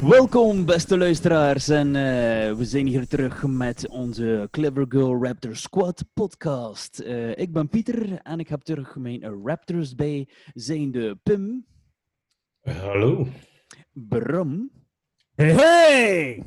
Welkom, 0.00 0.64
beste 0.64 0.98
luisteraars. 0.98 1.68
En 1.68 1.86
eh, 1.86 2.52
we 2.56 2.64
zijn 2.64 2.86
hier 2.86 3.06
terug 3.06 3.46
met 3.46 3.88
onze 3.88 4.48
Clever 4.50 4.86
Girl 4.88 5.24
Raptor 5.24 5.56
Squad 5.56 6.04
podcast. 6.14 6.98
Eh, 6.98 7.38
ik 7.38 7.52
ben 7.52 7.68
Pieter 7.68 8.20
en 8.22 8.38
ik 8.38 8.48
heb 8.48 8.60
terug 8.60 8.96
mijn 8.96 9.44
Raptors 9.44 9.94
bij, 9.94 10.28
zijn 10.54 10.90
de 10.90 11.18
Pim, 11.22 11.66
Hallo. 12.62 13.26
Bram 13.92 14.70
Hey, 15.34 15.52
hey! 15.52 16.42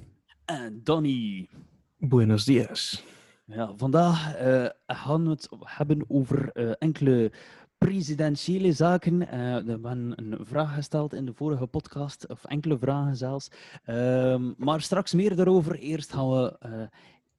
en 0.45 0.81
Donny. 0.83 1.49
Buenos 1.97 2.45
dias. 2.45 3.03
Ja, 3.45 3.73
vandaag 3.75 4.35
eh, 4.35 4.65
gaan 4.87 5.23
we 5.23 5.29
het 5.29 5.49
hebben 5.59 6.05
over 6.07 6.51
eh, 6.51 6.71
enkele 6.77 7.31
presidentiële 7.79 8.73
zaken. 8.73 9.27
Eh, 9.27 9.63
we 9.63 9.71
hebben 9.71 10.13
een 10.15 10.45
vraag 10.45 10.73
gesteld 10.73 11.13
in 11.13 11.25
de 11.25 11.33
vorige 11.33 11.67
podcast, 11.67 12.27
of 12.27 12.45
enkele 12.45 12.77
vragen 12.77 13.15
zelfs. 13.15 13.51
Ehm, 13.83 14.51
maar 14.57 14.81
straks 14.81 15.13
meer 15.13 15.35
daarover. 15.35 15.79
Eerst 15.79 16.13
gaan 16.13 16.29
we 16.29 16.57
eh, 16.59 16.87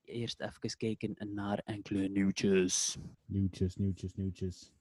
eerst 0.04 0.40
even 0.40 0.76
kijken 0.76 1.16
naar 1.34 1.62
enkele 1.64 2.08
nieuwtjes. 2.08 2.98
Nieuwtjes, 3.26 3.76
nieuwtjes, 3.76 4.14
nieuwtjes. 4.14 4.72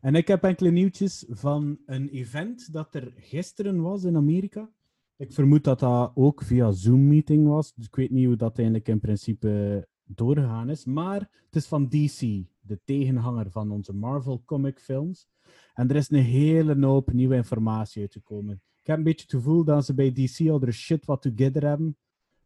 En 0.00 0.14
ik 0.14 0.28
heb 0.28 0.44
enkele 0.44 0.70
nieuwtjes 0.70 1.24
van 1.28 1.78
een 1.86 2.08
event 2.08 2.72
dat 2.72 2.94
er 2.94 3.12
gisteren 3.16 3.82
was 3.82 4.04
in 4.04 4.16
Amerika. 4.16 4.70
Ik 5.16 5.32
vermoed 5.32 5.64
dat 5.64 5.78
dat 5.78 6.12
ook 6.14 6.42
via 6.42 6.70
Zoom-meeting 6.72 7.46
was. 7.46 7.74
Dus 7.74 7.86
ik 7.86 7.96
weet 7.96 8.10
niet 8.10 8.26
hoe 8.26 8.36
dat 8.36 8.56
eigenlijk 8.56 8.88
in 8.88 9.00
principe 9.00 9.86
doorgegaan 10.04 10.70
is. 10.70 10.84
Maar 10.84 11.20
het 11.20 11.56
is 11.56 11.66
van 11.66 11.88
DC, 11.88 12.20
de 12.66 12.80
tegenhanger 12.84 13.50
van 13.50 13.70
onze 13.70 13.92
Marvel 13.92 14.42
comic 14.44 14.78
films. 14.80 15.28
En 15.74 15.88
er 15.88 15.96
is 15.96 16.10
een 16.10 16.22
hele 16.22 16.86
hoop 16.86 17.12
nieuwe 17.12 17.34
informatie 17.34 18.02
uitgekomen. 18.02 18.60
Ik 18.76 18.86
heb 18.86 18.96
een 18.96 19.04
beetje 19.04 19.22
het 19.22 19.34
gevoel 19.34 19.64
dat 19.64 19.84
ze 19.84 19.94
bij 19.94 20.12
DC 20.12 20.48
al 20.48 20.58
de 20.58 20.72
shit 20.72 21.04
wat 21.04 21.22
together 21.22 21.64
hebben. 21.64 21.96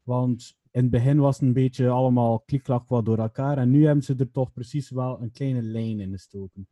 Want 0.03 0.59
in 0.71 0.83
het 0.83 0.91
begin 0.91 1.19
was 1.19 1.39
het 1.39 1.49
een 1.49 1.53
beetje 1.53 1.89
allemaal 1.89 2.41
klikklak 2.41 2.89
wat 2.89 3.05
door 3.05 3.19
elkaar. 3.19 3.59
En 3.59 3.71
nu 3.71 3.85
hebben 3.85 4.05
ze 4.05 4.15
er 4.19 4.31
toch 4.31 4.53
precies 4.53 4.91
wel 4.91 5.23
een 5.23 5.31
kleine 5.31 5.62
lijn 5.62 6.01
in 6.01 6.11
gestoken. 6.11 6.69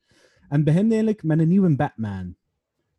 En 0.48 0.56
het 0.56 0.64
begint 0.64 0.90
eigenlijk 0.90 1.22
met 1.22 1.38
een 1.38 1.48
nieuwe 1.48 1.76
Batman. 1.76 2.36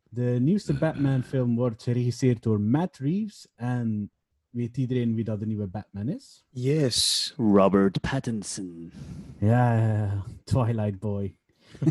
De 0.08 0.38
nieuwste 0.40 0.78
Batman-film 0.78 1.56
wordt 1.56 1.82
geregisseerd 1.82 2.42
door 2.42 2.60
Matt 2.60 2.96
Reeves. 2.96 3.48
En 3.54 4.10
weet 4.50 4.76
iedereen 4.76 5.14
wie 5.14 5.24
dat 5.24 5.40
de 5.40 5.46
nieuwe 5.46 5.66
Batman 5.66 6.08
is? 6.08 6.44
Yes. 6.50 7.34
Robert 7.36 8.00
Pattinson. 8.00 8.90
Ja, 9.38 9.78
ja, 9.78 9.96
ja. 9.96 10.24
Twilight 10.44 10.98
Boy. 10.98 11.36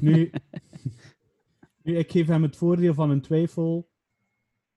Nu, 0.02 0.32
nu, 1.84 1.98
ik 1.98 2.12
geef 2.12 2.28
hem 2.28 2.44
het 2.44 2.58
voordeel 2.58 2.94
van 2.94 3.10
een 3.10 3.22
twijfel. 3.22 3.90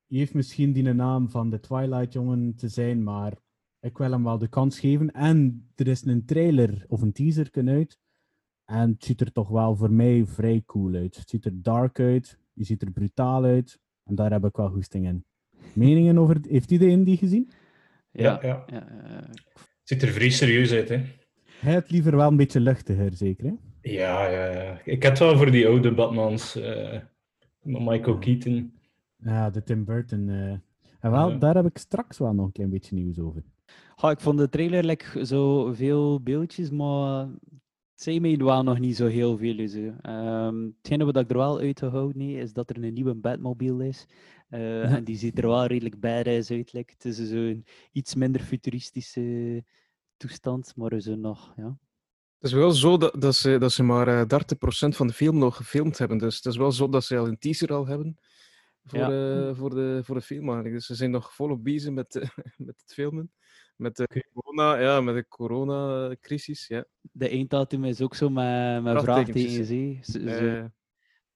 Hij 0.07 0.19
heeft 0.19 0.35
misschien 0.35 0.73
die 0.73 0.83
naam 0.83 1.31
van 1.31 1.51
de 1.51 1.61
Twilight-jongen 1.61 2.55
te 2.55 2.69
zijn, 2.69 3.03
maar 3.03 3.33
ik 3.81 3.99
wil 3.99 4.11
hem 4.11 4.25
wel 4.25 4.39
de 4.39 4.49
kans 4.49 4.81
geven. 4.81 5.11
En 5.11 5.69
er 5.75 5.89
is 5.89 6.05
een 6.05 6.25
trailer 6.25 6.85
of 6.89 7.03
een 7.03 7.13
teaser 7.13 7.51
uit. 7.53 7.99
En 8.65 8.91
het 8.91 9.05
ziet 9.05 9.21
er 9.21 9.33
toch 9.33 9.49
wel 9.49 9.77
voor 9.77 9.93
mij 9.93 10.27
vrij 10.27 10.63
cool 10.67 10.95
uit. 10.95 11.17
Het 11.17 11.31
ziet 11.31 11.45
er 11.45 11.63
dark 11.63 12.01
uit, 12.01 12.39
je 12.53 12.65
ziet 12.65 12.83
er 12.83 12.91
brutaal 12.91 13.45
uit. 13.45 13.81
En 14.05 14.15
daar 14.15 14.31
heb 14.31 14.45
ik 14.45 14.57
wel 14.57 14.71
goesting 14.71 15.07
in. 15.07 15.25
Meningen 15.75 16.19
over... 16.19 16.39
Heeft 16.49 16.71
iedereen 16.71 17.05
die 17.05 17.17
gezien? 17.17 17.51
Ja, 18.13 18.39
ja. 18.43 18.65
ja, 18.67 18.87
Ziet 19.83 20.03
er 20.03 20.09
vrij 20.09 20.31
serieus 20.31 20.73
uit, 20.73 20.89
hè? 20.89 21.03
Hij 21.61 21.73
het 21.75 21.91
liever 21.91 22.17
wel 22.17 22.29
een 22.29 22.37
beetje 22.37 22.61
luchtiger, 22.61 23.13
zeker, 23.15 23.45
hè? 23.45 23.53
Ja, 23.91 24.27
ja, 24.29 24.47
ja. 24.63 24.81
Ik 24.85 25.03
het 25.03 25.19
wel 25.19 25.37
voor 25.37 25.51
die 25.51 25.67
oude 25.67 25.95
Batmans. 25.95 26.57
eh, 26.57 26.99
Michael 27.63 28.19
Keaton. 28.19 28.73
Ja, 29.17 29.51
de 29.51 29.63
Tim 29.63 29.85
Burton. 29.85 30.29
eh. 30.29 30.51
En 31.01 31.11
wel, 31.11 31.31
Ja. 31.31 31.37
daar 31.37 31.55
heb 31.55 31.67
ik 31.67 31.79
straks 31.79 32.19
wel 32.19 32.33
nog 32.33 32.47
een 32.47 32.53
klein 32.53 32.71
beetje 32.71 32.95
nieuws 32.95 33.19
over. 33.19 33.43
Ha, 33.95 34.11
ik 34.11 34.21
vond 34.21 34.39
de 34.39 34.49
trailer 34.49 34.85
like, 34.85 35.27
zo 35.27 35.73
veel 35.73 36.21
beeldjes, 36.23 36.71
maar 36.71 37.19
het 37.93 38.03
zei 38.03 38.21
mij 38.21 38.37
wel 38.37 38.63
nog 38.63 38.79
niet 38.79 38.97
zo 38.97 39.07
heel 39.07 39.37
veel. 39.37 39.69
Zo. 39.69 39.93
Ehm 40.03 40.65
hetgene 40.77 41.05
wat 41.05 41.17
ik 41.17 41.31
er 41.31 41.37
wel 41.37 41.59
uit 41.61 41.79
gehouden 41.79 42.21
heb, 42.29 42.43
is 42.43 42.53
dat 42.53 42.71
er 42.71 42.85
een 42.85 42.93
nieuwe 42.95 43.15
Batmobile 43.15 43.89
is. 43.89 44.07
Eh, 44.53 44.93
En 44.95 45.05
die 45.05 45.17
ziet 45.17 45.39
er 45.39 45.47
wel 45.47 45.67
redelijk 45.67 46.01
badass 46.01 46.51
uit. 46.51 46.73
like. 46.73 46.93
Het 46.93 47.05
is 47.05 47.17
zo'n 47.29 47.65
iets 47.93 48.15
minder 48.15 48.41
futuristische 48.41 49.65
toestand, 50.17 50.73
maar 50.77 51.01
zo 51.01 51.15
nog, 51.17 51.53
ja. 51.57 51.79
Het 52.39 52.51
is 52.51 52.53
wel 52.53 52.71
zo 52.71 52.97
dat, 52.97 53.21
dat, 53.21 53.35
ze, 53.35 53.59
dat 53.59 53.73
ze 53.73 53.83
maar 53.83 54.09
eh 54.09 54.41
30% 54.87 54.97
van 54.97 55.07
de 55.07 55.13
film 55.13 55.39
nog 55.39 55.57
gefilmd 55.57 55.99
hebben. 55.99 56.19
Dus 56.19 56.37
het 56.37 56.45
is 56.45 56.57
wel 56.57 56.73
zo 56.73 56.89
dat 56.89 57.05
ze 57.05 57.17
al 57.17 57.27
een 57.29 57.39
teaser 57.39 57.73
al 57.73 57.87
hebben 57.87 58.17
voor, 58.85 58.99
Ja. 58.99 59.49
eh, 59.49 59.55
voor, 59.57 59.71
de, 59.71 60.01
voor 60.05 60.15
de 60.15 60.21
film 60.21 60.45
eigenlijk. 60.45 60.75
Dus 60.75 60.87
ze 60.87 60.95
zijn 60.95 61.11
nog 61.11 61.35
volop 61.35 61.65
bezig 61.65 61.93
met, 61.93 62.17
eh, 62.17 62.29
met 62.67 62.81
het 62.81 62.93
filmen. 62.93 63.33
Met 63.77 63.97
de 63.97 64.25
corona, 64.33 64.79
ja, 64.81 65.01
met 65.01 65.15
de 65.15 65.27
coronacrisis, 65.29 66.67
ja. 66.67 66.85
De 67.01 67.29
einddatum 67.29 67.85
is 67.85 68.01
ook 68.01 68.15
zo 68.15 68.29
met, 68.31 68.83
met 68.83 69.01
Vraagtekens, 69.03 69.55
vraagtekens. 69.55 70.13
hè. 70.13 70.67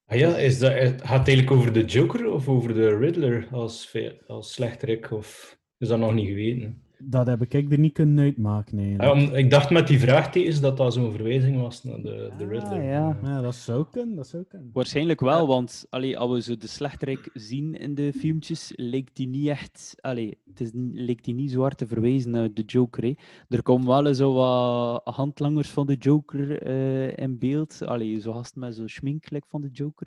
Eh, 0.07 0.15
Ah 0.15 0.19
ja, 0.19 0.37
is 0.37 0.59
dat, 0.59 0.73
het 0.73 1.01
gaat 1.01 1.19
het 1.19 1.29
eigenlijk 1.29 1.51
over 1.51 1.73
de 1.73 1.85
Joker 1.85 2.31
of 2.31 2.49
over 2.49 2.75
de 2.75 2.97
Riddler 2.97 3.49
als, 3.51 3.97
als 4.27 4.53
slechterik? 4.53 5.11
Of 5.11 5.59
is 5.79 5.89
dat 5.89 5.99
nog 5.99 6.15
niet 6.15 6.29
geweten? 6.29 6.86
Dat 6.99 7.27
heb 7.27 7.43
ik 7.43 7.73
er 7.73 7.79
niet 7.79 7.93
kunnen 7.93 8.25
uitmaken, 8.25 8.77
nee. 8.77 9.11
Om- 9.13 9.19
ik 9.35 9.51
dacht 9.51 9.71
met 9.71 9.87
die 9.87 9.99
vraagtekens 9.99 10.61
dat 10.61 10.77
dat 10.77 10.93
zo'n 10.93 11.13
verwijzing 11.13 11.61
was 11.61 11.85
naar 11.85 11.97
de, 12.03 12.31
de 12.39 12.45
Ah, 12.45 12.51
Riddler. 12.51 12.83
ja. 12.83 13.19
Ja, 13.23 13.41
dat 13.41 13.55
zou 13.55 13.85
kunnen, 13.91 14.17
dat 14.17 14.27
zou 14.27 14.43
kunnen. 14.49 14.71
Waarschijnlijk 14.73 15.21
wel, 15.21 15.47
want 15.47 15.87
allee, 15.91 16.19
als 16.19 16.31
we 16.33 16.43
zo 16.43 16.57
de 16.57 16.67
slechterik 16.67 17.31
zien 17.33 17.75
in 17.75 17.95
de 17.95 18.13
filmpjes, 18.13 18.73
lijkt 18.77 19.17
die 19.17 19.29
niet 19.29 19.49
echt, 19.49 19.95
allee, 20.01 20.39
het 20.49 20.61
is, 20.61 20.71
lijkt 20.93 21.25
die 21.25 21.35
niet 21.35 21.51
zo 21.51 21.61
hard 21.61 21.79
te 21.79 21.87
verwijzen 21.87 22.31
naar 22.31 22.53
de 22.53 22.63
Joker. 22.63 23.03
Hè. 23.05 23.13
Er 23.49 23.63
komen 23.63 23.87
wel 24.05 24.15
zo 24.15 24.33
wat 24.33 25.01
handlangers 25.17 25.71
van 25.71 25.87
de 25.87 25.95
Joker 25.95 26.63
eh, 26.63 27.17
in 27.25 27.39
beeld, 27.39 27.83
allee, 27.85 28.21
zo 28.21 28.33
gast 28.33 28.57
met 28.57 28.75
zo'n 28.75 28.89
schmink 28.89 29.31
like 29.31 29.47
van 29.49 29.61
de 29.61 29.69
Joker. 29.73 30.07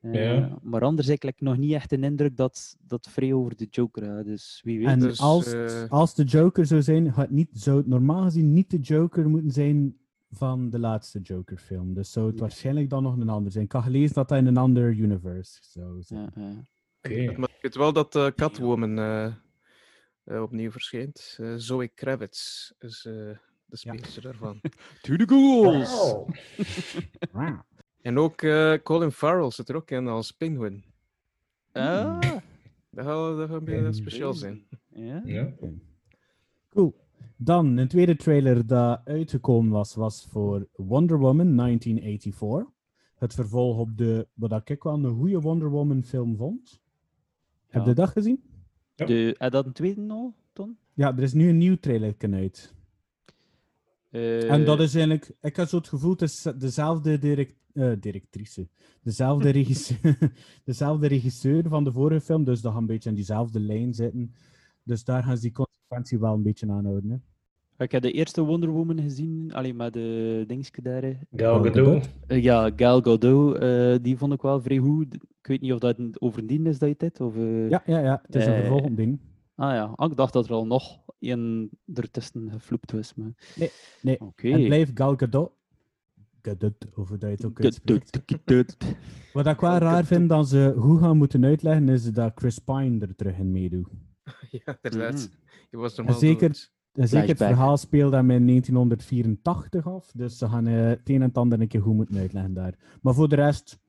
Eh, 0.00 0.14
Ja. 0.38 0.58
Maar 0.62 0.82
anders 0.82 1.06
heb 1.06 1.24
ik 1.24 1.40
nog 1.40 1.56
niet 1.56 1.72
echt 1.72 1.92
een 1.92 2.04
indruk 2.04 2.36
dat 2.36 2.76
dat 2.80 3.08
vrij 3.10 3.32
over 3.32 3.56
de 3.56 3.66
Joker 3.70 4.04
gaat, 4.04 4.24
dus 4.24 4.60
wie 4.64 4.78
weet. 4.78 4.86
En 4.88 4.98
Dus, 4.98 5.20
als, 5.20 5.52
eh, 5.52 5.84
als 5.90 6.14
de 6.14 6.24
Joker 6.24 6.66
zou 6.66 6.82
zijn, 6.82 7.12
gaat 7.12 7.30
niet, 7.30 7.48
zou 7.52 7.76
het 7.76 7.86
normaal 7.86 8.22
gezien 8.22 8.52
niet 8.52 8.70
de 8.70 8.78
Joker 8.78 9.28
moeten 9.28 9.50
zijn 9.50 9.96
van 10.30 10.70
de 10.70 10.78
laatste 10.78 11.20
Joker-film. 11.20 11.94
Dus 11.94 12.12
zou 12.12 12.26
het 12.30 12.40
waarschijnlijk 12.40 12.90
dan 12.90 13.02
nog 13.02 13.16
een 13.16 13.28
ander 13.28 13.52
zijn. 13.52 13.64
Ik 13.64 13.72
had 13.72 13.82
gelezen 13.82 14.14
dat 14.14 14.28
dat 14.28 14.38
in 14.38 14.46
een 14.46 14.56
ander 14.56 14.90
universe 14.90 15.58
zou 15.62 16.02
zijn. 16.02 16.30
Ja. 16.34 17.32
Maar 17.36 17.48
ik 17.50 17.58
weet 17.62 17.74
wel 17.76 17.92
dat 17.92 18.16
eh, 18.16 18.26
Catwoman 18.26 18.98
eh, 18.98 19.24
eh, 20.24 20.42
opnieuw 20.42 20.70
verschijnt. 20.70 21.36
Eh, 21.40 21.54
Zoe 21.56 21.88
Kravitz 21.88 22.70
is 22.78 23.04
eh, 23.04 23.12
de 23.64 23.76
speelster 23.76 24.22
daarvan. 24.22 24.60
To 25.02 25.16
the 25.16 25.28
Googles! 25.28 25.90
Wauw. 27.32 27.64
Wauw. 27.64 27.64
En 28.06 28.18
ook 28.18 28.42
eh, 28.42 28.74
Colin 28.82 29.10
Farrell 29.12 29.50
zit 29.50 29.68
er 29.68 29.76
ook 29.76 29.90
in 29.90 30.06
als 30.06 30.30
Penguin. 30.32 30.84
Ah, 31.72 32.20
Dat 32.90 33.04
gaat, 33.04 33.36
weer 33.36 33.62
Penguin. 33.62 33.94
speciaal 33.94 34.34
zijn. 34.34 34.66
ja. 34.88 35.22
Ja. 35.24 35.52
Cool. 36.70 36.94
Dan, 37.36 37.76
een 37.76 37.88
tweede 37.88 38.16
trailer 38.16 38.66
dat 38.66 39.00
uitgekomen 39.04 39.70
was, 39.72 39.94
was 39.94 40.26
voor 40.30 40.68
Wonder 40.72 41.18
Woman 41.18 41.56
1984. 41.56 42.74
Het 43.14 43.34
vervolg 43.34 43.78
op 43.78 43.96
de, 43.96 44.26
wat 44.34 44.68
ik 44.70 44.82
wel 44.82 44.94
een 44.94 45.16
goede 45.16 45.40
Wonder 45.40 45.68
Woman 45.70 46.02
film 46.04 46.36
vond. 46.36 46.80
Heb 47.68 47.82
Ja. 47.82 47.88
je 47.88 47.94
dat 47.94 48.08
gezien? 48.08 48.42
De, 48.94 49.34
had 49.38 49.52
dat 49.52 49.66
een 49.66 49.72
tweede 49.72 50.06
al, 50.08 50.34
Ton? 50.52 50.78
Ja, 50.94 51.16
er 51.16 51.22
is 51.22 51.32
nu 51.32 51.48
een 51.48 51.58
nieuw 51.58 51.76
trailer 51.76 52.14
uit. 52.34 52.74
En 54.10 54.64
dat 54.64 54.78
Eh, 54.78 54.84
is 54.84 54.94
eigenlijk, 54.94 55.30
ik 55.40 55.56
had 55.56 55.68
zo 55.68 55.76
het 55.76 55.88
gevoel, 55.88 56.10
het 56.10 56.22
is 56.22 56.46
dezelfde 56.58 57.18
direct, 57.18 57.54
eh, 57.76 57.92
directrice, 58.00 58.68
dezelfde 59.02 59.50
regisseur, 59.50 60.18
dezelfde 60.64 61.06
regisseur 61.06 61.68
van 61.68 61.84
de 61.84 61.92
vorige 61.92 62.20
film, 62.20 62.44
dus 62.44 62.60
dat 62.60 62.72
gaat 62.72 62.80
een 62.80 62.86
beetje 62.86 63.08
in 63.08 63.14
diezelfde 63.14 63.60
lijn 63.60 63.94
zitten. 63.94 64.34
Dus 64.82 65.04
daar 65.04 65.22
gaan 65.22 65.36
ze 65.36 65.42
die 65.42 65.52
consequentie 65.52 66.18
wel 66.18 66.34
een 66.34 66.42
beetje 66.42 66.70
aanhouden. 66.70 67.10
Hè. 67.10 67.16
Ik 67.84 67.92
heb 67.92 68.02
de 68.02 68.12
eerste 68.12 68.42
Wonder 68.42 68.68
Woman 68.68 69.00
gezien, 69.00 69.52
alleen 69.54 69.76
maar 69.76 69.90
de 69.90 70.44
dingetje 70.46 70.82
daar. 70.82 71.02
hè. 71.02 71.12
Gal 71.36 71.62
Gadot. 71.64 72.08
Eh, 72.26 72.42
ja, 72.42 72.70
Gal 72.76 73.00
Gadot, 73.00 73.54
eh, 73.56 73.94
die 74.02 74.16
vond 74.16 74.32
ik 74.32 74.42
wel 74.42 74.60
vrij 74.60 74.78
goed. 74.78 75.14
Ik 75.14 75.46
weet 75.46 75.60
niet 75.60 75.72
of 75.72 75.78
dat 75.78 76.20
overdien 76.20 76.66
is 76.66 76.78
dat 76.78 76.88
je 76.88 76.94
dit, 76.98 77.20
of... 77.20 77.34
Ja, 77.68 77.82
ja, 77.86 77.98
ja, 77.98 78.22
het 78.26 78.34
is 78.34 78.46
een 78.46 78.54
vervolg 78.54 78.82
op 78.84 78.96
ding. 78.96 79.18
Ah 79.54 79.72
ja, 79.72 79.92
ah, 79.94 80.10
ik 80.10 80.16
dacht 80.16 80.32
dat 80.32 80.46
er 80.46 80.52
al 80.52 80.66
nog 80.66 80.98
één 81.18 81.70
ertussen 81.94 82.50
gefloept 82.50 82.92
was. 82.92 83.14
Maar... 83.14 83.32
Nee, 84.02 84.20
Oké. 84.20 84.48
Het 84.48 84.64
blijft 84.64 84.90
Gal 84.94 85.16
Gadot. 85.16 85.50
Gadot, 86.50 86.86
of 86.94 87.08
hoe 87.08 87.18
dat 87.18 87.30
je 87.30 87.36
het 87.36 87.44
ook. 87.44 87.58
Wat 89.32 89.46
ik 89.46 89.60
wel 89.60 89.78
raar 89.78 90.04
vind 90.04 90.28
dat 90.28 90.48
ze 90.48 90.74
goed 90.78 91.00
gaan 91.00 91.16
moeten 91.16 91.44
uitleggen, 91.44 91.88
is 91.88 92.04
dat 92.12 92.32
Chris 92.34 92.58
Pine 92.58 92.98
er 93.06 93.14
terug 93.16 93.36
in 93.38 93.50
meedoet. 93.50 93.88
ja, 94.64 94.78
inderdaad. 94.82 95.30
Je 95.70 95.76
was 95.76 95.96
normaal 95.96 96.14
zeker- 96.20 96.74
Zeker 96.92 97.28
het 97.28 97.38
verhaal 97.48 97.76
speelt 97.76 98.12
hem 98.12 98.30
in 98.30 98.46
1984 98.46 99.86
af, 99.86 100.12
dus 100.14 100.38
ze 100.38 100.48
gaan 100.48 100.66
eh, 100.66 100.74
het 100.86 101.00
een 101.08 101.14
en 101.14 101.28
het 101.28 101.36
ander 101.36 101.60
een 101.60 101.68
keer 101.68 101.82
goed 101.82 101.94
moeten 101.94 102.16
uitleggen 102.18 102.54
daar. 102.54 102.98
Maar 103.02 103.14
voor 103.14 103.28
de 103.28 103.34
rest, 103.34 103.80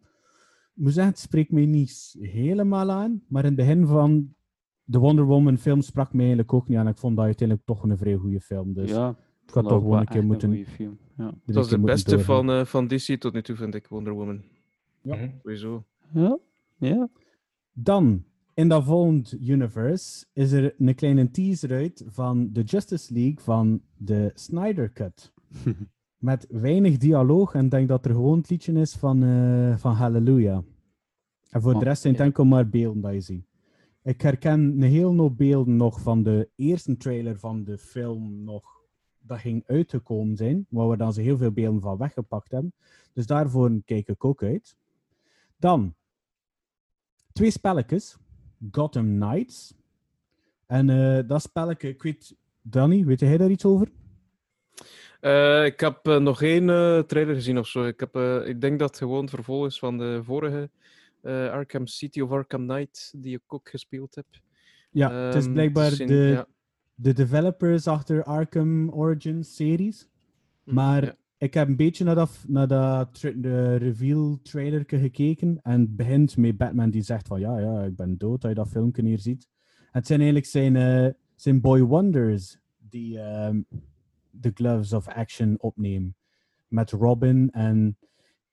ik 0.75 0.83
moet 0.83 0.93
zeggen, 0.93 1.11
het 1.11 1.21
spreekt 1.21 1.51
mij 1.51 1.65
niet 1.65 2.15
helemaal 2.19 2.91
aan, 2.91 3.23
maar 3.27 3.41
in 3.45 3.47
het 3.47 3.57
begin 3.57 3.85
van 3.85 4.35
de 4.83 4.97
Wonder 4.97 5.25
Woman 5.25 5.57
film 5.57 5.81
sprak 5.81 6.09
mij 6.11 6.19
eigenlijk 6.19 6.53
ook 6.53 6.67
niet 6.67 6.77
aan. 6.77 6.87
Ik 6.87 6.97
vond 6.97 7.15
dat 7.15 7.25
uiteindelijk 7.25 7.67
toch 7.67 7.83
een 7.83 7.97
vrij 7.97 8.15
goede 8.15 8.39
film, 8.41 8.73
dus 8.73 8.89
ja, 8.89 9.15
ik 9.47 9.53
had 9.53 9.67
toch 9.67 9.81
gewoon 9.81 9.99
een 9.99 10.07
keer 10.07 10.25
moeten... 10.25 10.65
film. 10.65 10.97
Ja. 11.17 11.33
Het 11.45 11.55
was 11.55 11.69
de 11.69 11.79
beste 11.79 12.19
van, 12.19 12.49
eh, 12.49 12.65
van 12.65 12.87
DC 12.87 13.19
tot 13.19 13.33
nu 13.33 13.41
toe, 13.41 13.55
vind 13.55 13.75
ik, 13.75 13.87
Wonder 13.87 14.13
Woman. 14.13 14.41
Mhm. 15.01 15.29
Sowieso. 15.41 15.83
Ja, 16.13 16.37
ja. 16.77 17.09
Dan, 17.73 18.23
in 18.53 18.67
dat 18.67 18.83
volgende 18.83 19.37
universe, 19.39 20.25
is 20.33 20.51
er 20.51 20.75
een 20.77 20.95
kleine 20.95 21.31
teaser 21.31 21.71
uit 21.71 22.03
van 22.07 22.49
de 22.51 22.61
Justice 22.61 23.13
League 23.13 23.39
van 23.39 23.81
de 23.97 24.31
Snyder 24.33 24.91
Cut. 24.91 25.33
Met 26.17 26.45
weinig 26.49 26.97
dialoog 26.97 27.53
en 27.53 27.65
ik 27.65 27.71
denk 27.71 27.87
dat 27.87 28.05
er 28.05 28.11
gewoon 28.11 28.37
het 28.37 28.49
liedje 28.49 28.73
is 28.73 28.95
van, 28.95 29.23
eh, 29.23 29.77
van 29.77 29.93
Hallelujah. 29.93 30.63
En 31.49 31.61
voor 31.61 31.73
Oh, 31.73 31.79
de 31.79 31.85
rest 31.85 32.01
zijn 32.01 32.13
het 32.13 32.21
ja. 32.21 32.27
enkel 32.27 32.45
maar 32.45 32.69
beelden 32.69 33.01
dat 33.01 33.13
je 33.13 33.21
ziet. 33.21 33.45
Ik 34.03 34.21
herken 34.21 34.59
een 34.59 34.81
heel 34.81 35.15
hoop 35.15 35.37
beelden 35.37 35.75
nog 35.75 36.01
van 36.01 36.23
de 36.23 36.49
eerste 36.55 36.97
trailer 36.97 37.39
van 37.39 37.63
de 37.63 37.77
film 37.77 38.43
nog 38.43 38.76
dat 39.27 39.39
ging 39.39 39.63
uitgekomen 39.67 40.37
zijn, 40.37 40.65
waar 40.69 40.89
we 40.89 40.97
dan 40.97 41.13
ze 41.13 41.21
heel 41.21 41.37
veel 41.37 41.51
beelden 41.51 41.81
van 41.81 41.97
weggepakt 41.97 42.51
hebben. 42.51 42.73
Dus 43.13 43.25
daarvoor 43.25 43.71
kijk 43.85 44.07
ik 44.07 44.25
ook 44.25 44.43
uit. 44.43 44.75
Dan 45.57 45.95
twee 47.31 47.51
spelletjes. 47.51 48.17
Gotham 48.71 49.19
Knights. 49.19 49.73
En 50.65 50.89
eh, 50.89 51.27
dat 51.27 51.41
spelletje, 51.41 51.89
ik 51.89 52.01
weet, 52.01 52.35
Danny, 52.61 53.05
weet 53.05 53.19
jij 53.19 53.37
daar 53.37 53.49
iets 53.49 53.65
over? 53.65 53.87
Eh, 55.19 55.65
ik 55.65 55.79
heb 55.79 56.07
eh, 56.07 56.17
nog 56.17 56.37
geen 56.37 56.65
trailer 57.07 57.35
gezien 57.35 57.57
of 57.57 57.67
zo. 57.67 57.83
Ik, 57.83 57.99
heb, 57.99 58.15
ik 58.45 58.61
denk 58.61 58.79
dat 58.79 58.89
het 58.89 58.97
gewoon 58.97 59.21
het 59.21 59.29
vervolg 59.29 59.65
is 59.65 59.79
van 59.79 59.97
de 59.97 60.21
vorige 60.23 60.69
Arkham 61.51 61.87
City 61.87 62.21
of 62.21 62.31
Arkham 62.31 62.67
Knight, 62.67 63.13
die 63.15 63.35
ik 63.35 63.53
ook 63.53 63.69
gespeeld 63.69 64.15
heb. 64.15 64.25
Ja, 64.91 65.11
het 65.11 65.35
is 65.35 65.43
Ehm, 65.43 65.53
blijkbaar 65.53 65.89
dus 65.89 65.97
de. 65.97 66.47
De 66.99 67.13
developers 67.13 67.87
achter 67.87 68.23
Arkham 68.23 68.89
Origins 68.89 69.55
series. 69.55 70.09
Hm, 70.63 70.73
Maar 70.73 71.03
ja. 71.05 71.15
ik 71.37 71.53
heb 71.53 71.67
een 71.67 71.75
beetje 71.75 72.03
naar 72.03 72.15
dat, 72.15 72.43
naar 72.47 72.67
dat 72.67 73.19
de 73.35 73.75
reveal 73.75 74.39
trailer 74.43 74.83
gekeken. 74.87 75.59
En 75.63 75.79
het 75.79 75.95
begint 75.95 76.37
met 76.37 76.57
Batman 76.57 76.89
die 76.89 77.01
zegt 77.01 77.27
van 77.27 77.39
ja, 77.39 77.59
ja, 77.59 77.83
ik 77.83 77.95
ben 77.95 78.17
dood, 78.17 78.41
dat 78.41 78.49
je 78.49 78.55
dat 78.55 78.69
filmpje 78.69 79.03
hier 79.05 79.19
ziet. 79.19 79.47
Het 79.91 80.07
zijn 80.07 80.19
eigenlijk 80.19 80.49
zijn, 80.49 80.75
eh, 80.75 81.13
zijn 81.35 81.61
Boy 81.61 81.81
Wonders 81.81 82.59
die 82.77 83.19
ehm, 83.19 83.61
de 84.29 84.51
Gloves 84.53 84.93
of 84.93 85.07
Action 85.07 85.55
opnemen. 85.59 86.15
Met 86.67 86.91
Robin 86.91 87.49
en 87.51 87.97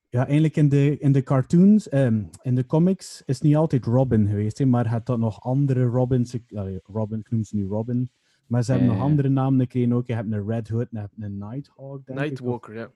ja, 0.08 0.24
eigenlijk 0.24 0.56
in 0.56 0.68
de, 0.68 0.98
in 0.98 1.12
de 1.12 1.22
cartoons, 1.22 1.88
ehm, 1.88 2.22
in 2.42 2.54
de 2.54 2.66
comics 2.66 3.22
is 3.26 3.40
niet 3.40 3.56
altijd 3.56 3.84
Robin 3.84 4.28
geweest, 4.28 4.58
hè, 4.58 4.64
maar 4.66 4.90
het 4.92 5.08
had 5.08 5.18
nog 5.18 5.40
andere 5.42 5.84
Robins. 5.84 6.34
ik- 6.34 6.80
Robin, 6.82 7.18
ik 7.18 7.30
noem 7.30 7.44
ze 7.44 7.56
nu 7.56 7.66
Robin. 7.66 8.10
Maar 8.46 8.62
ze 8.64 8.70
hebben 8.70 8.88
Ja, 8.88 8.94
nog 8.94 9.04
ja. 9.04 9.10
andere 9.10 9.28
namen 9.28 9.60
gekregen 9.60 9.92
ook. 9.92 10.06
Je 10.06 10.14
hebt 10.14 10.32
een 10.32 10.46
Red 10.46 10.68
Hood 10.68 10.82
en 10.82 10.88
je 10.90 10.98
hebt 10.98 11.12
een 11.18 11.38
Nighthawk, 11.38 12.06
denk 12.06 12.18
ik. 12.18 12.24
of- 12.24 12.28
Nightwalker, 12.30 12.74
ja. 12.74 12.90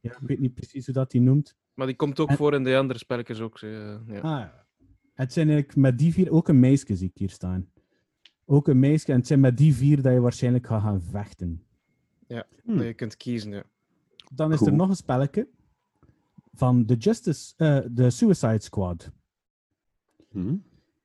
ja, 0.00 0.10
ik 0.12 0.18
weet 0.26 0.38
niet 0.40 0.54
precies 0.54 0.84
hoe 0.84 0.94
dat 0.94 1.10
die 1.10 1.20
noemt. 1.20 1.56
Maar 1.74 1.86
die 1.86 1.96
komt 1.96 2.20
ook 2.20 2.28
En- 2.28 2.36
voor 2.36 2.54
in 2.54 2.64
de 2.64 2.76
andere 2.76 2.98
spelletjes 2.98 3.40
ook. 3.40 3.58
eh, 3.60 3.70
ja. 4.06 4.14
Ah, 4.20 4.22
ja. 4.22 4.66
Het 5.14 5.32
zijn 5.32 5.48
eigenlijk 5.48 5.78
met 5.78 5.98
die 5.98 6.12
vier 6.12 6.30
ook 6.30 6.48
een 6.48 6.60
meisje 6.60 6.96
zie 6.96 7.08
ik 7.08 7.16
hier 7.18 7.30
staan. 7.30 7.68
Ook 8.44 8.68
een 8.68 8.78
meisje. 8.78 9.12
En 9.12 9.18
het 9.18 9.26
zijn 9.26 9.40
met 9.40 9.56
die 9.56 9.74
vier 9.74 10.02
dat 10.02 10.12
je 10.12 10.20
waarschijnlijk 10.20 10.66
gaat 10.66 10.82
gaan 10.82 11.02
vechten. 11.02 11.62
Hm. 12.26 12.76
Dat 12.76 12.86
je 12.86 12.94
kunt 12.94 13.16
kiezen, 13.16 13.50
ja. 13.52 13.62
Dan 14.34 14.52
is 14.52 14.60
er 14.60 14.72
nog 14.72 14.88
een 14.88 14.96
spelletje 14.96 15.48
van 16.52 16.86
de 16.86 16.94
Justice, 16.94 17.54
eh, 17.56 17.78
de 17.90 18.10
Suicide 18.10 18.60
Squad. 18.62 19.10
Hm. 20.30 20.52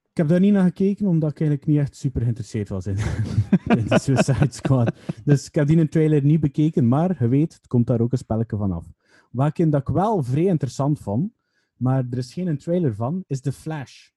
Ik 0.10 0.18
heb 0.18 0.28
daar 0.28 0.40
niet 0.40 0.54
naar 0.54 0.64
gekeken, 0.66 1.06
omdat 1.08 1.32
ik 1.32 1.40
eigenlijk 1.40 1.70
niet 1.70 1.80
echt 1.80 1.96
super 1.96 2.22
geïnteresseerd 2.22 2.70
was 2.70 2.86
in, 2.88 2.96
in 3.78 3.86
de 3.88 4.00
Suicide 4.00 4.52
Squad. 4.52 4.96
Dus 5.26 5.48
ik 5.48 5.56
heb 5.56 5.68
die 5.68 5.78
in 5.78 5.90
trailer 5.90 6.24
niet 6.24 6.40
bekeken, 6.40 6.88
maar 6.88 7.16
je 7.20 7.28
weet, 7.28 7.54
het 7.54 7.68
komt 7.68 7.88
daar 7.88 8.02
ook 8.02 8.12
een 8.12 8.18
spelletje 8.18 8.58
van 8.58 8.72
af. 8.72 8.86
Wat 9.32 9.58
ik 9.58 9.72
dat 9.72 9.82
ik 9.82 9.88
wel 9.88 10.24
vrij 10.24 10.44
interessant 10.44 11.00
vond, 11.00 11.32
maar 11.78 12.06
er 12.10 12.18
is 12.18 12.34
geen 12.34 12.58
trailer 12.58 12.96
van, 12.96 13.24
is 13.28 13.42
The 13.42 13.52
Flash. 13.52 14.10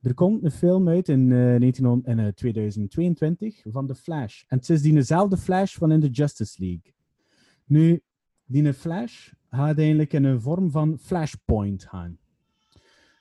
Er 0.00 0.14
komt 0.14 0.44
een 0.44 0.50
film 0.50 0.88
uit 0.88 1.08
in, 1.08 1.32
eh, 1.32 1.58
1900 1.58 2.06
in, 2.06 2.18
eh, 2.18 2.32
2022 2.32 3.62
van 3.64 3.86
The 3.86 3.94
Flash. 3.94 4.42
En 4.46 4.58
het 4.58 4.68
is 4.68 4.82
die 4.82 4.94
dezelfde 4.94 5.36
Flash 5.36 5.76
van 5.76 5.92
in 5.92 6.00
de 6.00 6.08
Justice 6.08 6.56
League. 6.58 6.94
Nu, 7.64 8.02
die 8.44 8.72
Flash 8.72 9.32
gaat 9.50 9.78
eigenlijk 9.78 10.12
in 10.12 10.24
een 10.24 10.40
vorm 10.40 10.70
van 10.70 10.98
Flashpoint 10.98 11.84
gaan. 11.84 12.18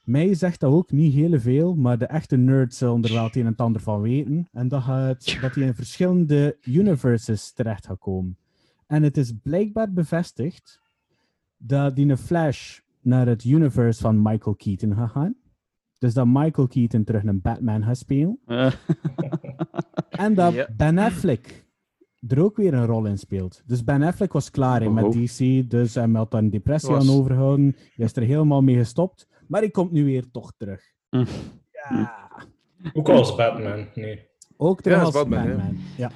Mij 0.02 0.34
zegt 0.34 0.60
dat 0.60 0.72
ook 0.72 0.92
niet 0.92 1.14
heel 1.14 1.40
veel, 1.40 1.76
maar 1.76 1.98
de 1.98 2.06
echte 2.06 2.38
nerds 2.38 2.78
zullen 2.78 3.04
er 3.04 3.14
wel 3.14 3.24
het 3.24 3.36
een 3.36 3.42
en 3.46 3.52
het 3.52 3.62
ander 3.62 3.82
van 3.82 4.02
weten. 4.02 4.48
En 4.52 4.68
dat, 4.68 4.84
gaat, 4.84 5.42
dat 5.42 5.56
hij 5.56 5.66
in 5.66 5.76
verschillende 5.76 6.58
universes 6.62 7.54
terecht 7.54 7.86
gaat 7.86 8.00
komen. 8.00 8.38
En 8.88 9.04
het 9.04 9.18
is 9.18 9.34
blijkbaar 9.44 9.94
bevestigd 9.94 10.82
dat 11.58 11.96
die 11.96 12.18
Flash 12.18 12.80
naar 13.02 13.28
het 13.28 13.44
universe 13.44 14.02
van 14.02 14.22
Michael 14.22 14.56
Keaton 14.56 14.96
gaat 14.96 15.12
gaan. 15.12 15.36
Dus 15.98 16.14
dat 16.14 16.28
Michael 16.28 16.68
Keaton 16.68 17.04
terug 17.04 17.24
een 17.24 17.42
Batman 17.42 17.84
gaat 17.84 17.98
spelen. 17.98 18.40
Eh, 18.46 18.72
En 20.10 20.34
dat. 20.34 20.68
Ben 20.78 20.98
Affleck 20.98 21.61
er 22.28 22.44
ook 22.44 22.58
weer 22.58 22.74
een 22.74 22.86
rol 22.86 23.06
in 23.06 23.18
speelt. 23.18 23.62
Dus 23.66 23.84
Ben 23.84 24.02
Affleck 24.02 24.34
was 24.34 24.50
klaar 24.52 24.82
hè, 24.82 24.90
met. 24.90 25.12
DC, 25.12 25.70
dus 25.70 25.96
hij 25.96 26.10
had 26.14 26.32
daar 26.32 26.42
een 26.42 26.50
depressie 26.50 26.90
Was- 26.94 27.10
aan 27.10 27.16
overgehouden. 27.16 27.76
Hij 27.96 28.06
is 28.06 28.16
er 28.16 28.24
helemaal 28.24 28.62
mee 28.62 28.78
gestopt, 28.78 29.28
maar 29.48 29.62
hij 29.62 29.70
komt 29.70 29.92
nu 29.92 30.06
weer 30.06 30.32
toch 30.32 30.54
terug. 30.58 30.84
Hm. 31.10 31.26
Ja, 31.72 32.30
Ook 32.94 33.10
als 33.10 33.36
Batman, 33.36 33.88
nee. 33.96 34.28
ook 34.58 34.82
terug 34.82 34.98
Ja, 34.98 35.04
als 35.04 35.16
als 35.16 35.28
Batman. 35.28 35.48
Batman, 35.56 35.78
ja. 35.98 36.12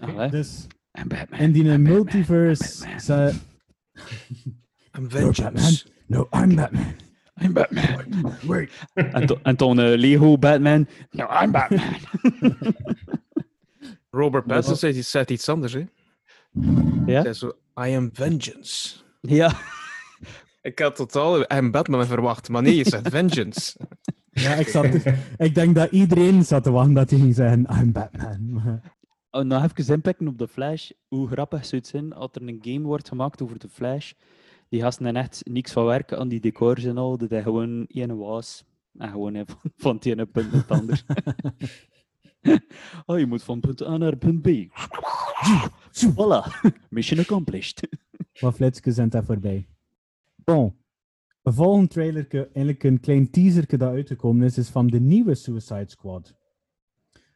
Ja. 0.00 0.06
allee. 0.12 0.30
Dus 0.30 0.66
En 0.90 1.08
Batman. 1.08 1.40
in 1.40 1.52
die 1.52 1.62
en 1.62 1.68
Batman, 1.68 1.92
multiverse... 1.92 2.78
Batman. 2.80 3.00
ze- 3.00 3.34
I'm 4.98 5.10
vengeance. 5.10 5.86
No, 6.06 6.28
I'm 6.32 6.54
Batman. 6.54 6.94
I'm 7.42 7.52
Batman. 7.52 8.68
En, 8.94 9.26
to- 9.26 9.38
en 9.42 9.56
toen 9.56 9.76
Lego 9.80 10.38
Batman. 10.38 10.86
No, 11.10 11.26
I'm 11.42 11.50
Batman. 11.50 11.80
Robert 14.14 14.46
Pattinson 14.46 14.76
zei, 14.76 14.96
iets- 14.96 15.10
zei 15.10 15.24
iets 15.28 15.48
anders, 15.48 15.72
hè? 15.72 15.78
Ja? 15.80 17.22
Hij 17.22 17.22
zei 17.22 17.32
zo, 17.32 17.52
I 17.86 17.96
am 17.96 18.10
vengeance. 18.12 18.96
Ja. 19.20 19.52
Ik 20.62 20.78
had 20.78 20.96
totaal 20.96 21.40
I 21.40 21.44
am 21.46 21.70
Batman 21.70 22.06
verwacht, 22.06 22.48
maar 22.48 22.62
nee, 22.62 22.76
je 22.76 22.84
zegt 22.84 23.08
vengeance. 23.18 23.76
Ja, 24.30 24.54
ik, 24.54 24.68
zat, 24.68 24.84
ik 25.36 25.54
denk 25.54 25.74
dat 25.74 25.90
iedereen 25.90 26.44
zat 26.44 26.62
te 26.62 26.70
wachten 26.70 26.94
dat 26.94 27.10
hij 27.10 27.18
ging 27.18 27.34
zeggen, 27.34 27.66
I'm 27.80 27.92
Batman. 27.92 28.80
Oh, 29.30 29.42
nog 29.44 29.62
even 29.64 29.94
inpikken 29.94 30.28
op 30.28 30.38
de 30.38 30.48
Flash. 30.48 30.90
Hoe 31.08 31.28
grappig 31.28 31.64
zou 31.66 31.80
het 31.80 31.90
zijn 31.90 32.12
als 32.12 32.30
er 32.32 32.42
een 32.42 32.58
game 32.62 32.80
wordt 32.86 33.08
gemaakt 33.08 33.42
over 33.42 33.58
de 33.58 33.68
Flash. 33.68 34.12
Die 34.68 34.80
gasten 34.80 35.04
hebben 35.04 35.22
echt 35.22 35.40
niks 35.44 35.72
van 35.72 35.84
werken 35.84 36.18
aan 36.18 36.28
die 36.28 36.40
decors 36.40 36.84
en 36.84 36.98
al. 36.98 37.16
Dat 37.18 37.30
hij 37.30 37.42
gewoon 37.42 37.86
één 37.88 38.16
was. 38.16 38.64
En 38.98 39.08
gewoon 39.10 39.42
van, 39.46 39.58
van 39.76 39.94
het 39.94 40.06
ene 40.06 40.26
punt 40.26 40.52
naar 40.52 40.60
het 40.60 40.70
ander. 40.70 41.04
oh, 43.06 43.18
je 43.18 43.26
moet 43.26 43.42
van 43.42 43.60
punt 43.60 43.82
A 43.82 43.96
naar 43.96 44.16
punt 44.16 44.42
B. 44.42 44.48
Voilà. 46.14 46.42
Mission 46.90 47.20
accomplished. 47.20 47.88
Wat 48.40 48.80
zijn 48.82 49.08
daar 49.08 49.24
voorbij. 49.24 49.66
Bon. 50.44 50.74
Een 51.42 51.52
volgende 51.52 51.88
trailer, 51.88 52.26
eigenlijk 52.32 52.84
een 52.84 53.00
klein 53.00 53.30
teaser 53.30 53.78
dat 53.78 53.92
uitgekomen 53.92 54.46
is, 54.46 54.58
is 54.58 54.68
van 54.68 54.86
de 54.86 55.00
nieuwe 55.00 55.34
Suicide 55.34 55.88
Squad. 55.90 56.34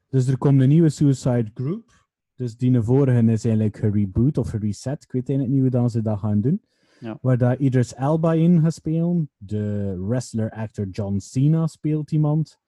Dus 0.08 0.26
er 0.26 0.38
komt 0.38 0.60
een 0.60 0.68
nieuwe 0.68 0.88
Suicide 0.88 1.50
Group. 1.54 2.06
Dus 2.34 2.56
die 2.56 2.80
vorige 2.82 3.32
is 3.32 3.44
eigenlijk 3.44 3.76
gereboot 3.76 4.38
of 4.38 4.48
gereset. 4.48 5.02
Ik 5.02 5.12
weet 5.12 5.28
eigenlijk 5.28 5.50
niet 5.50 5.60
hoe 5.60 5.80
dan 5.80 5.90
ze 5.90 6.02
dat 6.02 6.18
gaan 6.18 6.40
doen. 6.40 6.62
Ja. 7.00 7.18
Waar 7.20 7.38
daar 7.38 7.58
Idris 7.58 7.94
Elba 7.94 8.32
in 8.32 8.60
gaat 8.60 8.74
spelen. 8.74 9.30
De 9.36 9.96
wrestler-actor 10.08 10.86
John 10.86 11.18
Cena 11.18 11.66
speelt 11.66 12.12
iemand. 12.12 12.60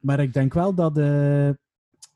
Maar 0.00 0.20
ik 0.20 0.32
denk 0.32 0.54
wel 0.54 0.74
dat... 0.74 0.98
eh 0.98 1.04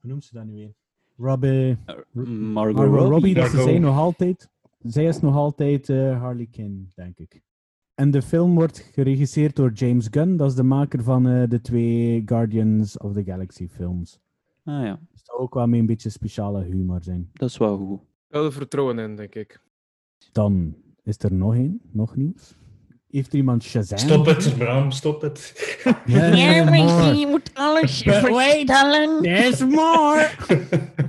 hoe 0.01 0.13
noemt 0.13 0.25
ze 0.25 0.35
dat 0.35 0.45
nu 0.45 0.53
weer? 0.53 0.75
Robbie... 1.17 1.77
Margot, 2.13 2.29
Margot 2.43 2.77
Robbie, 2.77 3.09
Robbie. 3.09 3.35
dat 3.35 3.51
ze 3.51 3.79
nog 3.79 3.97
altijd. 3.97 4.49
Zij 4.83 5.05
is 5.05 5.21
nog 5.21 5.35
altijd 5.35 5.89
eh, 5.89 6.21
Harley 6.21 6.47
Quinn, 6.51 6.91
denk 6.95 7.19
ik. 7.19 7.43
En 7.95 8.11
de 8.11 8.23
film 8.23 8.55
wordt 8.55 8.79
geregisseerd 8.79 9.57
door 9.57 9.73
James 9.73 10.09
Gunn, 10.11 10.37
dat 10.37 10.51
is 10.51 10.57
de 10.57 10.63
maker 10.63 11.03
van 11.03 11.29
eh, 11.29 11.49
de 11.49 11.61
twee 11.61 12.23
Guardians 12.27 12.99
of 12.99 13.13
the 13.13 13.25
Galaxy 13.25 13.69
films. 13.69 14.21
Ah 14.65 14.85
ja, 14.85 15.01
Dus 15.13 15.23
dat 15.25 15.37
ook 15.37 15.55
wel 15.55 15.67
met 15.67 15.81
een 15.81 15.87
beetje 15.87 16.11
speciale 16.11 16.63
humor 16.63 17.03
zijn. 17.03 17.31
dat 17.33 17.49
is 17.49 17.57
wel 17.57 17.77
goed. 17.77 18.01
Er 18.29 18.53
vertrouwen 18.53 18.99
in, 18.99 19.17
denk 19.17 19.35
ik. 19.35 19.61
Dan 20.33 20.75
is 21.03 21.19
er 21.19 21.33
nog 21.33 21.55
één, 21.55 21.81
nog 21.91 22.17
nieuws. 22.17 22.57
Heeft 23.15 23.33
er 23.33 23.39
iemand 23.39 23.63
Shazam? 23.63 23.99
Stop 23.99 24.27
het, 24.27 24.59
Bram, 24.59 24.91
stop 24.91 25.21
het. 25.23 25.53
Maar 26.07 26.37
je 27.17 27.27
moet 27.31 27.51
alles 27.55 28.03
vertellen. 28.03 29.23
There's 29.23 29.61
more! 29.61 30.31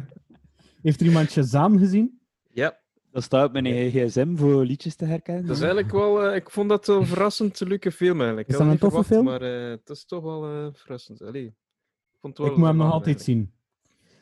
Heeft 0.81 0.99
er 0.99 1.05
iemand 1.05 1.31
Shazam 1.31 1.77
gezien? 1.77 2.19
Ja, 2.49 2.77
Dat 3.11 3.23
staat 3.23 3.47
op 3.47 3.51
mijn 3.53 3.89
gsm 3.91 4.35
voor 4.35 4.65
liedjes 4.65 4.95
te 4.95 5.05
herkennen. 5.05 5.45
dat 5.45 5.55
is 5.55 5.61
eigenlijk 5.61 5.91
wel... 5.93 6.21
eh, 6.23 6.35
ik 6.35 6.49
vond 6.49 6.69
dat 6.69 6.87
een 6.97 7.05
verrassend 7.05 7.59
leuke 7.59 7.91
film 7.91 8.17
eigenlijk. 8.17 8.47
Is 8.47 8.53
Ik 8.53 8.59
dat 8.59 8.69
een 8.71 8.77
toffe 8.77 9.03
verwacht, 9.03 9.07
film? 9.07 9.25
Maar 9.25 9.63
eh, 9.63 9.69
het 9.69 9.89
is 9.89 10.05
toch 10.05 10.23
wel 10.23 10.45
eh, 10.45 10.67
verrassend. 10.73 11.21
Allee, 11.21 11.45
ik 11.45 11.53
vond 12.21 12.37
het 12.37 12.45
wel 12.45 12.47
Ik 12.51 12.57
moet 12.57 12.67
hem 12.67 12.77
nog 12.77 12.91
altijd 12.91 13.21
zien. 13.21 13.53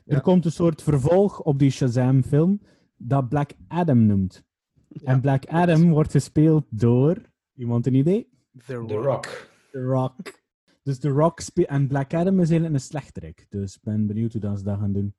Er 0.05 0.21
komt 0.21 0.45
een 0.45 0.51
soort 0.51 0.81
vervolg 0.81 1.39
op 1.41 1.59
die 1.59 1.69
Shazam-film 1.71 2.61
dat 2.97 3.29
Black 3.29 3.49
Adam 3.67 4.05
noemt. 4.05 4.43
En 5.03 5.21
Black 5.21 5.45
Adam 5.45 5.89
wordt 5.89 6.11
gespeeld 6.11 6.65
door... 6.69 7.31
Iemand 7.55 7.85
een 7.85 7.93
idee? 7.93 8.29
The 8.65 8.83
The 8.87 8.95
Rock. 8.95 9.49
The 9.71 9.81
Rock. 9.81 10.41
Dus 10.83 10.99
The 10.99 11.09
Rock. 11.09 11.39
En 11.39 11.87
Black 11.87 12.13
Adam 12.13 12.39
is 12.39 12.49
eigenlijk 12.49 12.73
een 12.73 12.79
slechterik. 12.79 13.45
Dus 13.49 13.75
ik 13.75 13.81
ben 13.83 14.07
benieuwd 14.07 14.31
hoe 14.31 14.41
dat 14.41 14.57
ze 14.57 14.63
dat 14.63 14.79
gaan 14.79 14.93
doen. 14.93 15.15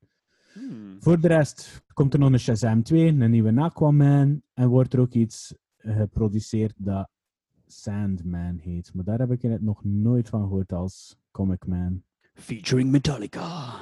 Hmm. 0.53 0.97
Voor 0.99 1.19
de 1.19 1.27
rest 1.27 1.83
komt 1.93 2.13
er 2.13 2.19
nog 2.19 2.31
een 2.31 2.39
Shazam 2.39 2.83
2, 2.83 3.07
een 3.07 3.31
nieuwe 3.31 3.61
Aquaman. 3.61 4.41
En 4.53 4.67
wordt 4.67 4.93
er 4.93 4.99
ook 4.99 5.13
iets 5.13 5.53
geproduceerd 5.77 6.73
dat 6.77 7.09
Sandman 7.67 8.57
heet. 8.57 8.93
Maar 8.93 9.03
daar 9.03 9.19
heb 9.19 9.31
ik 9.31 9.41
het 9.41 9.61
nog 9.61 9.83
nooit 9.83 10.29
van 10.29 10.41
gehoord 10.41 10.73
als 10.73 11.17
Comic 11.31 11.65
Man. 11.65 12.03
Featuring 12.33 12.91
Metallica. 12.91 13.73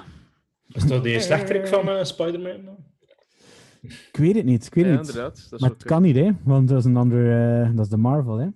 Is 0.68 0.88
dat 0.88 1.04
die 1.04 1.20
slechterik 1.20 1.68
van 1.68 1.90
eh, 1.90 2.04
Spider-Man? 2.04 2.66
dan? 2.66 2.78
Ik 3.84 4.18
weet 4.18 4.36
het 4.36 4.46
niet, 4.46 4.66
ik 4.66 4.74
weet 4.74 4.86
Ja, 4.86 4.90
het 4.92 5.00
niet. 5.00 5.10
inderdaad. 5.10 5.36
Dat 5.50 5.54
is 5.54 5.60
Maar 5.60 5.70
het 5.70 5.84
kan 5.84 6.02
niet, 6.02 6.16
hè? 6.16 6.30
Want 6.44 6.68
dat 6.68 6.78
is 6.78 6.86
een 6.86 6.98
andere... 6.98 7.62
eh, 7.64 7.76
dat 7.76 7.86
is 7.86 7.92
de 7.92 7.98
Marvel, 7.98 8.38
hè? 8.38 8.48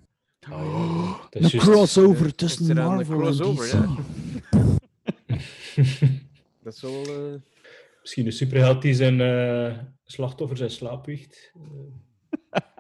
Oh, 0.52 1.10
dat 1.22 1.28
Een 1.30 1.42
is 1.42 1.52
juist- 1.52 1.68
crossover 1.70 2.26
Is 2.26 2.36
tussen 2.36 2.66
de 2.66 2.74
Marvel 2.74 3.18
crossover, 3.18 3.74
en 3.74 3.82
DC. 3.82 3.98
ja. 4.52 4.66
Dat 6.64 6.74
is 6.74 6.82
wel... 6.82 7.02
eh, 7.04 7.34
Misschien 8.02 8.26
een 8.26 8.32
superheld 8.32 8.82
die 8.82 8.94
zijn 8.94 9.22
eh, 9.22 9.78
slachtoffers 10.04 10.60
in 10.60 10.70
slaap 10.70 11.06
wiegt. 11.06 11.52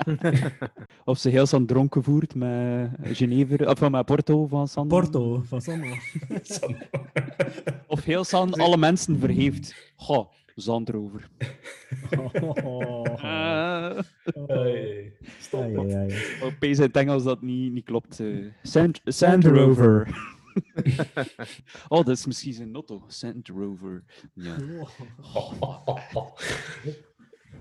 Of 1.05 1.17
ze 1.17 1.29
heel 1.29 1.45
San 1.45 1.65
dronken 1.65 2.03
voert 2.03 2.35
met 2.35 2.89
Genever, 3.01 3.69
of 3.69 3.89
met 3.89 4.05
Porto 4.05 4.47
van 4.47 4.67
San. 4.67 4.87
Porto, 4.87 5.41
van 5.45 5.61
Sander. 5.61 6.11
Of 7.87 8.03
heel 8.03 8.23
San 8.23 8.53
alle 8.53 8.77
mensen 8.77 9.19
verheeft. 9.19 9.91
Goh, 9.95 10.31
Zandrover. 10.57 11.27
Oh. 12.63 13.05
Uh, 13.23 13.99
Hey. 14.47 15.13
Ja, 15.51 15.65
ja, 15.65 15.81
ja, 15.81 16.01
ja. 16.01 16.15
Opeens 16.43 16.77
in 16.77 16.83
het 16.83 16.95
Engels 16.95 17.23
dat 17.23 17.41
niet, 17.41 17.73
niet 17.73 17.85
klopt. 17.85 18.19
eh. 18.19 18.27
Sand, 18.63 19.01
Sand 19.03 19.15
Sand 19.15 19.45
Rover. 19.45 19.63
Rover. 19.63 20.35
oh, 21.87 21.97
dat 22.05 22.07
is 22.09 22.25
misschien 22.25 22.53
zijn 22.53 22.71
notto. 22.71 23.03
Sand 23.07 23.47
Rover. 23.47 24.03
Ja. 24.33 24.55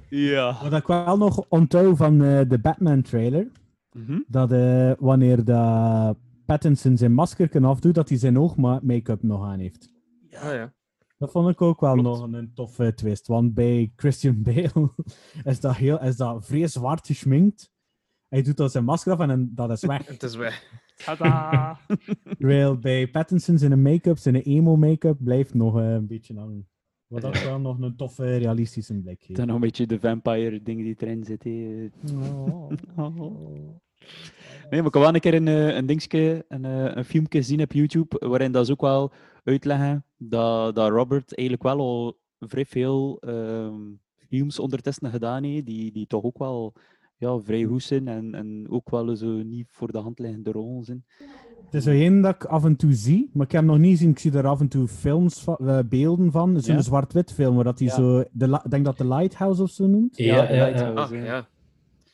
ja. 0.08 0.56
Wat 0.62 0.72
ik 0.80 0.86
wel 0.86 1.16
nog 1.16 1.44
onthoud 1.48 1.96
van 1.96 2.22
eh, 2.24 2.40
de 2.48 2.58
Batman-trailer, 2.58 3.46
Mhm. 3.92 4.18
dat 4.28 4.52
eh, 4.52 4.92
wanneer 4.98 5.44
de 5.44 6.14
Pattinson 6.46 6.96
zijn 6.96 7.12
masker 7.14 7.48
kan 7.48 7.64
afdoet, 7.64 7.94
dat 7.94 8.08
hij 8.08 8.18
zijn 8.18 8.38
oog-make-up 8.38 9.22
nog 9.22 9.44
aan 9.44 9.58
heeft. 9.58 9.88
Ah 10.34 10.52
ja. 10.52 10.72
Dat 11.18 11.30
vond 11.30 11.49
ik 11.49 11.62
ook 11.62 11.80
wel 11.80 11.92
Klopt. 11.92 12.08
nog 12.20 12.32
een 12.32 12.54
toffe 12.54 12.94
twist. 12.94 13.26
Want 13.26 13.54
bij 13.54 13.92
Christian 13.96 14.42
Bale 14.46 14.90
is 15.44 15.61
dat, 15.61 15.76
heel, 15.76 16.00
is 16.02 16.16
dat 16.16 16.46
vrij 16.46 16.66
zwart 16.66 17.06
geschminkt. 17.06 17.70
Hij 18.28 18.42
doet 18.42 18.56
dan 18.56 18.70
zijn 18.70 18.85
masker 18.85 19.12
af 19.12 19.18
en 19.18 19.52
dat 19.54 19.70
is 19.70 19.85
weg. 19.85 20.06
Het 20.16 20.23
is 20.23 20.37
weg. 20.37 20.85
Tada! 21.04 21.78
Terwijl 22.38 22.78
bij 22.78 23.08
Pattinson 23.08 23.58
zijn 23.58 23.82
make-up, 23.82 24.18
zijn 24.18 24.35
emo-make-up, 24.35 25.16
blijft 25.20 25.54
nog 25.54 25.78
eh, 25.78 25.92
een 25.92 26.06
beetje 26.06 26.38
hangen. 26.38 26.68
Wat 27.06 27.20
dat 27.23 27.42
wel 27.44 27.58
nog 27.61 27.80
een 27.80 27.96
toffe, 27.96 28.37
realistische 28.37 28.94
blik 28.94 29.23
geeft. 29.23 29.37
Dan 29.38 29.46
nog 29.46 29.54
een 29.54 29.61
beetje 29.62 29.87
de 29.87 30.00
vampire 30.00 30.62
ding 30.62 30.82
die 30.82 30.94
erin 30.99 31.25
zit. 31.25 31.44
hè. 31.44 31.88
Oh. 32.16 32.70
Nee, 34.70 34.80
maar 34.80 34.87
ik 34.87 34.94
heb 34.94 35.02
wel 35.02 35.14
een 35.14 35.20
keer 35.20 35.35
een, 35.35 35.49
eh, 35.49 35.75
een 35.75 35.87
dingetje, 35.87 36.44
een, 36.49 36.64
eh, 36.64 36.96
een 36.96 37.04
filmpje 37.04 37.38
gezien 37.38 37.62
op 37.62 37.73
YouTube, 37.73 38.26
waarin 38.26 38.52
dat 38.52 38.66
ze 38.66 38.73
ook 38.73 38.80
wel 38.80 39.12
uitleggen 39.46 40.04
dat, 40.16 40.74
dat 40.74 40.90
Robert 40.90 41.34
eigenlijk 41.36 41.62
wel 41.68 41.78
al 41.78 42.18
vrij 42.40 42.64
veel 42.64 43.18
ehm, 43.20 43.80
films 44.28 44.58
ondertussen 44.58 45.10
gedaan 45.10 45.42
heeft, 45.44 45.66
die, 45.66 45.92
die 45.92 46.06
toch 46.06 46.22
ook 46.24 46.38
wel 46.38 46.72
ja, 47.16 47.38
vrij 47.38 47.64
goed 47.64 47.82
zijn 47.82 48.08
en, 48.08 48.34
en 48.34 48.66
ook 48.68 48.90
wel 48.90 49.16
zo 49.16 49.26
niet 49.42 49.66
voor 49.70 49.92
de 49.92 49.98
hand 49.98 50.18
liggende 50.18 50.50
rollen 50.52 50.84
zijn. 50.84 51.04
Het 51.64 51.74
is 51.74 51.84
zo 51.84 51.90
één 51.90 52.20
dat 52.20 52.34
ik 52.34 52.44
af 52.44 52.64
en 52.64 52.76
toe 52.76 52.92
zie, 52.92 53.30
maar 53.32 53.46
ik 53.46 53.52
heb 53.52 53.60
hem 53.60 53.70
nog 53.70 53.78
niet 53.80 53.90
gezien. 53.90 54.10
Ik 54.10 54.18
zie 54.18 54.32
er 54.32 54.46
af 54.46 54.60
en 54.60 54.68
toe 54.68 54.88
films 54.88 55.42
van, 55.42 55.56
eh, 55.58 55.78
beelden 55.88 56.30
van. 56.32 56.60
Zo'n 56.60 56.74
Ja? 56.74 56.82
zwart-wit 56.82 57.32
film, 57.32 57.54
waar 57.54 57.64
dat 57.64 57.78
hij 57.78 57.88
Ja. 57.88 57.94
zo... 57.94 58.24
De, 58.32 58.60
denk 58.68 58.84
dat 58.84 58.98
de 58.98 59.06
Lighthouse 59.08 59.62
of 59.62 59.70
zo 59.70 59.86
noemt. 59.86 60.16
Ja, 60.16 60.36
ja, 60.36 60.46
de 60.46 60.54
ja. 60.54 60.64
Lighthouse, 60.64 61.02
Ah, 61.02 61.10
ja. 61.10 61.24
ja. 61.24 61.48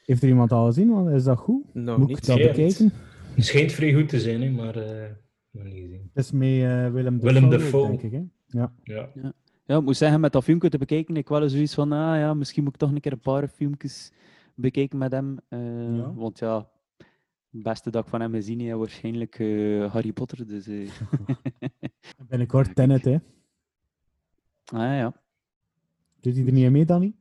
Heeft 0.05 0.23
er 0.23 0.29
iemand 0.29 0.53
al 0.53 0.67
gezien? 0.67 0.91
Want 0.91 1.09
Is 1.09 1.25
dat 1.25 1.39
goed? 1.39 1.75
Nog 1.75 1.99
Moet 1.99 2.11
ik 2.11 2.27
dat 2.27 2.37
bekijken? 2.37 2.93
Het 3.35 3.45
schijnt 3.45 3.73
vrij 3.73 3.95
goed 3.95 4.09
te 4.09 4.21
zijn, 4.21 4.43
hè, 4.43 4.51
maar 4.51 4.77
eh, 4.77 5.11
niet 5.53 5.75
gezien. 5.75 6.11
Het 6.13 6.25
is 6.25 6.33
met 6.33 6.49
eh, 6.49 6.91
Willem 6.93 7.21
Willem 7.21 7.51
Dafoe, 7.51 7.87
denk 7.87 8.03
ik. 8.03 8.13
Hè? 8.13 8.23
Ja. 8.47 8.73
Ja. 8.83 9.11
Ja, 9.65 9.77
ik 9.77 9.83
moet 9.85 9.97
zeggen, 9.97 10.21
met 10.21 10.33
dat 10.33 10.45
filmpje 10.45 10.69
te 10.69 10.79
bekijken, 10.79 11.17
ik 11.17 11.29
wel 11.29 11.43
eens 11.43 11.53
zoiets 11.53 11.75
van, 11.75 11.93
ah 11.93 12.17
ja, 12.19 12.35
misschien 12.35 12.63
moet 12.65 12.73
ik 12.73 12.79
toch 12.79 12.91
een 12.91 13.01
keer 13.01 13.13
een 13.13 13.21
paar 13.21 13.49
filmpjes 13.49 14.13
bekijken 14.55 14.99
met 14.99 15.13
hem. 15.13 15.39
eh, 15.49 15.97
Ja. 15.97 16.15
Want 16.15 16.39
ja, 16.39 16.69
het 17.51 17.63
beste 17.63 17.91
dat 17.91 18.03
ik 18.05 18.11
van 18.11 18.21
hem 18.21 18.33
gezien 18.33 18.61
heb, 18.61 18.79
waarschijnlijk 18.79 19.39
eh, 19.39 19.93
Harry 19.93 20.13
Potter. 20.13 20.47
Dus, 20.47 20.67
eh. 20.67 20.91
Binnenkort 22.29 22.75
Tenet, 22.75 23.05
hè. 23.05 23.13
ah 24.65 24.81
ja. 24.97 25.21
Doet 26.21 26.35
hij 26.37 26.47
er 26.47 26.53
niet 26.53 26.67
aan 26.67 26.73
mee, 26.73 26.85
Danny? 26.85 27.15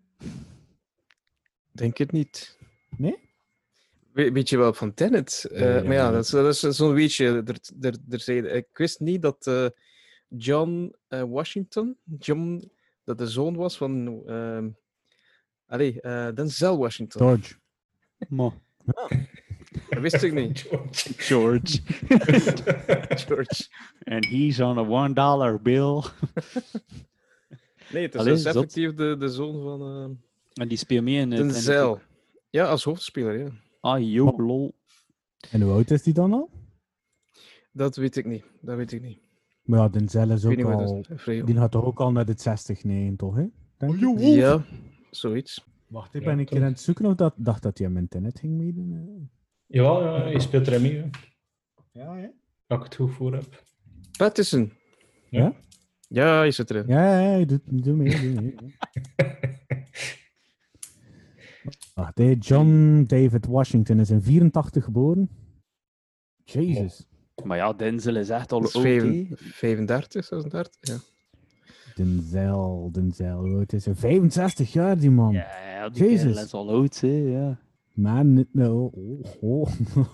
Denk 1.72 1.98
het 1.98 2.12
niet. 2.12 2.60
Nee? 2.98 3.18
We- 4.14 4.32
weet 4.32 4.50
je 4.50 4.58
wel 4.58 4.74
van 4.74 4.94
Tenet? 4.94 5.48
Eh, 5.52 5.84
maar 5.84 5.94
ja, 5.94 6.12
dat 6.12 6.24
is, 6.24 6.30
dat 6.30 6.46
is 6.48 6.60
zo'n 6.78 6.94
weetje. 6.94 7.26
Er, 7.26 7.58
er, 7.82 7.96
er 8.10 8.20
zei, 8.20 8.42
ik 8.48 8.68
wist 8.74 9.00
niet 9.00 9.22
dat 9.22 9.48
eh, 9.48 9.66
John 10.28 10.96
eh, 11.08 11.24
Washington, 11.24 11.98
John, 12.20 12.72
dat 13.04 13.18
de 13.18 13.28
zoon 13.28 13.56
was 13.56 13.78
van. 13.78 14.22
ehm 14.28 14.70
allee, 15.66 16.02
eh 16.02 16.28
Denzel 16.36 16.78
Washington. 16.78 17.22
George. 17.22 17.54
Maar, 18.30 18.52
Dat 19.90 20.00
wist 20.02 20.24
ik 20.24 20.34
niet. 20.34 20.68
George. 21.28 21.80
George. 23.26 23.68
And 24.04 24.26
he's 24.26 24.60
on 24.60 24.78
a 24.78 24.82
one 24.88 25.14
dollar 25.14 25.62
bill. 25.62 26.04
Nee, 27.92 28.04
het 28.04 28.14
is 28.14 28.20
Allee, 28.20 28.34
dus 28.34 28.46
effectief 28.46 28.94
de, 28.94 29.16
de 29.20 29.30
zoon 29.30 29.62
van 29.64 30.20
En 30.54 30.68
die 30.68 30.78
speelt 30.78 31.04
mee 31.04 31.16
in 31.20 31.32
het... 31.32 31.40
in 31.40 31.46
het- 31.46 31.54
Denzel. 31.56 32.02
Ja, 32.50 32.66
als 32.66 32.84
hoofdspeler, 32.84 33.38
ja. 33.40 33.50
Ah, 33.82 34.00
yo, 34.00 34.34
lol. 34.38 34.76
En 35.52 35.62
hoe 35.62 35.72
oud 35.72 35.92
is 35.92 36.04
hij 36.04 36.14
dan 36.14 36.34
al? 36.34 36.50
Dat 37.72 37.96
weet 37.96 38.18
ik 38.18 38.26
niet. 38.26 38.44
Dat 38.62 38.76
weet 38.76 38.92
ik 38.92 39.02
niet. 39.02 39.20
Maar 39.64 39.80
ja, 39.80 39.90
Denzel 39.90 40.32
is 40.32 40.46
ook 40.46 40.64
al... 40.64 41.04
dat. 41.04 41.26
Die 41.26 41.56
gaat 41.56 41.72
toch 41.72 41.86
ook 41.86 42.00
al 42.00 42.12
naar 42.12 42.26
de 42.26 42.34
60 42.38 42.84
nee, 42.84 43.16
toch? 43.16 43.36
Hè? 43.36 43.46
Denk 43.78 43.94
ik? 43.94 44.20
Ja, 44.20 44.64
zoiets. 45.12 45.66
Wacht, 45.88 46.14
ik 46.14 46.24
ben 46.24 46.40
een 46.40 46.46
keer 46.46 46.62
aan 46.62 46.68
het 46.68 46.80
zoeken 46.80 47.06
of 47.06 47.16
dat 47.16 47.34
dacht 47.38 47.62
dat 47.62 47.78
hij 47.78 47.88
aan 47.88 47.94
mijn 47.94 48.08
Tenet 48.08 48.40
ging 48.40 48.58
meedoen. 48.58 49.30
Ja, 49.66 50.00
ja, 50.00 50.28
je 50.28 50.40
speelt 50.40 50.68
er 50.68 50.82
hè. 50.82 51.10
Ja, 51.92 52.18
ja. 52.18 52.32
Als 52.68 52.80
ik 52.80 52.84
het 52.84 52.96
goed 52.96 53.12
voor 53.12 53.34
heb. 53.34 53.64
Pattison. 54.18 54.72
Ja? 55.30 55.54
Ja, 56.08 56.44
je 56.44 56.52
zit 56.52 56.70
erin. 56.70 56.88
Ja, 56.88 57.22
ja, 57.22 57.36
ja, 57.36 57.46
doe, 57.46 57.62
doe 57.66 57.96
mee. 57.96 58.34
Doe 58.34 58.42
mee. 58.42 58.56
Wacht, 61.94 62.18
hè, 62.18 62.36
John 62.40 63.04
David 63.08 63.46
Washington 63.46 64.00
is 64.00 64.10
in 64.10 64.22
84 64.22 64.84
geboren. 64.84 65.30
Jezus. 66.44 67.06
Maar 67.44 67.58
ja, 67.58 67.74
Denzel 67.74 68.16
is 68.16 68.30
echt 68.30 68.52
al 68.52 68.60
oud, 68.62 68.72
vijven- 68.72 69.28
hè. 69.30 69.36
35, 69.38 70.26
36. 70.26 70.74
Ja. 70.82 70.98
Denzel, 71.96 72.90
Denzel, 72.92 73.38
hoe 73.40 73.56
oud 73.58 73.74
is 73.74 73.86
hij? 73.86 73.96
65 73.96 74.74
jaar, 74.74 74.98
die 74.98 75.12
man. 75.12 75.32
Ja, 75.34 75.48
ja, 75.74 75.90
die 75.90 76.04
Jezus. 76.04 76.44
is 76.44 76.54
al 76.54 76.70
oud, 76.70 77.00
hè, 77.00 77.08
ja. 77.08 77.60
Man, 77.94 78.34
niet- 78.34 78.54
no. 78.54 78.92
Oh, 79.42 79.66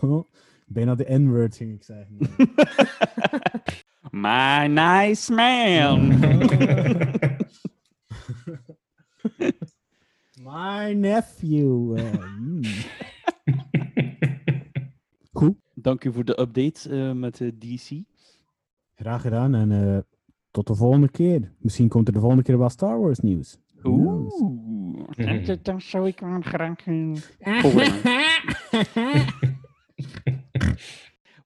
oh. 0.01 0.23
Bijna 0.69 0.95
de 0.95 1.05
N-word 1.19 1.55
ging 1.55 1.73
ik 1.73 1.83
zeggen. 1.83 2.17
My 4.11 4.67
nice 4.67 5.33
man. 5.33 6.11
My 10.47 10.93
nephew. 10.93 11.97
eh, 11.97 12.13
mm. 12.39 12.61
Goed, 15.39 15.55
Dank 15.73 16.03
u 16.03 16.13
voor 16.13 16.25
de 16.25 16.39
update 16.39 16.89
eh, 16.89 17.11
met 17.11 17.37
de 17.37 17.57
DC. 17.57 18.01
graag 18.95 19.21
gedaan 19.21 19.55
en 19.55 19.71
eh, 19.71 19.97
tot 20.51 20.67
de 20.67 20.75
volgende 20.75 21.09
keer. 21.09 21.53
Misschien 21.59 21.87
komt 21.87 22.07
er 22.07 22.13
de 22.13 22.19
volgende 22.19 22.43
keer 22.43 22.57
wel 22.57 22.69
Star 22.69 22.99
Wars 22.99 23.19
nieuws. 23.19 23.57
Oeh. 23.83 24.33
Dat, 25.45 25.65
dat 25.65 25.81
zou 25.81 26.07
ik 26.07 26.19
wel 26.19 26.41
graag 26.41 26.87
eh, 26.87 27.61
horen. 27.61 27.93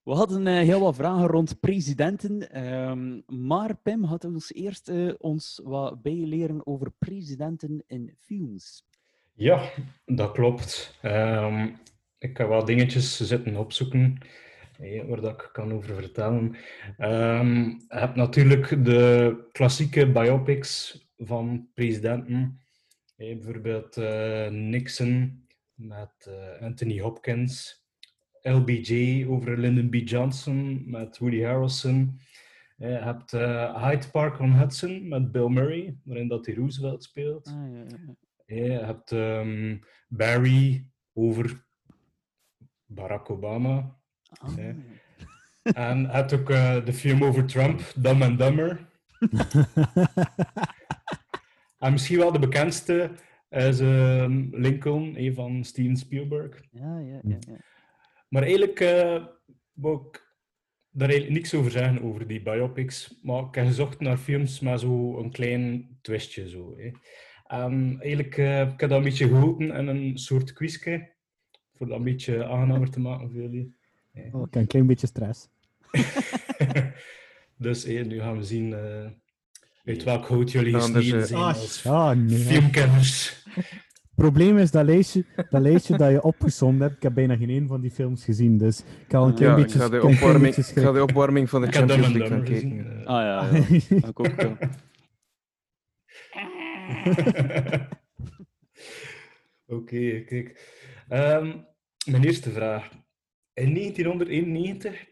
We 0.03 0.13
hadden 0.13 0.47
eh, 0.47 0.53
heel 0.53 0.79
wat 0.79 0.95
vragen 0.95 1.27
rond 1.27 1.59
presidenten, 1.59 2.51
ehm, 2.51 3.21
maar 3.27 3.77
Pim 3.77 4.03
had 4.03 4.25
ons 4.25 4.53
eerst 4.53 4.89
eh, 4.89 5.13
ons 5.17 5.61
wat 5.63 6.01
bijleren 6.01 6.65
over 6.67 6.91
presidenten 6.97 7.83
in 7.87 8.13
films. 8.17 8.83
Ja, 9.41 9.71
dat 10.05 10.31
klopt. 10.31 10.97
Ehm, 11.01 11.69
ik 12.17 12.37
heb 12.37 12.47
wat 12.47 12.67
dingetjes 12.67 13.17
zitten 13.27 13.55
opzoeken 13.55 14.17
waar 15.07 15.21
dat 15.21 15.31
ik 15.31 15.49
kan 15.51 15.73
over 15.73 15.95
vertellen. 15.95 16.55
Ehm, 16.97 17.55
je 17.65 17.85
hebt 17.87 18.15
natuurlijk 18.15 18.85
de 18.85 19.35
klassieke 19.51 20.11
biopics 20.11 21.05
van 21.17 21.69
presidenten. 21.73 22.59
Bijvoorbeeld 23.15 23.97
eh, 23.97 24.49
Nixon 24.49 25.45
met 25.73 26.27
eh, 26.27 26.61
Anthony 26.61 26.99
Hopkins. 26.99 27.85
LBJ 28.41 29.25
over 29.29 29.57
Lyndon 29.57 29.89
B. 29.89 29.95
Johnson 29.95 30.89
met 30.89 31.17
Woody 31.17 31.41
Harrelson. 31.41 32.19
Je 32.77 32.85
hebt 32.85 33.33
eh, 33.33 33.83
Hyde 33.83 34.09
Park 34.11 34.39
on 34.39 34.51
Hudson 34.51 35.07
met 35.07 35.31
Bill 35.31 35.47
Murray, 35.49 35.97
waarin 36.03 36.27
dat 36.27 36.45
hij 36.45 36.55
Roosevelt 36.55 37.03
speelt. 37.03 37.47
Ah, 37.47 37.73
ja. 37.73 37.83
Ja, 37.97 38.15
je 38.55 38.71
hebt 38.71 39.11
ehm, 39.11 39.77
Barry 40.07 40.85
over 41.13 41.65
Barack 42.85 43.29
Obama. 43.29 43.99
Ja. 44.55 44.75
En 45.63 45.99
je 45.99 46.07
hebt 46.07 46.33
ook 46.33 46.49
eh, 46.49 46.85
de 46.85 46.93
film 46.93 47.23
over 47.23 47.45
Trump, 47.45 47.81
Dumb 47.95 48.21
and 48.21 48.37
Dumber. 48.37 48.89
en 51.77 51.91
misschien 51.91 52.17
wel 52.17 52.31
de 52.31 52.39
bekendste 52.39 53.11
is 53.49 53.79
ehm, 53.79 54.47
Lincoln, 54.51 55.19
een 55.19 55.33
van 55.33 55.63
Steven 55.63 55.97
Spielberg. 55.97 56.63
Ja, 56.71 56.99
ja, 56.99 57.19
ja, 57.23 57.37
ja. 57.39 57.57
Maar 58.27 58.41
eigenlijk 58.43 58.79
eh 58.79 59.25
wou 59.73 60.07
ik 60.07 60.29
daar 60.89 61.09
eigenlijk 61.09 61.39
niks 61.39 61.53
over 61.53 61.71
zeggen, 61.71 62.01
over 62.01 62.27
die 62.27 62.41
biopics. 62.41 63.19
Maar 63.21 63.43
ik 63.43 63.55
heb 63.55 63.65
gezocht 63.65 63.99
naar 63.99 64.17
films 64.17 64.59
met 64.59 64.79
zo 64.79 65.17
een 65.19 65.31
klein 65.31 65.97
twistje. 66.01 66.49
Zo, 66.49 66.77
hè. 66.77 66.91
En 67.51 67.97
eigenlijk 67.99 68.37
eh, 68.37 68.61
ik 68.61 68.79
heb 68.79 68.89
dat 68.89 68.91
een 68.91 69.03
beetje 69.03 69.27
geholpen 69.27 69.71
in 69.71 69.87
een 69.87 70.17
soort 70.17 70.53
quizje. 70.53 71.09
Voor 71.77 71.87
dat 71.87 71.97
een 71.97 72.03
beetje 72.03 72.45
aangenamer 72.45 72.89
te 72.89 72.99
maken 72.99 73.31
voor 73.31 73.41
jullie. 73.41 73.75
Oh, 74.13 74.41
ik 74.41 74.53
heb 74.53 74.61
een 74.61 74.67
klein 74.67 74.87
beetje 74.87 75.07
stress. 75.07 75.47
dus 77.57 77.83
hé, 77.83 78.01
nu 78.01 78.19
gaan 78.19 78.37
we 78.37 78.43
zien 78.43 78.73
eh, 78.73 79.05
uit 79.85 80.03
welk 80.03 80.27
hout 80.27 80.51
jullie 80.51 80.73
dus, 80.73 80.83
gesneden 80.83 81.21
eh, 81.21 81.25
zijn 81.25 81.39
Ah, 81.39 81.47
als 81.47 81.85
ah, 81.85 82.17
nee. 82.17 82.37
filmkenners. 82.37 83.45
probleem 84.15 84.57
is 84.57 84.71
dat 84.71 84.85
lijstje, 84.85 85.25
dat 85.49 85.61
lijstje 85.61 85.97
dat 85.97 86.11
je 86.11 86.23
opgezond 86.23 86.79
hebt. 86.79 86.95
Ik 86.95 87.03
heb 87.03 87.13
bijna 87.13 87.35
geen 87.35 87.49
één 87.49 87.67
van 87.67 87.81
die 87.81 87.91
films 87.91 88.23
gezien, 88.23 88.57
dus 88.57 88.79
ik 88.79 88.85
ga 89.07 89.19
een 89.19 89.33
klein 89.33 89.51
Ja, 89.51 89.57
ik 89.57 89.63
beetje, 89.63 89.79
ga 89.79 89.89
de 89.89 90.03
opwarming, 90.03 90.55
ik 90.55 90.65
ga 90.65 90.91
de 90.91 91.01
opwarming 91.01 91.49
van 91.49 91.61
de 91.61 91.67
Ik 91.67 91.73
Champions 91.73 92.07
League 92.07 92.27
gaan 92.27 92.43
kijken. 92.43 93.05
Ah 93.05 93.21
ja, 93.23 93.49
ja. 93.51 94.07
Ik 94.07 94.19
ook 94.19 94.35
wel. 94.35 94.57
Oké, 99.77 100.19
kijk. 100.21 100.69
Ehm, 101.07 101.57
mijn 102.05 102.23
eerste 102.23 102.51
vraag. 102.51 102.89
In 103.53 103.73
1991 103.73 105.05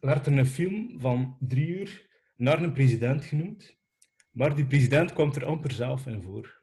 werd 0.00 0.26
er 0.26 0.38
een 0.38 0.46
film 0.46 0.94
van 0.98 1.36
drie 1.40 1.66
uur 1.66 2.06
naar 2.36 2.62
een 2.62 2.72
president 2.72 3.24
genoemd, 3.24 3.76
maar 4.30 4.54
die 4.54 4.66
president 4.66 5.12
kwam 5.12 5.32
er 5.32 5.44
amper 5.44 5.70
zelf 5.72 6.06
in 6.06 6.22
voor. 6.22 6.58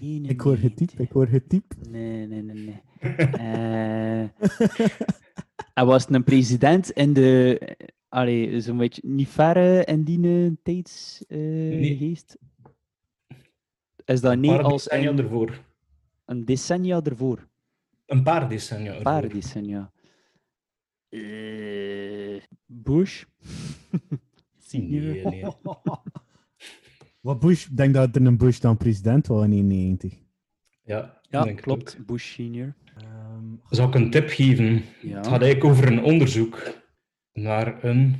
Nee, 0.00 0.20
nee, 0.20 0.30
Ik 0.30 0.40
hoor 0.40 0.52
nee. 0.58 0.62
getiep, 0.62 0.90
ik 1.00 1.10
hoor 1.10 1.26
getiep. 1.26 1.74
Nee, 1.88 2.26
nee, 2.26 2.42
nee, 2.42 2.56
nee. 2.56 2.80
Eh, 3.16 4.28
hij 5.74 5.84
was 5.84 6.08
een 6.10 6.24
president 6.24 6.90
in 6.90 7.12
de... 7.12 7.58
eh, 7.58 7.86
Allee, 8.08 8.60
zo'n 8.60 8.76
beetje 8.76 9.02
niet 9.04 9.28
verre 9.28 9.84
in 9.84 10.02
die 10.04 10.46
eh, 10.46 10.50
tijdsgeest. 10.62 12.38
Is 14.04 14.20
dat 14.20 14.32
Een 14.32 14.40
niet 14.40 14.50
paar 14.50 14.62
als 14.62 14.84
decennia 14.84 15.10
in 15.10 15.18
ervoor. 15.18 15.64
een 16.24 16.44
decennia 16.44 17.00
ervoor? 17.02 17.48
Een 18.06 18.22
paar 18.22 18.48
decennia 18.48 18.90
Een 18.90 18.96
ervoor. 18.98 19.12
paar 19.12 19.28
decennia. 19.28 19.92
Eh, 21.08 22.42
Bush? 22.66 23.24
Senior? 24.68 25.02
Nee, 25.02 25.24
nee. 25.42 25.44
Wat 27.20 27.40
Bush, 27.40 27.66
ik 27.66 27.76
denk 27.76 27.94
dat 27.94 28.16
er 28.16 28.26
een 28.26 28.36
Bush 28.36 28.58
dan 28.58 28.76
president 28.76 29.26
was 29.26 29.44
in 29.44 29.52
91. 29.52 30.12
Ja, 30.84 31.20
Ja, 31.28 31.52
klopt. 31.52 31.96
ook. 32.00 32.06
Bush 32.06 32.32
senior. 32.34 32.74
Ehm, 32.96 33.54
Zal 33.70 33.88
ik 33.88 33.94
een 33.94 34.10
tip 34.10 34.28
geven? 34.28 34.82
Ja. 35.02 35.16
Het 35.16 35.26
gaat 35.26 35.42
eigenlijk 35.42 35.64
over 35.64 35.86
een 35.92 36.02
onderzoek 36.02 36.82
naar 37.32 37.84
een 37.84 38.16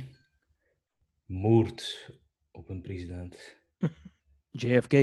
moord 1.25 2.11
op 2.51 2.69
een 2.69 2.81
president. 2.81 3.57
JFK. 4.51 4.93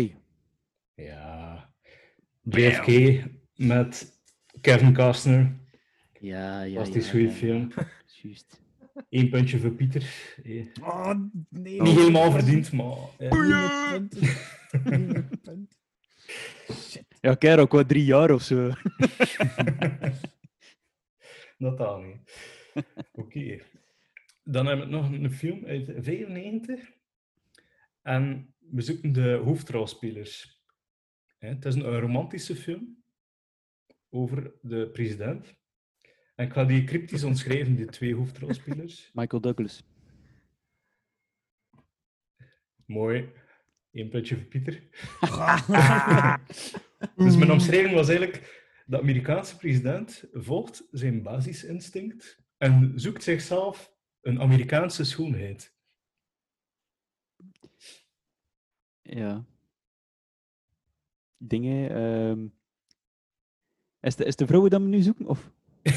Ja. 0.94 1.74
JFK 2.42 3.22
met 3.54 4.20
Kevin 4.60 4.94
Costner. 4.94 5.60
Ja, 6.20 6.62
ja, 6.62 6.74
Fantastisch 6.74 7.04
ja, 7.06 7.10
goede 7.10 7.26
ja, 7.26 7.32
film. 7.32 7.72
Juist. 8.22 8.60
Eén 9.08 9.30
puntje 9.30 9.58
voor 9.58 9.70
Pieter. 9.70 10.02
Eh, 10.42 10.66
Oh, 10.80 11.14
nee. 11.48 11.82
Niet 11.82 11.96
helemaal 11.96 12.30
verdiend, 12.30 12.72
maar... 12.72 12.96
eh, 13.18 13.30
Ja, 17.20 17.34
kijk, 17.34 17.58
ook 17.60 17.72
wel 17.72 17.86
drie 17.86 18.04
jaar 18.04 18.30
of 18.30 18.42
zo. 18.42 18.68
dat 21.58 21.78
dan 21.78 22.06
niet. 22.06 22.50
Oké. 23.12 23.58
Dan 24.44 24.66
hebben 24.66 24.86
we 24.86 24.92
nog 24.92 25.10
een 25.12 25.30
film 25.32 25.64
uit 25.66 25.92
95. 25.98 26.90
En 28.02 28.54
we 28.58 28.80
zoeken 28.82 29.12
de 29.12 29.40
hoofdrolspelers. 29.44 30.61
Hè, 31.42 31.48
Het 31.48 31.64
is 31.64 31.74
een, 31.74 31.86
een 31.86 32.00
romantische 32.00 32.56
film 32.56 33.02
over 34.08 34.52
de 34.60 34.90
president. 34.92 35.54
En 36.34 36.46
ik 36.46 36.52
ga 36.52 36.64
die 36.64 36.84
cryptisch 36.84 37.24
omschrijven, 37.24 37.76
die 37.76 37.86
twee 37.86 38.14
hoofdrolspelers. 38.14 39.10
Michael 39.14 39.42
Douglas. 39.42 39.84
Mooi. 42.86 43.32
Eén 43.92 44.08
puntje 44.08 44.36
voor 44.36 44.44
Pieter. 44.44 44.74
dus 47.24 47.36
mijn 47.36 47.52
omschrijving 47.52 47.94
was 47.94 48.08
eigenlijk... 48.08 48.60
De 48.86 48.98
Amerikaanse 48.98 49.56
president 49.56 50.24
volgt 50.32 50.88
zijn 50.90 51.22
basisinstinct 51.22 52.42
en 52.56 52.92
zoekt 53.00 53.22
zichzelf 53.22 53.94
een 54.20 54.40
Amerikaanse 54.40 55.04
schoonheid. 55.04 55.74
Ja. 59.02 59.46
Dingen. 61.48 61.90
ehm 61.90 62.46
Is, 64.00 64.16
de, 64.16 64.24
is 64.24 64.36
de 64.36 64.46
vrouw 64.46 64.68
dat 64.68 64.80
we 64.80 64.86
nu 64.86 65.00
zoeken? 65.00 65.26
Of? 65.26 65.50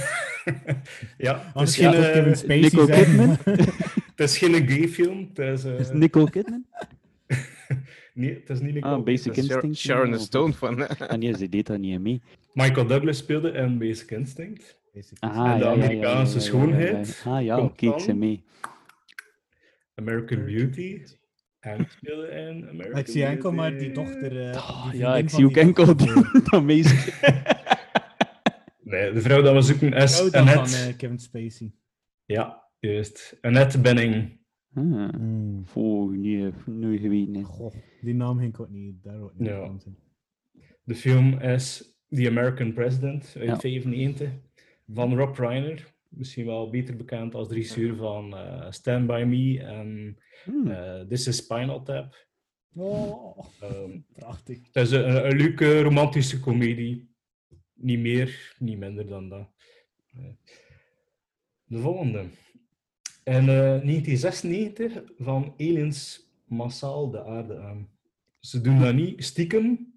ja, 1.17 1.51
eh, 1.53 1.65
Kevin 1.65 2.35
Spacey 2.35 2.59
Nicole 2.59 2.85
zijn. 2.85 3.05
Kidman? 3.05 3.29
het 4.15 4.19
is 4.19 4.37
geen 4.37 4.67
gay 4.67 4.87
film. 4.87 5.29
Het 5.33 5.39
is, 5.39 5.63
eh, 5.63 5.79
Is 5.79 5.87
het 5.87 5.97
Nicole 5.97 6.29
Kidman? 6.29 6.65
nee, 8.13 8.33
het 8.33 8.49
is 8.49 8.59
niet 8.59 8.73
Nicole 8.73 8.95
Ah, 8.95 9.03
Basic 9.03 9.35
Instinct. 9.35 9.77
Sharon 9.77 10.09
ja, 10.09 10.17
Stone 10.17 10.53
van. 10.53 10.87
Ah 10.87 11.17
nee, 11.17 11.37
ze 11.37 11.49
deed 11.49 11.67
dat 11.67 11.77
niet 11.79 11.99
mee. 11.99 12.21
Michael 12.53 12.87
Douglas 12.87 13.17
speelde 13.17 13.51
in 13.51 13.77
Basic 13.77 14.11
Instinct. 14.11 14.79
Ah, 15.19 15.51
En 15.51 15.57
de 15.59 15.63
ja, 15.63 15.71
ja, 15.71 15.75
ja, 15.75 15.83
Amerikaanse 15.83 16.39
ja, 16.51 16.57
ja, 16.57 16.67
ja, 16.67 16.77
ja, 16.77 16.97
ja. 16.97 17.03
schoonheid 17.05 17.23
Ah 17.25 17.43
ja, 17.43 17.59
oké, 17.59 17.85
ik 17.85 17.99
ze 17.99 18.13
mee. 18.13 18.43
American 19.95 20.45
Beauty. 20.45 21.01
En 21.65 21.85
speelde 21.89 22.27
in 22.27 22.67
American 22.69 22.99
Ik 22.99 23.07
zie 23.07 23.25
enkel 23.25 23.51
maar 23.51 23.77
die 23.77 23.91
dochter. 23.91 24.29
die 24.91 24.99
ja, 24.99 25.17
ik 25.17 25.29
zie 25.29 25.45
ook 25.45 25.53
die 25.53 25.61
enkel 25.63 25.85
dat, 26.49 26.63
meisje. 26.63 27.11
Nee, 28.83 29.11
de 29.11 29.21
vrouw 29.21 29.41
dat 29.41 29.53
we 29.53 29.61
zoeken 29.61 29.93
is 29.93 30.15
Vrouw 30.15 30.29
dan 30.29 30.47
van 30.47 30.57
Annette. 30.57 30.77
eh, 30.87 30.97
Kevin 30.97 31.19
Spacey. 31.19 31.73
Ja, 32.25 32.63
juist. 32.79 33.37
Annette 33.41 33.79
Benning. 33.81 34.43
Ah, 34.73 35.13
Mm. 35.13 35.63
oh, 35.73 36.11
nee, 36.11 36.51
nooit 36.65 37.01
geweten. 37.01 37.43
Goh, 37.43 37.73
die 38.01 38.13
naam 38.13 38.37
ging 38.37 38.49
ik 38.53 38.59
ook 38.59 38.69
niet. 38.69 39.03
Daar 39.03 39.21
ook 39.21 39.33
niet 39.37 39.47
Ja. 39.49 39.71
De 40.83 40.95
film 40.95 41.39
is 41.39 41.95
The 42.09 42.27
American 42.27 42.73
President 42.73 43.35
uit 43.37 43.45
Ja. 43.47 43.59
95 43.59 44.29
van 44.93 45.15
Rob 45.17 45.37
Reiner. 45.37 45.93
Misschien 46.15 46.45
wel 46.45 46.69
beter 46.69 46.95
bekend 46.95 47.35
als 47.35 47.47
de 47.47 47.53
regisseur 47.53 47.95
van 47.95 48.37
eh, 48.37 48.71
Stand 48.71 49.07
By 49.07 49.23
Me 49.27 49.63
en 49.63 50.17
Hmm. 50.43 50.67
eh, 50.71 51.01
This 51.01 51.27
is 51.27 51.35
Spinal 51.37 51.83
Tap. 51.83 52.27
Oh, 52.75 53.37
Ehm, 53.61 53.99
prachtig. 54.13 54.57
het 54.71 54.75
is 54.85 54.91
een, 54.91 55.25
een 55.25 55.37
leuke 55.37 55.81
romantische 55.81 56.39
komedie. 56.39 57.09
Niet 57.73 57.99
meer, 57.99 58.55
niet 58.59 58.77
minder 58.77 59.07
dan 59.07 59.29
dat. 59.29 59.49
Eh, 60.13 60.23
De 61.65 61.77
volgende. 61.79 62.19
In 63.23 63.33
eh, 63.49 63.81
1996 63.81 65.03
van 65.17 65.53
aliens 65.57 66.29
massaal 66.47 67.09
de 67.11 67.23
aarde 67.25 67.57
aan. 67.59 67.89
Ze 68.39 68.61
doen 68.61 68.79
dat 68.79 68.95
niet 68.95 69.23
stiekem. 69.23 69.93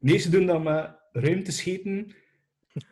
Nee, 0.00 0.18
ze 0.18 0.30
doen 0.30 0.46
dat 0.46 0.62
met 0.62 0.96
ruimtescheten 1.12 2.14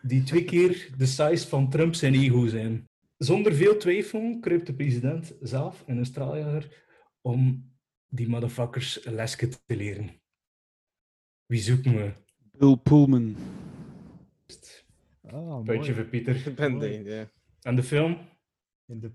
die 0.03 0.23
twee 0.23 0.45
keer 0.45 0.89
de 0.97 1.07
size 1.07 1.49
van 1.49 1.71
Trump 1.71 1.95
zijn 1.95 2.15
ego 2.15 2.47
zijn. 2.47 2.89
Zonder 3.17 3.55
veel 3.55 3.77
twijfel 3.77 4.39
kruipt 4.41 4.67
de 4.67 4.75
president 4.75 5.35
zelf 5.41 5.83
in 5.87 5.97
een 5.97 6.07
straaljager 6.07 6.85
om 7.21 7.71
die 8.09 8.29
motherfuckers 8.29 9.07
een 9.07 9.15
lesje 9.15 9.49
te 9.49 9.77
leren. 9.77 10.11
Wie 11.47 11.61
zoeken 11.61 11.95
we? 11.97 12.13
Bill 12.59 12.77
Pullman. 12.77 13.37
Ah, 15.23 15.55
Puntje 15.65 15.75
mooi. 15.75 15.95
voor 15.95 16.05
Pieter. 16.05 16.37
Independent, 16.37 17.07
ja. 17.07 17.31
En 17.63 17.75
de 17.77 17.83
film? 17.83 18.19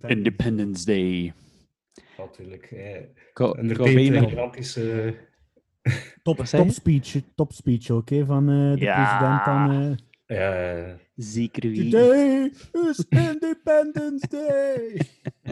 Independence 0.07 0.85
Day. 0.85 1.33
Natuurlijk. 2.17 2.71
Eh, 2.71 3.01
een 3.33 3.75
gigantische... 4.27 5.15
Top, 6.23 6.45
speech, 6.69 7.15
top 7.35 7.53
speech 7.53 7.89
ook, 7.89 8.09
van 8.25 8.49
eh, 8.49 8.73
de 8.73 8.79
Ja. 8.79 9.17
president 9.17 9.45
dan. 9.45 9.71
eh, 9.71 9.97
Ja, 10.27 10.97
Zeker 11.15 11.69
wie. 11.69 11.89
Today 11.91 12.51
is 12.89 13.05
Independence 13.09 14.27
Day. 14.29 14.99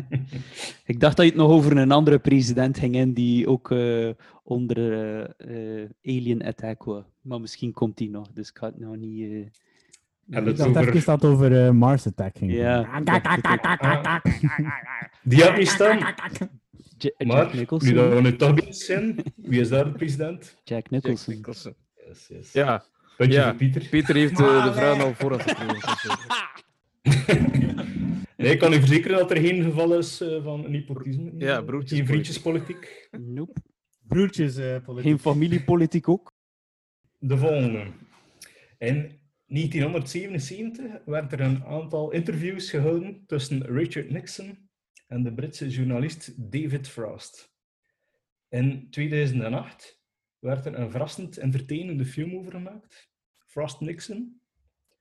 Ik 0.86 1.00
dacht 1.00 1.16
dat 1.18 1.26
je 1.26 1.32
het 1.32 1.40
nog 1.42 1.52
over 1.52 1.78
een 1.78 1.92
andere 1.92 2.20
president 2.20 2.78
ging 2.78 2.96
in 2.96 3.14
die 3.14 3.48
ook 3.48 3.72
eh, 3.72 4.10
onder 4.44 4.78
eh, 4.78 5.82
eh, 5.84 5.90
Alien 6.04 6.44
Attack 6.44 6.84
was. 6.84 7.04
Maar 7.22 7.42
misschien 7.42 7.72
komt 7.72 7.98
die 7.98 8.10
nog, 8.10 8.28
dus 8.34 8.50
ik 8.50 8.58
ga 8.58 8.66
het 8.66 8.80
nog 8.80 8.96
niet... 8.96 9.22
eh, 9.22 9.28
En 10.30 10.42
Ik 10.42 10.46
het 10.58 10.62
over- 10.62 11.04
dat 11.06 11.26
over 11.26 11.66
eh, 11.66 11.72
Mars 11.72 12.08
Attack 12.08 12.38
ging. 12.38 12.52
Ja. 12.54 13.02
Die 15.24 15.44
had 15.44 15.58
niet 15.58 15.68
staan. 15.68 15.98
Ja- 15.98 16.16
Jack 16.98 17.54
nu 17.54 17.60
Nicholson. 17.60 17.94
dat 17.94 18.14
we 18.14 18.22
nu 18.22 18.36
toch 18.36 18.54
bezig 18.54 18.76
zijn, 18.76 19.16
wie 19.36 19.60
is 19.60 19.70
daar 19.70 19.84
de 19.86 19.92
president? 19.92 20.44
Jack 20.44 20.56
Jack 20.64 20.90
Nicholson. 20.90 21.34
Nicholson. 21.36 21.74
Yes, 22.08 22.28
yes. 22.28 22.52
Ja, 22.52 22.84
Puntje 23.18 23.38
Ja. 23.40 23.48
voor 23.48 23.56
Pieter. 23.56 23.88
Pieter 23.90 24.16
heeft 24.16 24.40
eh, 24.40 24.66
de 24.66 24.74
vraag 24.74 25.02
al 25.02 25.14
vooraf 25.14 25.44
gekregen. 25.44 25.98
Nee, 28.38 28.52
ik 28.52 28.60
kan 28.60 28.74
u 28.74 28.80
verzekeren 28.80 29.18
dat 29.18 29.32
er 29.32 29.38
geen 29.38 29.64
geval 29.64 29.98
is 29.98 30.22
eh, 30.22 30.44
van 30.44 30.66
hypocrisie. 30.66 31.32
Ja, 31.38 31.62
broertjespolitiek. 31.62 31.98
Geen 31.98 32.06
vriendjespolitiek. 32.08 33.08
Nope. 33.12 33.54
Broertjes 34.08 34.56
eh, 34.58 34.84
politiek. 34.84 35.10
Geen 35.10 35.20
familiepolitiek 35.20 36.10
ook. 36.10 36.32
De 37.20 37.38
volgende. 37.38 37.86
In 38.78 39.20
1977 39.46 40.86
werd 41.06 41.32
er 41.32 41.40
een 41.40 41.64
aantal 41.64 42.12
interviews 42.12 42.70
gehouden 42.70 43.24
tussen 43.28 43.66
Richard 43.66 44.10
Nixon 44.10 44.70
en 45.08 45.24
de 45.24 45.34
Britse 45.34 45.70
journalist 45.70 46.52
David 46.52 46.88
Frost. 46.88 47.52
In 48.50 48.88
2008 48.90 50.02
werd 50.44 50.66
er 50.66 50.80
een 50.80 50.92
verrassend 50.92 51.38
entertainende 51.38 52.06
film 52.06 52.36
over 52.36 52.52
gemaakt, 52.52 53.12
Frost 53.46 53.80
Nixon, 53.80 54.42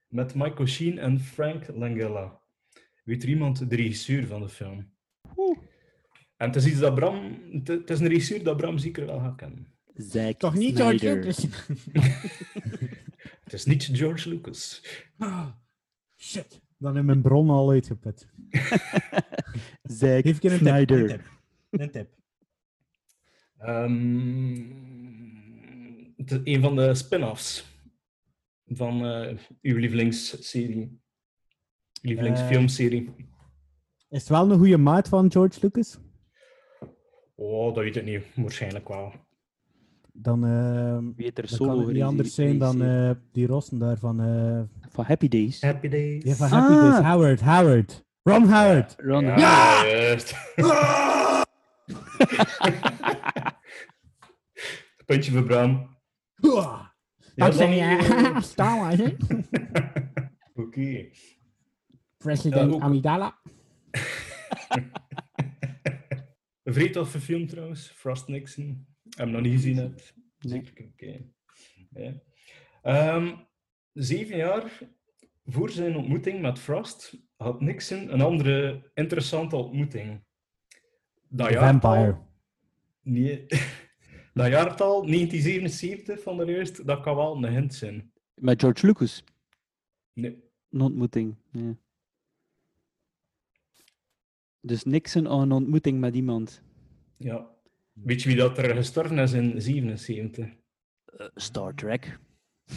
met 0.07 0.35
Michael 0.35 0.67
Sheen 0.67 0.97
en 0.97 1.19
Frank 1.19 1.67
Langella. 1.67 2.39
Weet 3.03 3.23
er 3.23 3.29
iemand 3.29 3.69
de 3.69 3.75
regisseur 3.75 4.27
van 4.27 4.41
de 4.41 4.49
film? 4.49 4.91
En 6.37 6.47
het 6.47 6.55
is 6.55 6.65
iets 6.65 6.79
dat 6.79 6.95
Bram... 6.95 7.41
Het 7.63 7.89
is 7.89 7.99
een 7.99 8.07
regisseur 8.07 8.43
dat 8.43 8.57
Bram 8.57 8.77
zeker 8.77 9.05
wel 9.05 9.19
gaat 9.19 9.35
kennen. 9.35 9.67
Zack 9.95 10.39
Toch 10.39 10.53
niet 10.53 10.75
George 10.75 10.97
Snyder. 10.97 11.15
Lucas? 11.15 11.47
Het 13.43 13.53
is 13.53 13.65
niet 13.65 13.89
George 13.93 14.29
Lucas. 14.29 14.85
Ah, 15.17 15.47
Shit. 16.17 16.61
Dan 16.77 16.97
in 16.97 17.05
mijn 17.05 17.21
bron 17.21 17.49
al 17.49 17.71
uitgeput. 17.71 18.27
Zack 19.83 20.23
je 20.23 20.29
een 20.29 20.39
tip. 20.39 20.51
Een 20.51 20.57
Snyder. 20.57 21.07
tip. 21.07 21.21
Een 21.69 21.91
tip. 21.91 22.09
Ehm, 23.57 25.12
het 26.29 26.41
is 26.45 26.55
een 26.55 26.61
van 26.61 26.75
de 26.75 26.95
spin-offs 26.95 27.65
van 28.65 29.05
eh, 29.05 29.37
uw 29.61 29.77
lievelingsserie. 29.77 31.01
Lievelingsfilmserie. 32.01 33.13
Is 34.09 34.19
het 34.19 34.29
wel 34.29 34.51
een 34.51 34.57
goede 34.57 34.77
maat 34.77 35.09
van 35.09 35.31
George 35.31 35.59
Lucas? 35.61 35.99
Oh, 37.35 37.73
dat 37.75 37.83
weet 37.83 37.95
ik 37.95 38.03
niet. 38.05 38.23
Waarschijnlijk 38.35 38.87
wel. 38.87 39.13
Dan, 40.13 40.45
ehm, 40.45 41.03
Wie 41.15 41.25
heeft 41.25 41.37
er 41.37 41.47
dan 41.47 41.57
solo 41.57 41.73
kan 41.75 41.83
het 41.85 41.93
niet 41.93 42.03
anders 42.03 42.35
zijn 42.35 42.57
dan 42.57 42.83
eh, 42.83 43.11
die 43.31 43.47
rossen 43.47 43.79
daar 43.79 43.97
van... 43.97 44.21
eh, 44.21 44.61
Van 44.89 45.05
Happy 45.05 45.27
Days. 45.27 45.61
Happy 45.61 45.87
Days. 45.87 46.23
ja, 46.23 46.33
van 46.33 46.47
Happy 46.47 46.73
Ah. 46.73 46.81
Days. 46.91 47.05
Howard, 47.05 47.41
Howard. 47.41 48.03
Ron 48.23 48.43
Howard. 48.43 48.95
Ron 48.97 49.23
Ja, 49.25 49.35
Howard. 49.35 49.89
juist. 49.91 50.33
Puntje 55.05 55.31
voor 55.31 55.43
Bram. 55.43 55.92
Ja, 57.35 57.49
dan, 57.49 57.71
je. 57.71 57.81
eh, 57.81 58.41
Star 58.51 58.79
Wars, 58.79 58.95
hè? 58.97 59.15
Oké. 60.63 61.09
President 62.17 62.73
ook- 62.73 62.81
Amidala. 62.81 63.39
Een 66.63 66.73
vrij 66.73 66.89
toffe 66.89 67.19
film 67.19 67.47
trouwens, 67.47 67.87
Frost 67.95 68.27
Nixon. 68.27 68.85
Heb 69.03 69.17
hem 69.17 69.29
nog 69.31 69.41
niet 69.41 69.53
gezien. 69.53 69.95
Zeker 70.39 70.85
oké. 70.85 71.25
Ehm, 72.81 73.35
zeven 73.93 74.37
jaar 74.37 74.79
voor 75.45 75.69
zijn 75.69 75.95
ontmoeting 75.97 76.41
met 76.41 76.59
Frost 76.59 77.13
had 77.35 77.61
Nixon 77.61 78.13
een 78.13 78.21
andere 78.21 78.89
interessante 78.93 79.55
ontmoeting. 79.55 80.23
Dat 81.27 81.49
jaartal- 81.49 81.91
Vampire. 81.93 82.17
Nee, 83.01 83.45
dat 84.33 84.47
jaartal, 84.47 85.05
1977 85.05 86.21
van 86.21 86.37
de 86.37 86.45
juist, 86.45 86.85
dat 86.87 87.01
kan 87.01 87.15
wel 87.15 87.35
een 87.35 87.51
hint 87.53 87.73
zijn. 87.73 88.11
Met 88.33 88.61
George 88.61 88.85
Lucas. 88.85 89.23
Nee. 90.13 90.43
Een 90.69 90.81
ontmoeting. 90.81 91.35
Ja. 91.51 91.75
Dus 94.61 94.83
Nixon 94.83 95.27
aan 95.27 95.41
een 95.41 95.51
ontmoeting 95.51 95.99
met 95.99 96.15
iemand. 96.15 96.61
Ja. 97.17 97.51
Weet 97.93 98.21
je 98.21 98.27
wie 98.29 98.37
dat 98.37 98.57
er 98.57 98.75
gestorven 98.75 99.17
is 99.17 99.31
in 99.33 99.61
77? 99.61 100.45
Eh, 101.05 101.27
Star 101.35 101.75
Trek. 101.75 102.19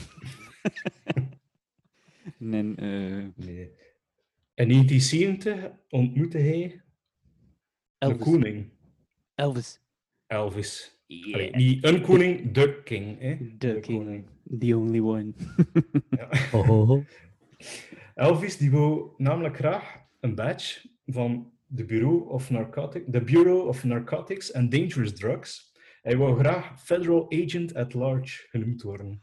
nee, 2.38 2.74
eh, 2.74 3.26
Nee. 3.36 3.70
In 4.54 4.68
1970 4.68 5.70
ontmoette 5.88 6.38
hij 6.38 6.68
de 6.68 6.80
Elvis. 7.98 8.22
koning, 8.24 8.70
Elvis. 9.34 9.80
Elvis. 10.26 10.95
Yeah. 11.06 11.34
Allee, 11.34 11.50
niet 11.56 11.84
een 11.84 12.00
koning, 12.00 12.52
de 12.52 12.80
king. 12.84 13.18
Hè? 13.20 13.36
The 13.58 13.78
king. 13.80 14.24
The 14.58 14.76
only 14.76 15.00
one. 15.00 15.32
Oh, 16.52 16.70
oh, 16.70 16.90
oh. 16.90 17.04
Elvis 18.14 18.56
die 18.56 18.70
wou 18.70 19.10
namelijk 19.16 19.56
graag 19.56 19.96
een 20.20 20.34
badge 20.34 20.88
van 21.06 21.52
de 21.66 21.84
Bureau 21.84 22.28
of 22.28 22.50
Narcotics, 22.50 23.04
de 23.10 23.20
Bureau 23.22 23.68
of 23.68 23.84
Narcotics 23.84 24.52
and 24.54 24.70
Dangerous 24.70 25.12
Drugs. 25.12 25.74
Hij 26.02 26.16
wou 26.16 26.38
graag 26.38 26.82
Federal 26.84 27.32
Agent 27.32 27.74
at 27.74 27.94
Large 27.94 28.46
genoemd 28.50 28.82
worden. 28.82 29.22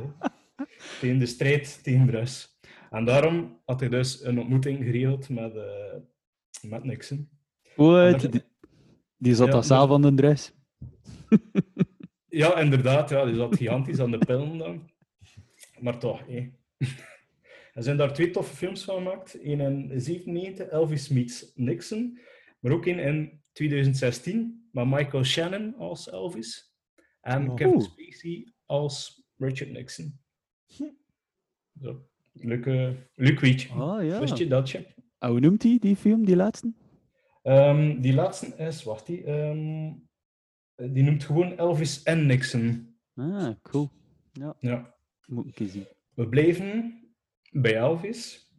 Tegen 1.00 1.18
de 1.18 1.26
strijd 1.26 1.80
tegen 1.82 2.06
drugs. 2.06 2.58
En 2.90 3.04
daarom 3.04 3.60
had 3.64 3.80
hij 3.80 3.88
dus 3.88 4.24
een 4.24 4.38
ontmoeting 4.38 4.84
geregeld 4.84 5.28
met, 5.28 5.54
eh, 5.56 5.96
met 6.70 6.84
Nixon. 6.84 7.28
What? 7.76 8.20
dat- 8.20 8.32
Die, 8.32 8.42
die 9.16 9.34
zat 9.34 9.46
Ja, 9.46 9.52
al 9.52 9.58
dat- 9.58 9.66
zelf 9.68 9.90
aan 9.90 10.02
de 10.02 10.14
dress. 10.14 10.52
Ja, 12.28 12.58
inderdaad. 12.60 13.10
Ja, 13.10 13.24
die 13.24 13.34
zat 13.34 13.56
gigantisch 13.56 14.00
aan 14.00 14.10
de 14.10 14.18
pillen 14.18 14.58
dan. 14.58 14.90
Maar 15.80 15.98
toch, 15.98 16.26
hé. 16.26 16.50
Er 17.72 17.82
zijn 17.82 17.96
daar 17.96 18.12
twee 18.14 18.30
toffe 18.30 18.56
films 18.56 18.84
van 18.84 18.94
gemaakt. 18.96 19.38
Eén 19.42 19.60
in 19.60 20.00
97, 20.00 20.66
Elvis 20.68 21.08
meets 21.08 21.52
Nixon. 21.54 22.18
Maar 22.60 22.72
ook 22.72 22.86
één 22.86 22.98
in 22.98 23.40
2016, 23.52 24.68
met 24.72 24.86
Michael 24.86 25.24
Shannon 25.24 25.74
als 25.76 26.10
Elvis. 26.10 26.74
En 27.20 27.48
Oh. 27.50 27.54
Kevin. 27.56 27.80
Spacey 27.80 28.52
als 28.66 29.24
Richard 29.36 29.70
Nixon. 29.70 30.18
Zo. 31.80 32.06
Leuk, 32.32 32.64
leuk 33.14 33.40
weetje. 33.40 33.68
Oh 33.74 34.04
ja. 34.04 34.20
Wist 34.20 34.36
je 34.36 34.46
dat, 34.46 34.70
je? 34.70 34.86
Ah, 35.18 35.30
hoe 35.30 35.40
noemt 35.40 35.62
hij 35.62 35.76
die 35.80 35.96
film, 35.96 36.24
die 36.24 36.36
laatste? 36.36 36.72
Ehm, 37.42 38.00
die 38.00 38.14
laatste 38.14 38.46
is, 38.56 38.82
wacht, 38.82 39.06
die, 39.06 39.24
ehm, 39.24 39.92
die 40.76 41.02
noemt 41.02 41.24
gewoon 41.24 41.56
Elvis 41.56 42.02
en 42.02 42.26
Nixon. 42.26 42.96
Ah, 43.14 43.54
cool. 43.62 43.90
Ja. 44.32 44.94
Moet 45.26 45.46
ik 45.48 45.58
eens 45.58 45.72
zien. 45.72 45.86
We 46.14 46.28
blijven 46.28 47.00
bij 47.50 47.76
Elvis. 47.76 48.52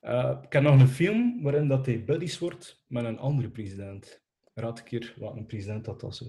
Eh, 0.00 0.38
ik 0.42 0.52
heb 0.52 0.62
nog 0.62 0.80
een 0.80 0.88
film 0.88 1.42
waarin 1.42 1.68
dat 1.68 1.86
hij 1.86 2.04
buddies 2.04 2.38
wordt 2.38 2.84
met 2.86 3.04
een 3.04 3.18
andere 3.18 3.50
president. 3.50 4.22
Raad 4.54 4.78
een 4.78 4.84
keer 4.84 5.14
wat 5.18 5.36
een 5.36 5.46
president 5.46 5.84
dat 5.84 6.02
was. 6.02 6.24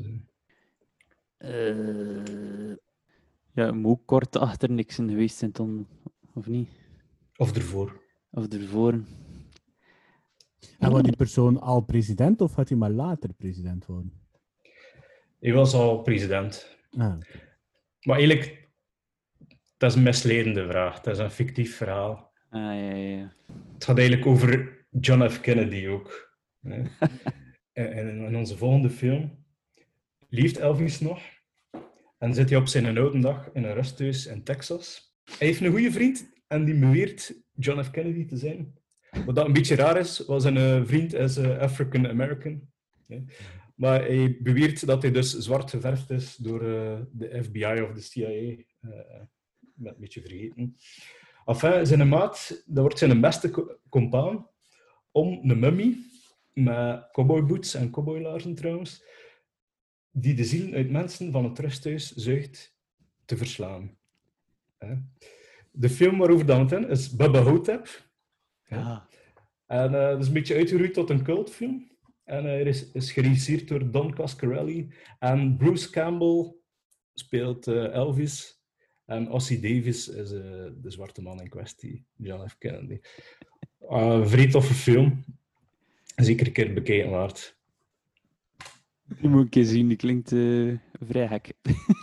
Eh, 1.38 2.76
ja, 3.54 3.72
moet 3.72 4.06
kort 4.06 4.36
achter 4.36 4.72
Nixon 4.72 5.10
geweest 5.10 5.38
zijn 5.38 5.52
dan, 5.52 5.88
of 6.34 6.48
niet? 6.48 6.70
Of 7.36 7.56
ervoor. 7.56 8.02
Of 8.30 8.48
ervoor. 8.48 8.94
En 10.80 10.90
wordt 10.90 11.06
die 11.06 11.16
persoon 11.16 11.60
al 11.60 11.82
president 11.82 12.42
of 12.42 12.54
gaat 12.54 12.70
hij 12.70 12.78
maar 12.78 12.92
later 12.92 13.34
president 13.34 13.86
worden? 13.86 14.25
Hij 15.46 15.54
was 15.54 15.74
al 15.74 16.02
president. 16.02 16.78
Ah, 16.98 17.18
Maar 18.02 18.18
eigenlijk, 18.18 18.70
dat 19.78 19.90
is 19.90 19.96
een 19.96 20.04
misledende 20.04 20.68
vraag. 20.68 21.02
Dat 21.02 21.14
is 21.14 21.20
een 21.20 21.32
fictief 21.32 21.76
verhaal. 21.76 22.32
Ah, 22.50 22.62
ja, 22.62 22.72
ja, 22.72 22.96
ja. 22.96 23.34
Het 23.74 23.84
gaat 23.84 23.98
eigenlijk 23.98 24.28
over 24.28 24.78
John 24.90 25.28
F. 25.30 25.42
Kennedy 25.42 25.88
ook. 25.88 26.10
En 27.74 28.08
in 28.26 28.36
onze 28.36 28.58
volgende 28.58 28.90
film 28.90 29.46
leeft 30.30 30.58
Elvis 30.58 31.00
nog 31.00 31.22
en 32.18 32.34
zit 32.34 32.50
hij 32.50 32.60
op 32.60 32.68
zijn 32.68 32.98
oude 32.98 33.20
dag 33.20 33.50
in 33.54 33.64
een 33.64 33.74
rusthuis 33.74 34.26
in 34.26 34.44
Texas. 34.44 35.16
Hij 35.38 35.48
heeft 35.48 35.62
een 35.62 35.72
goede 35.72 35.92
vriend 35.92 36.34
en 36.48 36.66
die 36.66 36.80
beweert 36.80 37.34
John 37.54 37.82
F. 37.84 37.92
Kennedy 37.92 38.26
te 38.26 38.38
zijn. 38.38 38.74
Wat 39.26 39.36
dat 39.36 39.46
een 39.46 39.54
beetje 39.54 39.76
raar 39.76 39.98
is, 39.98 40.26
want 40.26 40.42
zijn 40.42 40.58
eh, 40.58 40.82
vriend 40.86 41.14
is 41.14 41.38
eh, 41.38 41.58
African 41.58 42.08
American. 42.08 42.70
Maar 43.76 44.00
hij 44.06 44.38
beweert 44.42 44.86
dat 44.86 45.02
hij 45.02 45.12
dus 45.12 45.38
zwart 45.38 45.70
geverfd 45.70 46.10
is 46.10 46.36
door 46.36 46.62
eh, 46.62 47.00
de 47.12 47.44
FBI 47.44 47.82
of 47.82 47.92
de 47.94 48.02
CIA. 48.02 48.28
eh 48.92 49.22
met 49.76 49.94
een 49.94 50.00
beetje 50.00 50.22
vergeten. 50.22 50.78
Enfin, 51.46 51.86
zijn 51.86 52.08
maat, 52.10 52.64
dat 52.66 52.84
wordt 52.84 52.98
zijn 52.98 53.22
beste 53.22 53.50
co- 53.50 53.78
compaan 53.90 54.48
om 55.12 55.40
een 55.50 55.60
mummie 55.60 56.06
met 56.54 57.10
cowboyboots 57.12 57.74
en 57.74 57.90
cowboylaarzen 57.92 58.56
trouwens, 58.56 59.04
die 60.12 60.34
de 60.34 60.44
zielen 60.44 60.74
uit 60.74 60.90
mensen 60.92 61.32
van 61.32 61.44
het 61.44 61.60
rusthuis 61.60 62.12
zuigt, 62.12 62.76
te 63.26 63.38
verslaan. 63.38 63.98
De 65.72 65.90
film 65.90 66.18
waarover 66.18 66.46
dat 66.46 66.72
het 66.72 66.90
is 66.90 67.16
Bubba 67.16 67.42
Hotep. 67.42 68.10
Ah, 68.70 69.02
En 69.66 69.86
eh, 69.86 70.10
dat 70.10 70.22
is 70.22 70.28
een 70.28 70.34
beetje 70.34 70.56
uitgeroeid 70.56 70.94
tot 70.94 71.10
een 71.10 71.24
cultfilm. 71.24 71.92
En 72.26 72.44
hij 72.44 72.62
is, 72.62 72.92
is 72.92 73.12
geregisseerd 73.12 73.68
door 73.68 73.92
Don 73.92 74.16
Coscarelli. 74.16 74.94
En 75.20 75.58
Bruce 75.58 75.90
Campbell 75.90 76.54
speelt 77.14 77.68
eh, 77.68 77.94
Elvis. 77.94 78.60
En 79.06 79.32
Ossie 79.32 79.60
Davis 79.60 80.08
is 80.08 80.32
eh, 80.32 80.42
de 80.82 80.92
zwarte 80.92 81.22
man 81.22 81.42
in 81.42 81.50
kwestie, 81.50 82.06
John 82.16 82.48
F. 82.48 82.58
Kennedy. 82.58 83.00
Uh, 83.82 83.98
een 84.06 84.28
vrij 84.28 84.50
toffe 84.50 84.74
film. 84.74 85.24
Zeker 86.16 86.48
een 86.48 86.54
keer 86.54 86.74
bekijken 86.74 87.10
waard. 87.10 87.58
die 89.20 89.30
moet 89.30 89.40
ik 89.40 89.44
een 89.44 89.50
keer 89.50 89.66
zien, 89.66 89.88
die 89.88 89.98
klinkt 89.98 90.32
eh, 90.32 90.74
vrij 91.08 91.28
gek. 91.28 91.54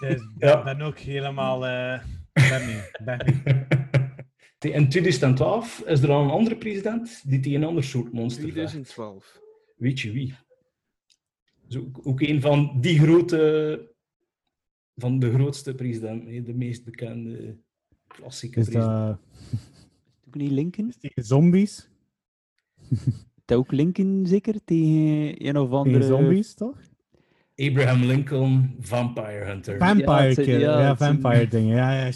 Dus 0.00 0.22
Ja. 0.38 0.58
Ik 0.58 0.64
ben 0.76 0.80
ook 0.80 0.98
helemaal... 0.98 1.66
eh 1.66 2.04
ben 2.32 2.66
mee. 2.66 2.82
Ben 3.04 3.24
mee. 4.58 4.72
In 4.72 4.88
2012 4.88 5.82
is 5.86 6.02
er 6.02 6.10
al 6.10 6.24
een 6.24 6.30
andere 6.30 6.56
president 6.56 7.22
die 7.30 7.40
tegen 7.40 7.62
een 7.62 7.68
ander 7.68 7.84
soort 7.84 8.12
monster 8.12 8.42
vecht. 8.42 8.54
2012. 8.54 9.41
Weet 9.82 10.00
je 10.00 10.12
wie? 10.12 10.34
Dus 11.66 11.76
ook, 11.76 12.00
ook 12.06 12.20
een 12.20 12.40
van 12.40 12.76
die 12.80 12.98
grote, 12.98 13.90
van 14.96 15.18
de 15.18 15.32
grootste 15.32 15.74
presidenten, 15.74 16.44
de 16.44 16.54
meest 16.54 16.84
bekende 16.84 17.56
klassieke 18.06 18.60
Is 18.60 18.64
president. 18.68 18.96
dat 18.96 19.18
Ook 20.26 20.34
niet 20.34 20.50
Lincoln? 20.50 20.92
tegen 21.00 21.24
zombies? 21.24 21.88
Dat 23.44 23.58
ook 23.58 23.72
Lincoln 23.72 24.26
zeker 24.26 24.64
tegen 24.64 25.46
een 25.46 25.56
of 25.58 25.70
andere... 25.70 25.98
Tegen 25.98 26.16
zombies, 26.16 26.54
toch? 26.54 26.78
Abraham 27.56 28.04
Lincoln, 28.04 28.76
Vampire 28.80 29.44
Hunter. 29.44 29.78
Vampire 29.78 30.28
Ja, 30.28 30.34
Killer. 30.34 30.60
ja, 30.60 30.80
Ja, 30.80 30.96
vampire 30.96 31.48
dingen. 31.48 31.76
Ja, 31.76 32.04
ja. 32.06 32.12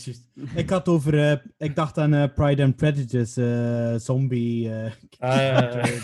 Ik 0.55 0.71
had 0.71 0.89
over... 0.89 1.31
eh, 1.31 1.37
ik 1.59 1.75
dacht 1.77 1.99
aan 1.99 2.15
eh, 2.15 2.35
Pride 2.35 2.63
and 2.65 2.77
Prejudice, 2.77 3.45
eh, 3.93 3.99
zombie... 4.01 4.71
eh, 4.73 4.93
Ah, 5.19 5.85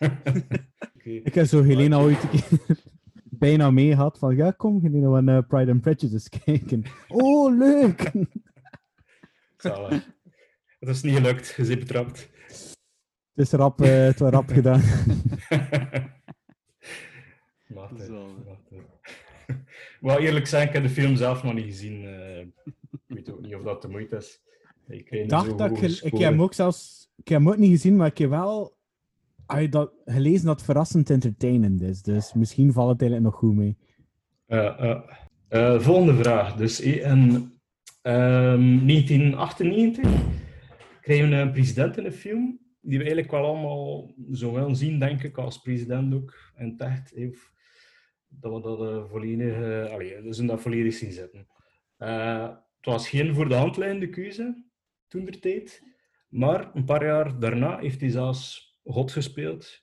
Ik 1.04 1.34
heb 1.34 1.46
zo 1.46 1.62
Helena 1.62 1.98
ooit 1.98 2.18
bijna 3.24 3.70
mee 3.70 3.90
gehad 3.94 4.18
van 4.18 4.36
ja, 4.36 4.50
kom 4.50 4.80
Helena, 4.82 5.08
we 5.08 5.14
gaan 5.14 5.28
eh, 5.28 5.38
Pride 5.48 5.70
and 5.70 5.80
Prejudice 5.80 6.28
kijken. 6.44 6.82
Oh, 7.08 7.58
leuk! 7.58 8.10
Zalig. 9.56 10.08
Het 10.78 10.88
is 10.88 11.02
niet 11.02 11.14
gelukt, 11.14 11.54
je 11.56 11.66
bent 11.66 11.78
betrapt. 11.78 12.30
Het 13.34 13.46
is 13.46 13.50
rap, 13.52 13.80
eh, 13.80 14.04
het 14.04 14.18
was 14.18 14.30
rap 14.30 14.48
gedaan. 14.48 14.80
Het. 14.80 16.10
Maar 20.00 20.18
eerlijk 20.18 20.46
zijn, 20.46 20.66
ik 20.68 20.72
heb 20.74 20.82
de 20.82 20.88
film 20.88 21.16
zelf 21.16 21.42
nog 21.42 21.54
niet 21.54 21.64
gezien. 21.64 22.04
eh, 22.04 22.40
ik 22.40 22.50
weet 23.06 23.30
ook 23.30 23.40
niet 23.40 23.54
of 23.54 23.62
dat 23.62 23.82
de 23.82 23.88
moeite 23.88 24.16
is. 24.16 24.40
Ik, 24.88 25.28
dacht 25.28 25.58
dat 25.58 25.82
ik, 25.82 26.00
heb 26.02 26.12
hem 26.12 26.42
ook 26.42 26.54
zelfs, 26.54 27.10
ik 27.16 27.28
heb 27.28 27.38
hem 27.38 27.48
ook 27.48 27.56
niet 27.56 27.70
gezien, 27.70 27.96
maar 27.96 28.06
ik 28.06 28.18
heb 28.18 28.30
wel 28.30 28.78
ah, 29.50 29.70
dat, 29.70 29.92
gelezen 30.04 30.46
dat 30.46 30.56
het 30.56 30.64
verrassend 30.64 31.10
entertainend 31.10 31.82
is. 31.82 32.02
Dus 32.02 32.32
misschien 32.34 32.72
valt 32.72 32.90
het 32.90 33.00
eigenlijk 33.00 33.30
nog 33.30 33.40
goed 33.40 33.56
mee. 33.56 33.76
Ja, 34.46 34.76
ja. 34.78 35.04
Eh, 35.48 35.80
volgende 35.80 36.14
vraag. 36.14 36.56
Dus 36.56 36.80
eh, 36.80 37.10
in 37.10 37.52
ehm, 38.02 38.86
1998 38.86 40.10
kregen 41.00 41.30
we 41.30 41.36
een 41.36 41.52
president 41.52 41.96
in 41.96 42.04
de 42.04 42.12
film, 42.12 42.60
die 42.80 42.98
we 42.98 43.04
eigenlijk 43.04 43.30
wel 43.30 43.44
allemaal 43.44 44.14
zo 44.32 44.52
wel 44.52 44.74
zien, 44.74 44.98
denk 44.98 45.22
ik, 45.22 45.38
als 45.38 45.58
president 45.58 46.14
ook. 46.14 46.52
En 46.54 46.74
echt 46.78 47.10
heeft 47.14 47.50
dat 48.30 48.52
we 48.52 48.60
dat 48.60 48.80
eh, 48.80 49.10
volledig, 49.10 49.54
eh 49.54 49.92
allee, 49.92 50.22
dus 50.22 50.38
in 50.38 50.46
dat 50.46 50.60
volledig 50.60 50.94
zien 50.94 51.12
zitten. 51.12 51.46
Eh, 51.96 52.48
het 52.76 52.86
was 52.86 53.08
geen 53.08 53.34
voor 53.34 53.48
de 53.48 53.54
hand 53.54 53.76
liggende 53.76 54.08
keuze 54.08 54.64
toen 55.08 55.24
der 55.24 55.40
tijd, 55.40 55.82
maar 56.28 56.70
een 56.74 56.84
paar 56.84 57.04
jaar 57.04 57.38
daarna 57.38 57.78
heeft 57.78 58.00
hij 58.00 58.10
zelfs 58.10 58.69
God 58.84 59.12
gespeeld. 59.12 59.82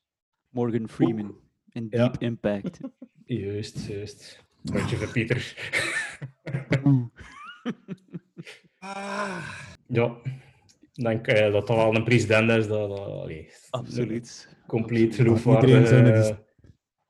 Morgan 0.50 0.90
Freeman 0.90 1.36
in 1.70 1.88
Ja. 1.90 2.10
Deep 2.10 2.22
Impact. 2.22 2.80
Juist, 3.26 3.88
juist. 3.88 4.46
Rondje 4.64 4.98
van 4.98 5.12
Pieter. 5.12 5.56
Ja, 9.88 10.18
ik 10.94 11.04
denk 11.04 11.28
eh, 11.28 11.52
dat 11.52 11.68
dat 11.68 11.76
wel 11.76 11.96
een 11.96 12.04
president 12.04 12.52
is 12.52 12.68
dat, 12.68 12.90
dat 12.90 13.00
allee, 13.00 13.50
Absoluut. 13.70 14.56
compleet 14.68 15.16
geloofwaardig 15.16 15.92
eh, 15.92 16.04
de, 16.04 16.36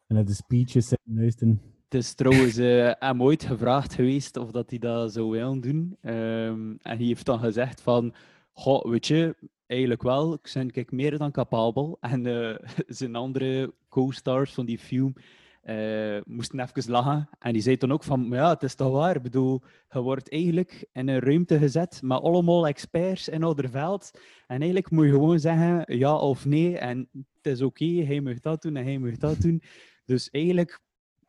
naar 0.08 0.26
de 0.26 0.34
speeches 0.34 0.88
zitten 0.88 1.16
luisteren. 1.16 1.62
Het 1.84 1.94
is 1.94 2.14
trouwens 2.14 2.58
eh, 2.58 2.92
hem 3.00 3.24
ooit 3.24 3.44
gevraagd 3.44 3.94
geweest 3.94 4.38
of 4.38 4.52
dat 4.52 4.70
hij 4.70 4.80
dat 4.80 5.14
zou 5.14 5.30
willen 5.30 5.62
doen. 5.62 5.98
Ehm, 6.02 6.72
en 6.82 6.98
hij 6.98 7.06
heeft 7.06 7.26
dan 7.26 7.40
gezegd 7.40 7.82
van, 7.82 8.14
goh, 8.54 8.86
weet 8.86 9.08
je, 9.08 9.36
eigenlijk 9.68 10.04
wel, 10.04 10.34
ik 10.34 10.52
ben 10.54 10.72
kijk, 10.72 10.92
meer 10.92 11.18
dan 11.18 11.32
capabel. 11.32 11.98
En 12.02 12.26
eh, 12.26 12.56
zijn 12.88 13.16
andere 13.16 13.74
co-stars 13.90 14.54
van 14.54 14.66
die 14.66 14.80
film 14.80 15.14
eh, 15.62 16.18
moesten 16.26 16.60
even 16.60 16.92
lachen. 16.92 17.30
En 17.40 17.54
die 17.54 17.62
zei 17.62 17.78
dan 17.78 17.92
ook 17.92 18.04
van, 18.04 18.28
"Maar 18.28 18.38
ja, 18.40 18.50
het 18.50 18.64
is 18.64 18.76
toch 18.76 18.92
waar. 18.92 19.16
Ik 19.16 19.22
bedoel, 19.22 19.62
je 19.90 20.00
wordt 20.02 20.32
eigenlijk 20.32 20.86
in 20.92 21.08
een 21.08 21.20
ruimte 21.20 21.58
gezet 21.58 22.00
met 22.04 22.22
allemaal 22.22 22.68
experts 22.68 23.28
in 23.28 23.56
veld. 23.72 24.12
En 24.48 24.56
eigenlijk 24.58 24.92
moet 24.92 25.06
je 25.06 25.12
gewoon 25.12 25.40
zeggen 25.40 25.98
ja 25.98 26.16
of 26.18 26.46
nee. 26.46 26.78
En 26.78 27.10
het 27.42 27.54
is 27.54 27.62
oké, 27.62 27.86
hij 27.86 28.22
mag 28.22 28.40
dat 28.40 28.62
doen 28.62 28.76
en 28.76 28.84
hij 28.84 28.98
mag 29.00 29.18
dat 29.18 29.42
doen. 29.42 29.62
Dus 30.06 30.30
eigenlijk, 30.30 30.80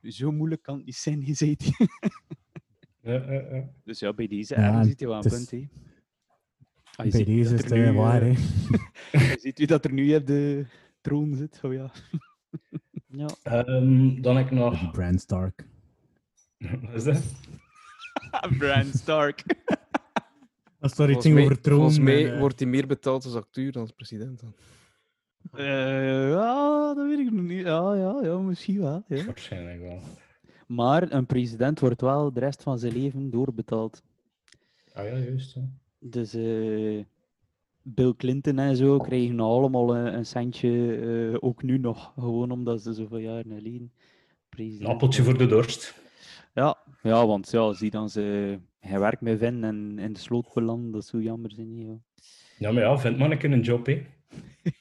zo 0.03 0.31
moeilijk 0.33 0.63
kan 0.63 0.77
het 0.77 0.85
niet 0.87 0.97
zijn, 0.97 1.21
je 1.27 1.35
zei 1.35 1.57
hij. 1.59 1.87
ja, 3.13 3.33
ja, 3.33 3.55
ja. 3.57 3.69
Dus 3.85 3.99
ja, 3.99 4.13
bij 4.13 4.27
deze 4.27 4.55
Ja, 4.55 4.85
ziet 4.85 5.01
hij 5.01 5.09
wel 5.09 5.19
een 5.19 5.25
is- 5.25 5.33
punt. 5.33 5.51
hè. 5.51 5.69
Ah, 6.99 7.05
je 7.05 7.11
Bij 7.11 7.21
ziet 7.21 7.27
deze 7.27 7.51
dat 7.51 7.65
is 7.65 7.71
er 7.71 7.77
het 7.77 7.87
nu, 7.87 7.99
waar, 7.99 8.23
eh, 8.23 8.37
hè. 9.11 9.37
Ziet 9.41 9.61
u 9.61 9.65
dat 9.65 9.85
er 9.85 9.93
nu 9.93 10.15
op 10.15 10.27
de 10.27 10.67
troon 11.01 11.35
zit. 11.35 11.61
Oh 11.63 11.73
ja. 11.73 11.91
ja. 13.07 13.29
Ehm, 13.43 14.21
dan 14.21 14.37
heb 14.37 14.47
ik 14.47 14.53
nog... 14.53 14.91
Bran 14.93 15.19
Stark. 15.19 15.67
Wat 16.59 16.95
is 16.95 17.05
dat? 17.05 17.23
Bran 18.59 18.85
Stark. 18.85 19.45
Sorry, 20.81 21.15
het 21.15 21.33
mij, 21.33 21.43
over 21.43 21.61
troon. 21.61 21.77
volgens 21.77 21.99
mij 21.99 22.27
en, 22.27 22.33
eh, 22.33 22.41
wordt 22.41 22.59
hij 22.61 22.69
meer 22.69 22.87
betaald 22.87 23.25
als 23.25 23.35
acteur 23.35 23.73
dan 23.73 23.83
als 23.83 23.93
president. 23.93 24.41
Dan. 24.41 24.55
Eh, 25.53 26.29
ja, 26.29 26.95
dat 26.95 27.07
weet 27.07 27.19
ik 27.19 27.33
nog 27.33 27.45
niet. 27.45 27.65
Ja, 27.65 27.95
ja, 27.95 28.21
ja 28.23 28.39
misschien 28.39 28.79
wel. 28.79 29.05
Ja. 29.09 29.25
Waarschijnlijk 29.25 29.81
wel. 29.81 30.01
Maar 30.67 31.13
een 31.13 31.27
president 31.27 31.81
wordt 31.81 32.01
wel 32.01 32.33
de 32.33 32.41
rest 32.41 32.63
van 32.63 32.79
zijn 32.79 32.93
leven 32.93 33.31
doorbetaald. 33.31 34.03
Ah 34.93 35.05
ja, 35.05 35.17
juist. 35.17 35.55
Ja. 35.55 35.63
Dus 35.99 36.35
eh, 36.35 37.05
Bill 37.83 38.15
Clinton 38.17 38.59
en 38.59 38.77
zo 38.77 38.99
krijgen 38.99 39.41
allemaal 39.41 39.97
een, 39.97 40.15
een 40.15 40.27
centje, 40.27 40.97
eh, 40.97 41.37
ook 41.41 41.63
nu 41.63 41.79
nog, 41.79 42.13
gewoon 42.15 42.51
omdat 42.51 42.83
ze 42.83 42.93
zoveel 42.93 43.19
jaren 43.19 43.53
geleden 43.53 43.93
president 44.49 44.89
Een 44.89 44.95
appeltje 44.95 45.23
voor 45.23 45.39
de 45.39 45.47
dorst. 45.47 46.01
Ja, 46.55 46.79
ja, 47.03 47.27
want 47.27 47.51
ja, 47.51 47.73
zie 47.73 47.91
dan 47.91 48.11
ze 48.11 48.59
geen 48.81 49.01
werk 49.01 49.21
meer 49.21 49.39
vinden 49.39 49.65
en 49.65 49.99
in 49.99 50.13
de 50.13 50.19
sloot 50.19 50.55
belanden, 50.55 50.91
dat 50.91 51.05
zou 51.05 51.23
jammer 51.23 51.53
zijn. 51.53 51.77
Ja. 51.77 51.99
Ja, 52.59 52.73
maar 52.73 52.83
ja, 52.83 52.99
vindt 52.99 53.19
man 53.19 53.43
een 53.43 53.61
job, 53.61 53.87
hè. 53.87 54.07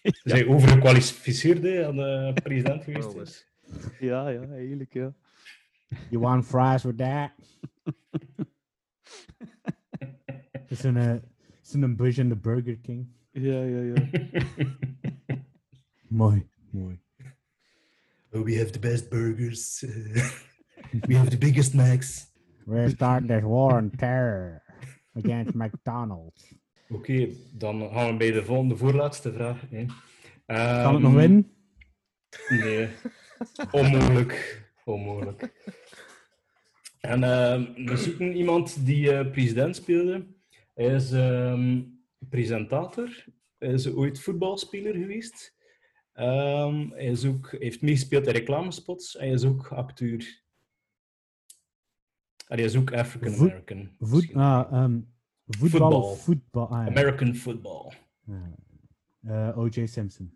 Zij 0.23 0.47
overgekwalificeerd 0.47 1.63
hè, 1.63 1.87
aan 1.87 1.95
de 1.95 2.33
president 2.43 2.83
geweest. 2.83 3.13
Hè. 3.13 3.19
eens. 3.19 3.45
ja, 3.99 4.29
ja, 4.29 4.41
eigenlijk 4.41 4.93
ja. 4.93 5.13
You 6.09 6.21
want 6.21 6.45
fries 6.45 6.83
with 6.83 6.97
that? 6.97 7.31
Het 10.67 10.77
is 10.77 10.83
een, 10.83 10.97
eh, 10.97 11.05
het 11.05 11.23
is 11.63 11.73
een 11.73 11.95
bush 11.95 12.17
in 12.17 12.29
de 12.29 12.35
Burger 12.35 12.77
King. 12.77 13.07
Ja, 13.31 13.61
ja, 13.63 13.81
ja. 13.81 14.07
Mooi, 16.07 16.47
mooi. 16.69 16.99
Oh, 18.31 18.43
we 18.43 18.57
have 18.57 18.69
the 18.71 18.79
best 18.79 19.09
burgers. 19.09 19.79
we 21.07 21.15
have 21.15 21.29
the 21.29 21.37
biggest 21.37 21.73
Macs. 21.73 22.31
We 22.65 22.89
start 22.89 23.27
this 23.27 23.41
war 23.41 23.77
on 23.81 23.89
terror. 23.89 24.63
against 25.13 25.53
McDonald's. 25.53 26.55
Oké, 26.89 27.27
dan 27.53 27.89
gaan 27.91 28.11
we 28.11 28.17
bij 28.17 28.31
de 28.31 28.45
volgende 28.45 28.77
voorlaatste 28.77 29.33
vraag. 29.33 29.61
Hè. 29.69 29.85
Kan 30.83 30.93
het 30.93 31.03
nog 31.03 31.11
Ehm, 31.11 31.19
winnen? 31.19 31.51
Nee, 32.49 32.89
onmogelijk. 33.71 34.63
Onmogelijk. 34.85 35.51
En 36.99 37.23
ehm, 37.23 37.85
we 37.85 37.97
zoeken 37.97 38.35
iemand 38.35 38.85
die 38.85 39.11
eh, 39.11 39.31
president 39.31 39.75
speelde. 39.75 40.25
Hij 40.77 40.95
is 40.95 41.11
ehm, 41.11 41.83
presentator. 42.29 43.25
Hij 43.57 43.73
is 43.73 43.87
ooit 43.87 44.19
voetbalspeler 44.19 44.93
geweest. 44.93 45.55
Ehm, 46.13 46.89
hij 46.89 47.05
is 47.05 47.25
ook, 47.25 47.55
heeft 47.59 47.81
meegespeeld 47.81 48.27
in 48.27 48.33
reclamespots. 48.33 49.13
Hij 49.13 49.29
is 49.29 49.43
ook 49.43 49.67
acteur. 49.67 50.43
En 52.47 52.57
hij 52.57 52.63
is 52.63 52.75
ook 52.75 52.93
African 52.93 53.33
American. 53.33 53.95
Voet, 53.99 54.33
ah, 54.33 54.67
ehm, 54.71 54.99
voetbal. 55.47 55.69
Voetbal. 55.69 56.01
of 56.01 56.23
Voetbal. 56.23 56.67
Ah, 56.69 56.85
ja. 56.85 56.91
American 56.91 57.35
football. 57.35 57.93
Eh, 59.21 59.57
O.J. 59.57 59.85
Simpson. 59.85 60.33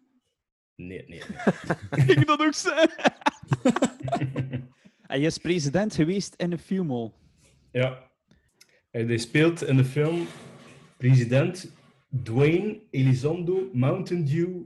Nee, 0.76 1.06
nee. 1.08 1.22
Ik 2.18 2.28
dat 2.28 2.40
ook 2.40 2.54
zeggen. 2.54 3.14
Hij 5.12 5.22
is 5.22 5.38
president 5.38 5.96
geweest 5.96 6.36
in 6.36 6.52
een 6.52 6.60
film. 6.60 7.14
Ja. 7.72 8.11
Hij 8.92 9.18
speelt 9.18 9.64
in 9.64 9.78
de 9.78 9.86
film 9.86 10.28
president 10.98 11.72
Dwayne 12.24 12.82
Elizondo 12.90 13.70
Mountain 13.74 14.26
Dew 14.26 14.62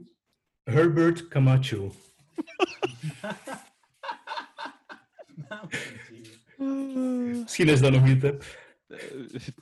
Herbert 0.62 1.28
Camacho. 1.28 1.92
Misschien 7.42 7.68
is 7.68 7.80
dat 7.80 7.92
nog 7.92 8.04
niet, 8.04 8.22
hè? 8.22 8.36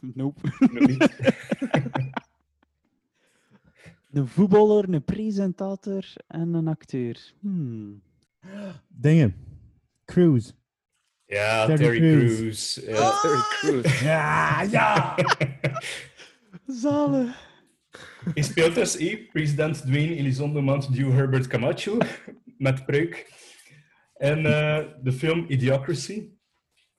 nope. 0.01 0.41
Nog 0.59 0.87
niet. 0.87 1.09
Een 4.13 4.29
voetballer, 4.29 4.95
een 4.95 5.05
presentator 5.05 6.13
en 6.27 6.55
een 6.55 6.69
acteur. 6.69 7.33
Hmm. 7.41 8.03
Dingen. 8.89 9.35
Cruise. 10.05 10.53
Ja, 11.35 11.67
Terry 11.67 11.79
Terry, 11.79 11.99
Crews. 11.99 12.37
Crews. 12.37 12.81
Ja. 12.87 13.21
Terry 13.21 13.41
Crews. 13.59 14.01
Ja, 14.11 14.63
ja! 14.63 15.15
Zalig. 16.67 17.53
Hij 18.35 18.43
speelt 18.43 18.75
dus 18.75 18.97
eh, 18.97 19.29
president 19.33 19.77
Dwayne 19.87 20.17
Elizondo 20.17 20.63
Mountain 20.63 20.97
Dew 20.97 21.13
Herbert 21.13 21.47
Camacho 21.47 21.99
met 22.59 22.85
pruik. 22.87 23.33
En 24.15 24.47
eh, 24.47 24.85
de 25.03 25.13
film 25.13 25.45
Idiocracy 25.49 26.29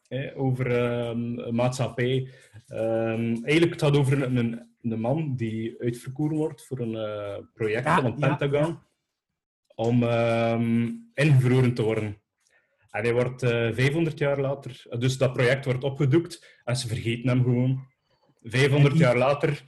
eh, 0.08 0.40
over 0.40 0.72
ehm, 0.72 1.40
een 1.40 1.56
maatschappij. 1.56 2.30
Ehm, 2.68 3.34
eigenlijk 3.44 3.72
het 3.72 3.82
gaat 3.82 3.98
over 3.98 4.24
een, 4.24 4.36
een, 4.36 4.76
een 4.82 5.00
man 5.00 5.36
die 5.36 5.76
uitverkoren 5.80 6.38
wordt 6.38 6.66
voor 6.66 6.80
een 6.80 6.96
eh, 6.96 7.44
project 7.54 7.86
Ja, 7.86 7.96
van 7.96 8.06
het 8.06 8.20
ja, 8.20 8.36
Pentagon 8.36 8.80
om 9.76 10.04
ehm, 10.04 10.92
ingevroren 11.14 11.74
te 11.74 11.82
worden. 11.82 12.18
En 12.96 13.04
hij 13.04 13.14
wordt 13.14 13.44
eh 13.44 13.70
500 13.74 14.20
jaar 14.20 14.40
later, 14.40 14.84
dus 15.00 15.18
dat 15.18 15.34
project 15.34 15.66
wordt 15.66 15.84
opgedoekt 15.84 16.60
en 16.64 16.76
ze 16.76 16.88
vergeten 16.88 17.30
hem 17.30 17.44
gewoon. 17.44 17.84
500 18.44 18.94
En 18.94 19.00
i- 19.00 19.04
jaar 19.04 19.18
later 19.18 19.64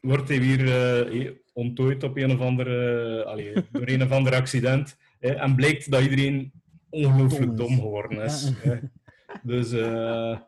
wordt 0.00 0.28
hij 0.28 0.40
weer 0.40 0.66
eh, 0.66 1.20
eh, 1.26 1.32
onttooid 1.52 2.02
op 2.02 2.16
een 2.16 2.30
of 2.30 2.40
andere, 2.40 3.24
allee, 3.24 3.52
door 3.72 3.88
een 3.88 4.02
of 4.02 4.10
ander 4.10 4.34
accident. 4.34 4.96
eh, 5.20 5.42
en 5.42 5.54
blijkt 5.54 5.90
dat 5.90 6.02
iedereen 6.02 6.52
ongelooflijk 6.90 7.56
Dom 7.56 7.74
geworden 7.80 8.20
is. 8.20 8.52
Ja. 8.64 8.70
eh. 8.72 8.78
Dus 9.42 9.72
eh, 9.72 10.38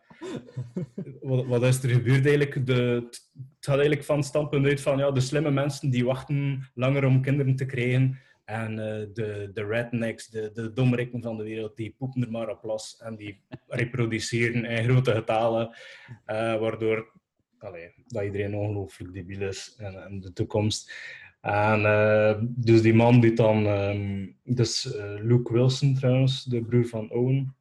wat, 1.23 1.47
wat 1.47 1.63
is 1.63 1.83
er 1.83 1.89
gebeurd 1.91 2.27
eigenlijk? 2.27 2.67
De, 2.67 2.73
het 2.75 3.31
gaat 3.61 3.75
eigenlijk 3.75 4.05
van 4.05 4.17
het 4.17 4.25
standpunt 4.27 4.67
uit 4.67 4.81
van 4.81 4.99
ja, 4.99 5.11
de 5.11 5.21
slimme 5.21 5.51
mensen 5.51 5.91
die 5.91 6.05
wachten 6.05 6.71
langer 6.75 7.05
om 7.05 7.23
kinderen 7.23 7.57
te 7.57 7.67
krijgen. 7.67 8.19
En 8.45 8.79
eh, 8.79 9.07
de, 9.13 9.51
de 9.53 9.65
rednecks, 9.65 10.29
de, 10.29 10.51
de 10.55 10.73
domrikken 10.73 11.23
van 11.23 11.37
de 11.37 11.43
wereld, 11.43 11.77
die 11.77 11.95
poepen 11.99 12.23
er 12.23 12.31
maar 12.31 12.49
op 12.49 12.63
los. 12.63 12.97
En 13.01 13.17
die 13.17 13.41
reproduceren 13.69 14.65
in 14.65 14.85
grote 14.85 15.13
getalen. 15.13 15.77
eh, 16.25 16.59
waardoor 16.59 17.13
allee, 17.59 17.93
dat 18.07 18.25
iedereen 18.25 18.55
ongelooflijk 18.55 19.13
debiel 19.13 19.49
is 19.49 19.77
in 19.79 20.21
de 20.21 20.33
toekomst. 20.33 20.93
En 21.41 21.85
eh, 21.85 22.41
dus 22.43 22.83
die 22.83 22.95
man 22.95 23.21
die 23.21 23.33
dan, 23.33 23.67
ehm, 23.67 24.27
dus 24.45 24.95
Luke 25.21 25.53
Wilson 25.53 25.95
trouwens, 25.95 26.45
de 26.45 26.63
broer 26.63 26.87
van 26.87 27.11
Owen 27.11 27.57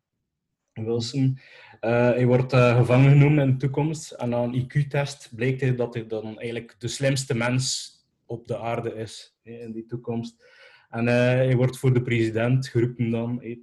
Wilson, 0.73 1.39
hij 1.79 2.25
wordt 2.25 2.53
gevangen 2.53 3.11
genomen 3.11 3.43
in 3.43 3.51
de 3.51 3.57
toekomst. 3.57 4.11
En 4.11 4.33
aan 4.33 4.53
een 4.53 4.61
IQ-test 4.63 5.35
blijkt 5.35 5.61
hij 5.61 5.75
dat 5.75 5.93
hij 5.93 6.07
dan 6.07 6.25
eigenlijk 6.25 6.75
de 6.79 6.87
slimste 6.87 7.35
mens 7.35 7.91
op 8.25 8.47
de 8.47 8.57
aarde 8.57 8.93
is 8.93 9.39
in 9.43 9.71
die 9.71 9.85
toekomst. 9.85 10.43
En 10.91 11.07
eh, 11.07 11.13
hij 11.15 11.55
wordt 11.55 11.77
voor 11.77 11.93
de 11.93 12.01
president 12.01 12.67
geroepen 12.67 13.09
dan, 13.09 13.41
hè, 13.41 13.57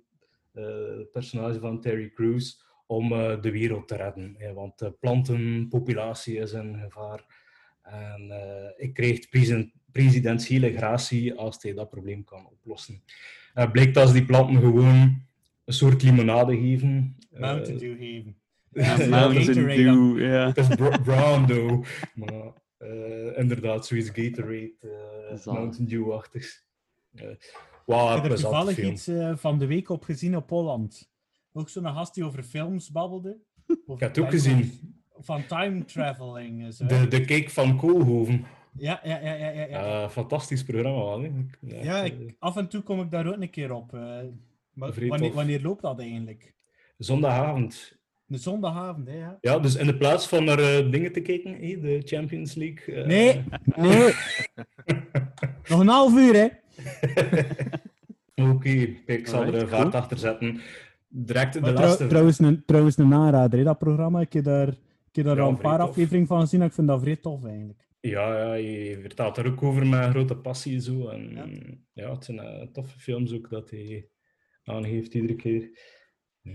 eh, 0.53 0.99
het 0.99 1.13
personage 1.13 1.59
van 1.61 1.81
Terry 1.81 2.11
Crews, 2.11 2.67
om 2.87 3.13
eh, 3.13 3.41
de 3.41 3.51
wereld 3.51 3.89
te 3.89 3.97
redden. 3.97 4.35
hè, 4.39 4.53
want 4.53 4.79
de 4.79 4.91
plantenpopulatie 4.91 6.37
is 6.39 6.53
in 6.53 6.79
gevaar. 6.83 7.25
En 7.83 8.31
eh 8.31 8.69
hij 8.77 8.91
krijgt 8.93 9.31
presen- 9.31 9.73
presidentiële 9.93 10.73
gratie 10.77 11.35
als 11.35 11.63
hij 11.63 11.75
dat 11.75 11.91
probleem 11.91 12.25
kan 12.25 12.47
oplossen. 12.47 13.03
Het 13.55 13.73
blijkt 13.73 13.97
als 13.97 14.13
die 14.13 14.25
planten 14.25 14.57
gewoon 14.61 15.23
een 15.65 15.73
soort 15.75 16.03
limonade 16.03 16.57
geven. 16.57 17.17
eh, 17.33 17.41
Mountain 17.41 17.79
Dew 17.79 17.97
geven. 17.99 18.37
Ja, 18.73 18.99
Ja, 19.01 19.09
Mountain. 19.09 19.67
Dew, 19.77 20.21
ja. 20.21 20.47
het 20.47 20.57
is 20.57 20.69
br- 20.69 21.01
brown 21.03 21.47
though. 21.47 21.85
Maar 22.15 22.53
eh, 22.79 23.39
inderdaad, 23.39 23.87
zoiets 23.87 24.11
Gatorade, 24.13 24.73
eh. 24.81 25.47
Mountain 25.55 25.89
Dew-achtigs. 25.89 26.67
Wow, 27.87 28.17
Ik 28.17 28.23
heb 28.23 28.33
er 28.33 28.39
toevallig 28.41 28.79
iets 28.79 29.07
eh, 29.07 29.37
van 29.37 29.59
de 29.59 29.67
week 29.67 29.89
op 29.89 30.03
gezien 30.05 30.37
op 30.37 30.51
Holland. 30.51 31.11
Ook 31.53 31.69
zo'n 31.69 31.85
gast 31.87 32.15
die 32.15 32.25
over 32.25 32.43
films 32.43 32.91
babbelde. 32.91 33.37
Ik 33.67 33.77
heb 33.87 34.01
het 34.01 34.19
ook 34.19 34.31
gezien. 34.31 34.81
Van 35.21 35.47
time 35.47 35.85
traveling. 35.85 36.75
Zo. 36.75 36.87
De, 36.87 37.09
de 37.09 37.21
Cake 37.25 37.51
van 37.51 37.77
Koolhoven. 37.77 38.45
Ja, 38.77 39.01
ja, 39.05 39.21
ja, 39.21 39.33
ja. 39.35 39.49
ja, 39.51 39.67
ja. 39.67 40.03
Eh, 40.03 40.09
fantastisch 40.09 40.65
programma. 40.65 40.99
wel, 40.99 41.21
hè. 41.21 41.27
Ik- 41.27 41.59
ja, 41.83 42.01
eh, 42.01 42.05
ik, 42.05 42.35
af 42.39 42.57
en 42.57 42.69
toe 42.69 42.83
kom 42.83 43.01
ik 43.01 43.11
daar 43.11 43.27
ook 43.27 43.41
een 43.41 43.51
keer 43.51 43.73
op. 43.73 43.95
eh, 43.95 44.01
maar 44.73 44.93
wanneer, 45.33 45.61
loopt 45.63 45.83
dat 45.83 46.01
eigenlijk? 46.01 46.55
Zondagavond. 46.99 47.97
De 48.27 48.39
zondagavond, 48.39 49.07
hè, 49.07 49.15
ja. 49.17 49.39
Ja, 49.41 49.59
dus 49.59 49.75
in 49.77 49.87
de 49.87 49.97
plaats 49.97 50.27
van 50.29 50.45
naar 50.45 50.59
eh, 50.59 50.91
dingen 50.91 51.13
te 51.13 51.21
kijken, 51.21 51.81
de 51.81 52.03
Champions 52.05 52.55
League. 52.55 52.95
eh, 52.95 53.07
Nee, 53.07 53.43
nee. 53.77 54.13
Nog 55.69 55.81
een 55.81 55.89
half 55.89 56.13
uur, 56.17 56.35
hè? 56.35 56.49
Oké, 58.55 58.69
ik 59.07 59.27
zal 59.27 59.43
er 59.43 59.55
een 59.55 59.69
vaart 59.69 59.83
cool. 59.83 59.93
achter 60.03 60.19
zetten. 60.19 60.61
Direct 61.09 61.53
de 61.53 61.61
Maar 61.61 61.73
trouw- 61.75 61.85
laatste. 61.87 62.07
trouwens, 62.07 62.39
een, 62.39 62.63
trouwens 62.67 62.97
een 62.97 63.15
aanrader, 63.15 63.59
hè, 63.59 63.65
dat 63.65 63.79
programma. 63.79 64.21
Ik 64.21 64.33
heb 64.33 64.45
daar, 64.45 64.69
ik 64.69 64.77
heb 65.17 65.25
daar 65.25 65.37
Ja, 65.37 65.43
al 65.43 65.49
een 65.49 65.59
paar 65.59 65.79
afleveringen 65.81 66.27
van 66.27 66.41
gezien 66.41 66.61
en 66.61 66.67
ik 66.67 66.73
vind 66.73 66.87
dat 66.87 67.01
vrij 67.01 67.17
tof 67.17 67.45
eigenlijk. 67.45 67.87
Ja, 68.01 68.39
ja, 68.39 68.55
je 68.55 68.99
vertelt 69.01 69.37
er 69.37 69.47
ook 69.47 69.63
over 69.63 69.87
met 69.87 70.11
grote 70.11 70.37
passie. 70.37 70.81
Zo. 70.81 71.09
En, 71.09 71.31
Ja. 71.35 71.47
ja. 71.93 72.13
het 72.15 72.25
zijn 72.25 72.39
eh, 72.39 72.67
toffe 72.73 72.99
films 72.99 73.33
ook 73.33 73.51
dat 73.51 73.71
hij 73.71 74.09
aangeeft 74.65 75.15
iedere 75.15 75.37
keer. 75.37 75.71
Ja. 76.43 76.53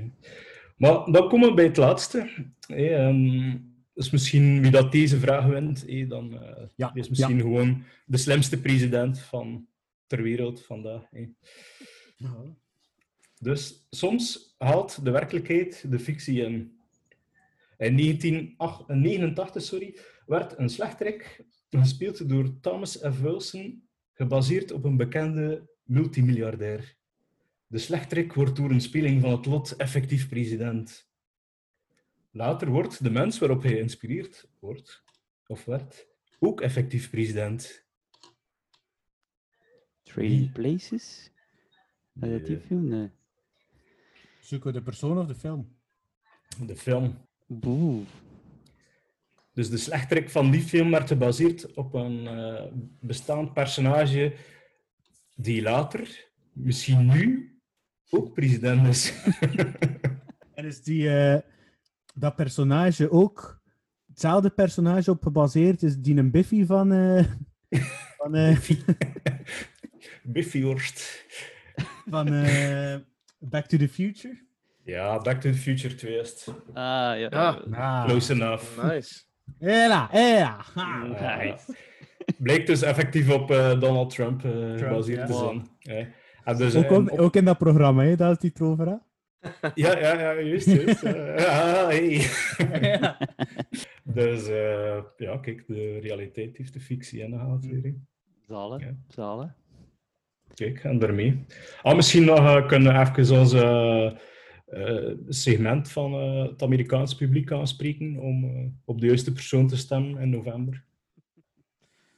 Maar 0.78 1.12
dan 1.12 1.30
komen 1.30 1.48
we 1.50 1.54
bij 1.54 1.66
het 1.66 1.78
laatste. 1.78 2.30
Hé, 2.68 2.88
ehm, 2.88 3.58
dus 3.94 4.10
misschien 4.12 4.62
wie 4.62 4.72
dat 4.72 4.92
deze 4.92 5.20
vraag 5.20 5.46
wint, 5.46 6.10
dan 6.10 6.40
eh, 6.42 6.64
Ja, 6.76 6.92
is 6.94 7.10
misschien 7.10 7.40
gewoon 7.42 7.84
de 8.06 8.18
slimste 8.18 8.62
president 8.62 9.20
van 9.20 9.68
ter 10.14 10.24
wereld 10.24 10.66
vandaag. 10.66 11.10
hé. 11.12 11.28
Dus 13.40 13.88
soms 13.90 14.56
haalt 14.58 15.06
de 15.06 15.12
werkelijkheid 15.12 15.92
de 15.92 16.00
fictie 16.00 16.42
in. 16.42 16.54
In 17.78 17.98
1989 17.98 19.62
sorry, 19.62 19.98
werd 20.26 20.58
een 20.58 20.70
slechterik 20.70 21.46
gespeeld 21.70 22.30
door 22.30 22.60
Thomas 22.60 22.98
F. 22.98 23.20
Wilson, 23.20 23.88
gebaseerd 24.14 24.72
op 24.72 24.84
een 24.84 24.98
bekende 24.98 25.70
multimiljardair. 25.84 26.96
De 27.68 27.78
slechterik 27.78 28.34
wordt 28.34 28.56
door 28.56 28.72
een 28.72 28.82
speling 28.82 29.22
van 29.22 29.32
het 29.32 29.46
lot 29.46 29.76
effectief 29.76 30.30
president. 30.30 31.10
Later 32.32 32.70
wordt 32.70 33.04
de 33.04 33.12
mens 33.12 33.40
waarop 33.40 33.62
hij 33.62 33.72
geïnspireerd 33.72 34.50
wordt, 34.60 35.04
of 35.48 35.66
werd, 35.66 36.08
ook 36.40 36.62
effectief 36.62 37.10
president. 37.10 37.83
Trading 40.14 40.52
Places? 40.52 41.32
Is 42.22 42.30
dat 42.30 42.46
die 42.46 42.60
film? 42.60 42.88
Nee. 42.88 43.10
Zoeken 44.42 44.68
we 44.68 44.78
de 44.78 44.84
persoon 44.84 45.18
of 45.18 45.28
de 45.28 45.36
film? 45.36 45.76
De 46.66 46.76
film. 46.76 47.18
Boe. 47.48 48.04
Dus 49.54 49.70
de 49.70 49.78
slechterik 49.78 50.30
van 50.30 50.52
die 50.52 50.62
film 50.62 50.92
werd 50.92 51.08
gebaseerd 51.08 51.74
op 51.74 51.94
een 51.94 52.28
eh, 52.28 52.64
bestaand 53.00 53.54
personage 53.54 54.36
die 55.36 55.62
later, 55.62 56.30
misschien 56.52 57.06
nu, 57.06 57.54
ook 58.10 58.34
president 58.34 58.88
is. 58.88 59.14
En 60.54 60.66
is 60.66 60.84
die, 60.84 61.10
eh, 61.10 61.42
dat 62.14 62.36
personage 62.36 63.12
ook 63.12 63.62
hetzelfde 64.08 64.50
personage 64.50 65.12
op 65.12 65.24
gebaseerd 65.24 65.84
is 65.84 65.98
die 65.98 66.18
een 66.18 66.32
Biffy 66.32 66.66
van... 66.66 66.92
eh 66.92 67.26
van, 68.18 68.36
eh, 68.36 68.58
Biffy-worst. 70.24 71.26
van 72.10 72.34
eh, 72.34 72.96
Back 73.40 73.66
to 73.66 73.78
the 73.78 73.90
Future. 73.90 74.42
Ja, 74.84 75.18
Back 75.18 75.42
to 75.42 75.50
the 75.52 75.58
Future 75.58 75.96
2 75.96 76.20
is 76.20 76.30
het. 76.30 76.48
Ah, 76.68 76.74
ja. 76.74 77.16
Ja. 77.16 77.62
Ah. 77.72 78.06
Close 78.06 78.34
enough. 78.34 78.84
Nice. 78.84 79.22
Ja, 79.60 80.10
ja. 80.12 80.60
ha. 80.74 81.06
Ja. 81.44 81.58
Bleek 82.38 82.66
dus 82.68 82.82
effectief 82.82 83.30
op 83.30 83.52
eh, 83.52 83.80
Donald 83.80 84.10
Trump 84.10 84.44
eh, 84.46 84.52
gebaseerd 84.78 85.28
te 85.28 85.34
zijn. 85.34 85.68
En 86.44 86.58
dus, 86.58 86.76
Ook, 86.76 86.92
ook, 86.92 87.12
op- 87.12 87.20
ook 87.20 87.36
in 87.36 87.46
dat 87.46 87.58
programma, 87.58 88.04
hè, 88.04 88.16
dat 88.16 88.32
is 88.32 88.38
die 88.38 88.52
had. 88.52 89.02
Ja, 89.76 89.98
ja, 90.00 90.20
ja, 90.20 90.40
juist, 90.42 90.66
juist. 90.68 91.04
Eh, 91.14 91.38
ja, 91.38 91.86
hey. 91.88 92.28
dus 94.20 94.48
eh, 94.48 95.04
ja, 95.18 95.38
kijk, 95.38 95.64
de 95.68 96.00
realiteit 96.02 96.58
heeft 96.58 96.74
de 96.74 96.80
fictie 96.80 97.22
ingehaald 97.22 97.66
weer. 97.66 97.84
hè. 97.84 97.94
Zalen, 98.48 98.80
Ja. 98.80 98.96
zalen. 99.08 99.56
Kijk, 100.54 100.84
en 100.84 101.00
daarmee. 101.00 101.46
Ah, 101.82 101.96
misschien 101.96 102.26
nog 102.26 102.38
eh, 102.40 102.68
kunnen 102.68 102.94
we 102.94 103.00
even 103.00 103.38
als 103.40 103.54
eh, 103.54 104.06
eh, 104.66 105.16
segment 105.28 105.90
van 105.90 106.14
eh, 106.14 106.44
het 106.50 106.62
Amerikaans 106.64 107.16
publiek 107.16 107.52
aanspreken 107.52 108.18
om 108.18 108.46
op 108.86 109.00
de 109.02 109.06
juiste 109.08 109.32
persoon 109.34 109.68
te 109.68 109.78
stemmen 109.78 110.22
in 110.22 110.30
november. 110.30 110.84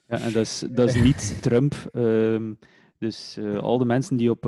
Ja, 0.08 0.20
en 0.20 0.32
dat 0.34 0.42
is, 0.42 0.64
dat 0.72 0.90
is 0.96 1.02
niet 1.02 1.42
Trump. 1.42 1.74
ehm, 1.94 2.54
dus 2.98 3.38
eh, 3.38 3.58
al 3.58 3.78
de 3.78 3.86
mensen 3.86 4.18
die 4.18 4.30
op 4.30 4.46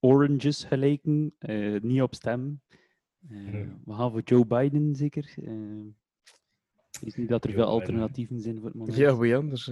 oranges 0.00 0.64
gelijken, 0.64 1.32
eh, 1.38 1.80
niet 1.80 2.02
op 2.02 2.14
stem. 2.14 2.60
Eh, 2.70 2.78
Nee. 3.52 3.66
We 3.84 3.92
gaan 3.92 4.10
voor 4.10 4.20
Joe 4.24 4.46
Biden 4.46 4.94
zeker. 4.96 5.34
Ik 5.36 7.00
weet 7.00 7.16
niet 7.16 7.28
dat 7.28 7.44
er 7.44 7.50
Joe 7.50 7.58
veel 7.58 7.68
Biden. 7.68 7.80
alternatieven 7.94 8.40
zijn 8.40 8.56
voor 8.58 8.64
het 8.68 8.74
moment. 8.74 8.96
Ja, 8.96 9.16
wie 9.16 9.36
anders? 9.36 9.70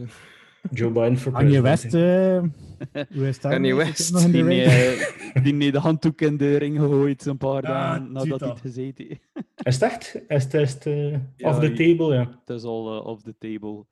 Joe 0.71 0.91
Biden 0.91 1.19
voor 1.19 1.33
Kanye 1.33 1.61
president. 1.61 2.53
West, 2.93 3.13
hoe 3.15 3.29
is 3.29 3.41
dat? 3.41 3.51
Kanye 3.53 3.75
Is 3.75 3.79
het 3.79 3.87
West, 3.89 4.13
nog 4.13 4.23
in 4.23 4.33
de 4.33 4.45
Die, 4.49 4.63
eh, 4.63 5.43
die 5.45 5.55
heeft 5.55 5.73
de 5.73 5.79
handdoek 5.79 6.21
in 6.21 6.37
de 6.37 6.57
ring 6.57 6.79
gegooid 6.79 7.25
een 7.27 7.37
paar 7.37 7.63
Ah, 7.63 7.69
dagen 7.69 8.13
nadat 8.13 8.41
hij 8.41 8.49
het 8.49 8.61
gezeten 8.61 9.07
heeft. 9.09 9.23
Is 9.63 9.75
het 9.75 9.83
echt? 9.83 10.21
Is 10.29 10.43
het, 10.45 10.55
is 10.55 10.73
het 10.73 10.87
eh, 10.87 11.11
Ja, 11.13 11.19
off 11.49 11.59
the 11.59 11.73
table, 11.73 12.15
ja. 12.15 12.41
Het 12.45 12.57
is 12.57 12.63
al 12.63 13.01
off 13.01 13.23
the 13.23 13.35
table. 13.39 13.85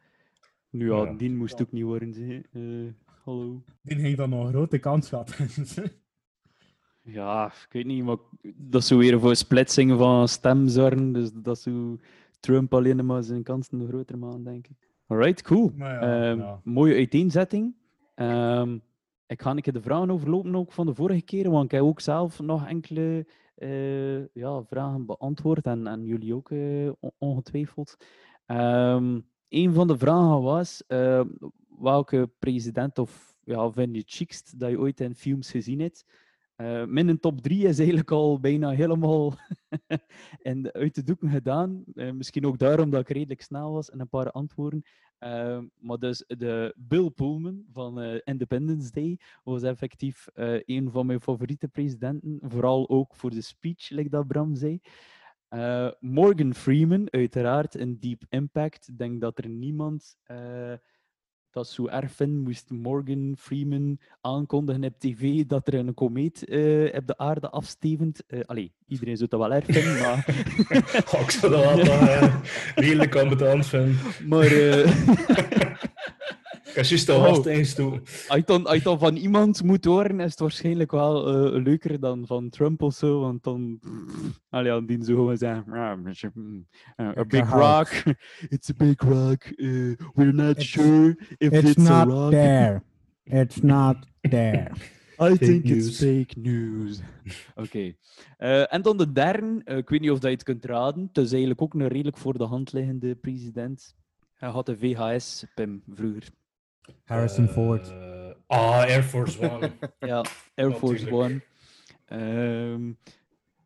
Nu 0.70 0.90
ja, 0.92 1.02
Ja. 1.04 1.12
die 1.12 1.30
moest 1.30 1.60
ook 1.62 1.72
niet 1.72 1.84
worden. 1.84 2.14
Zeg. 2.14 2.26
Eh, 2.52 2.62
hallo. 3.24 3.62
Die 3.82 3.98
ging 3.98 4.16
dan 4.16 4.30
nog 4.30 4.44
een 4.44 4.52
grote 4.52 4.78
kans 4.78 5.08
gehad. 5.08 5.36
Ja, 7.02 7.46
ik 7.46 7.68
weet 7.72 7.86
niet, 7.86 8.04
maar 8.04 8.16
dat 8.56 8.84
zou 8.84 9.00
weer 9.00 9.20
voor 9.20 9.36
splitsingen 9.36 9.98
van 9.98 10.28
stem 10.28 10.68
zorgen. 10.68 11.12
Dus 11.12 11.30
dat 11.34 11.58
zou 11.58 11.98
Trump 12.40 12.74
alleen 12.74 13.06
maar 13.06 13.22
zijn 13.22 13.42
kansen 13.42 13.86
groter 13.88 14.18
maken, 14.18 14.44
denk 14.44 14.66
ik. 14.66 14.88
Alright, 15.09 15.42
cool. 15.42 15.72
Ja, 15.76 16.00
Ehm, 16.00 16.38
ja. 16.38 16.61
Mooie 16.64 16.94
uiteenzetting. 16.94 17.74
Ehm, 18.14 18.78
ik 19.26 19.42
ga 19.42 19.50
een 19.50 19.61
keer 19.61 19.72
de 19.72 19.82
vragen 19.82 20.11
overlopen 20.11 20.54
ook 20.56 20.72
van 20.72 20.86
de 20.86 20.94
vorige 20.94 21.22
keer, 21.22 21.50
want 21.50 21.64
ik 21.64 21.70
heb 21.70 21.82
ook 21.82 22.00
zelf 22.00 22.40
nog 22.40 22.66
enkele 22.66 23.26
eh, 23.54 24.34
ja, 24.34 24.62
vragen 24.64 25.06
beantwoord 25.06 25.66
en, 25.66 25.86
en 25.86 26.04
jullie 26.04 26.34
ook 26.34 26.50
eh, 26.50 26.90
on- 27.00 27.12
ongetwijfeld. 27.18 27.96
Ehm 28.46 29.20
een 29.48 29.72
van 29.72 29.86
de 29.86 29.98
vragen 29.98 30.42
was 30.42 30.82
welke 31.78 32.30
president 32.38 32.98
of 32.98 33.34
ja, 33.44 33.70
vind 33.70 33.92
je 33.94 33.98
het 34.00 34.11
chicst 34.11 34.59
dat 34.61 34.70
je 34.70 34.78
ooit 34.78 35.00
in 35.00 35.14
films 35.14 35.50
gezien 35.50 35.80
hebt? 35.80 36.04
Eh 36.59 36.84
mijn 36.84 37.20
top 37.20 37.40
3 37.40 37.66
is 37.66 37.78
eigenlijk 37.78 38.11
al 38.11 38.40
bijna 38.40 38.70
helemaal 38.70 39.34
in 40.42 40.62
de, 40.62 40.72
uit 40.72 40.94
de 40.94 41.02
doeken 41.02 41.30
gedaan. 41.30 41.84
Eh, 41.94 42.11
misschien 42.11 42.46
ook 42.46 42.59
daarom 42.59 42.90
dat 42.90 43.00
ik 43.00 43.09
redelijk 43.09 43.42
snel 43.42 43.72
was 43.72 43.90
en 43.90 44.00
een 44.00 44.09
paar 44.09 44.30
antwoorden. 44.30 44.82
Eh, 45.18 45.61
maar 45.78 45.98
dus 45.98 46.24
de 46.26 46.74
Bill 46.76 47.11
Pullman 47.11 47.64
van 47.72 48.02
Independence 48.24 48.90
Day 48.90 49.18
was 49.44 49.62
effectief 49.62 50.26
een 50.64 50.90
van 50.90 51.06
mijn 51.06 51.20
favoriete 51.20 51.68
presidenten. 51.68 52.38
Vooral 52.42 52.88
ook 52.88 53.16
voor 53.16 53.30
de 53.30 53.42
speech, 53.42 53.88
like 53.88 54.09
dat 54.09 54.26
Bram 54.26 54.54
zei. 54.54 54.80
Morgan 56.00 56.54
Freeman, 56.54 57.11
uiteraard, 57.11 57.74
een 57.74 58.00
Deep 58.00 58.22
Impact. 58.28 58.88
Ik 58.88 58.98
denk 58.98 59.20
dat 59.20 59.38
er 59.38 59.48
niemand 59.48 60.16
dat 61.51 61.68
zo 61.68 61.86
erg 61.86 62.12
moest 62.26 62.70
Morgan 62.70 63.34
Freeman 63.38 63.99
aankondigen 64.20 64.84
op 64.84 64.99
tv 64.99 65.44
dat 65.46 65.66
er 65.68 65.74
een 65.74 65.94
komeet 65.94 66.44
eh, 66.44 66.94
op 66.96 67.07
de 67.07 67.18
aarde 67.18 67.51
afstevend. 67.51 68.22
Eh 68.26 68.40
allee, 68.46 68.72
iedereen 68.86 69.16
zou 69.16 69.28
dat 69.28 69.40
wel 69.40 69.53
erg 69.53 69.64
vinden, 69.64 69.99
maar... 69.99 70.26
Oh, 71.14 71.20
ik 71.20 71.30
zou 71.30 71.53
dat 71.53 71.64
wel 71.64 71.78
toch, 71.78 72.09
eh, 72.09 72.34
redelijk 72.74 73.14
vinden. 73.14 73.96
maar 74.26 74.49
eh, 76.79 76.85
heb 76.85 76.85
juist 76.85 77.09
al 77.09 77.18
Oh. 77.18 77.26
vast 77.35 77.47
ingestoken. 77.47 78.01
als 78.29 78.39
je 78.39 78.43
dan, 78.47 78.66
als 78.66 78.76
je 78.76 78.83
dan 78.83 78.99
van 78.99 79.16
iemand 79.16 79.62
moet 79.62 79.85
horen, 79.85 80.20
is 80.20 80.31
het 80.31 80.41
waarschijnlijk 80.41 80.91
wel 80.91 81.26
eh, 81.55 81.62
leuker 81.62 82.01
dan 82.01 82.26
van 82.26 82.49
Trump 82.49 82.83
of 82.83 82.95
zo, 82.95 83.20
want 83.20 83.43
dan... 83.45 83.81
Allee, 84.49 84.72
ja, 84.72 84.81
die 84.81 85.05
zo 85.05 85.14
gewoon 85.14 85.37
zeggen... 85.37 85.64
"Ja, 85.72 85.97
monsieur, 85.97 86.33
mm, 86.35 86.66
uh, 86.97 87.09
a 87.16 87.24
big 87.24 87.51
rock. 87.51 87.89
It's 88.55 88.70
a 88.70 88.74
big 88.76 89.01
rock. 89.03 89.45
uh, 89.57 89.97
we're 90.14 90.33
not 90.33 90.51
It's- 90.57 90.68
sure 90.70 91.16
if 91.39 91.53
It's 91.53 91.70
it's, 91.70 91.89
a 91.89 92.05
not 92.05 92.14
rock. 92.14 92.31
there. 92.31 92.83
It's 93.24 93.61
not 93.74 93.97
there. 94.20 94.70
I 95.20 95.37
think 95.37 95.64
news. 95.64 95.87
it's 95.87 95.99
fake 95.99 96.35
news. 96.41 97.01
Oké. 97.64 97.93
Eh, 98.37 98.72
en 98.74 98.83
dan 98.83 98.97
de 98.97 99.12
derde. 99.12 99.61
eh, 99.64 99.76
ik 99.76 99.89
weet 99.89 100.01
niet 100.01 100.11
of 100.11 100.18
dat 100.18 100.31
je 100.31 100.37
het 100.37 100.43
kunt 100.45 100.64
raden. 100.64 101.03
Het 101.12 101.24
is 101.24 101.31
eigenlijk 101.31 101.62
ook 101.62 101.74
een 101.74 101.89
redelijk 101.89 102.16
voor 102.18 102.39
de 102.39 102.45
hand 102.45 102.72
liggende 102.72 103.14
president. 103.14 103.95
Hij 104.35 104.49
had 104.49 104.66
de 104.66 104.76
VHS, 104.79 105.45
Pim, 105.55 105.83
vroeger. 105.95 106.22
Harrison 107.05 107.45
Eh, 107.47 107.53
Ford. 107.53 107.93
Ah, 108.47 108.81
Air 108.81 109.03
Force 109.03 109.51
One. 109.51 109.70
Ja, 110.01 110.24
Air 110.55 110.72
Force. 110.72 111.11
One. 111.12 111.41
Ehm, 112.07 112.93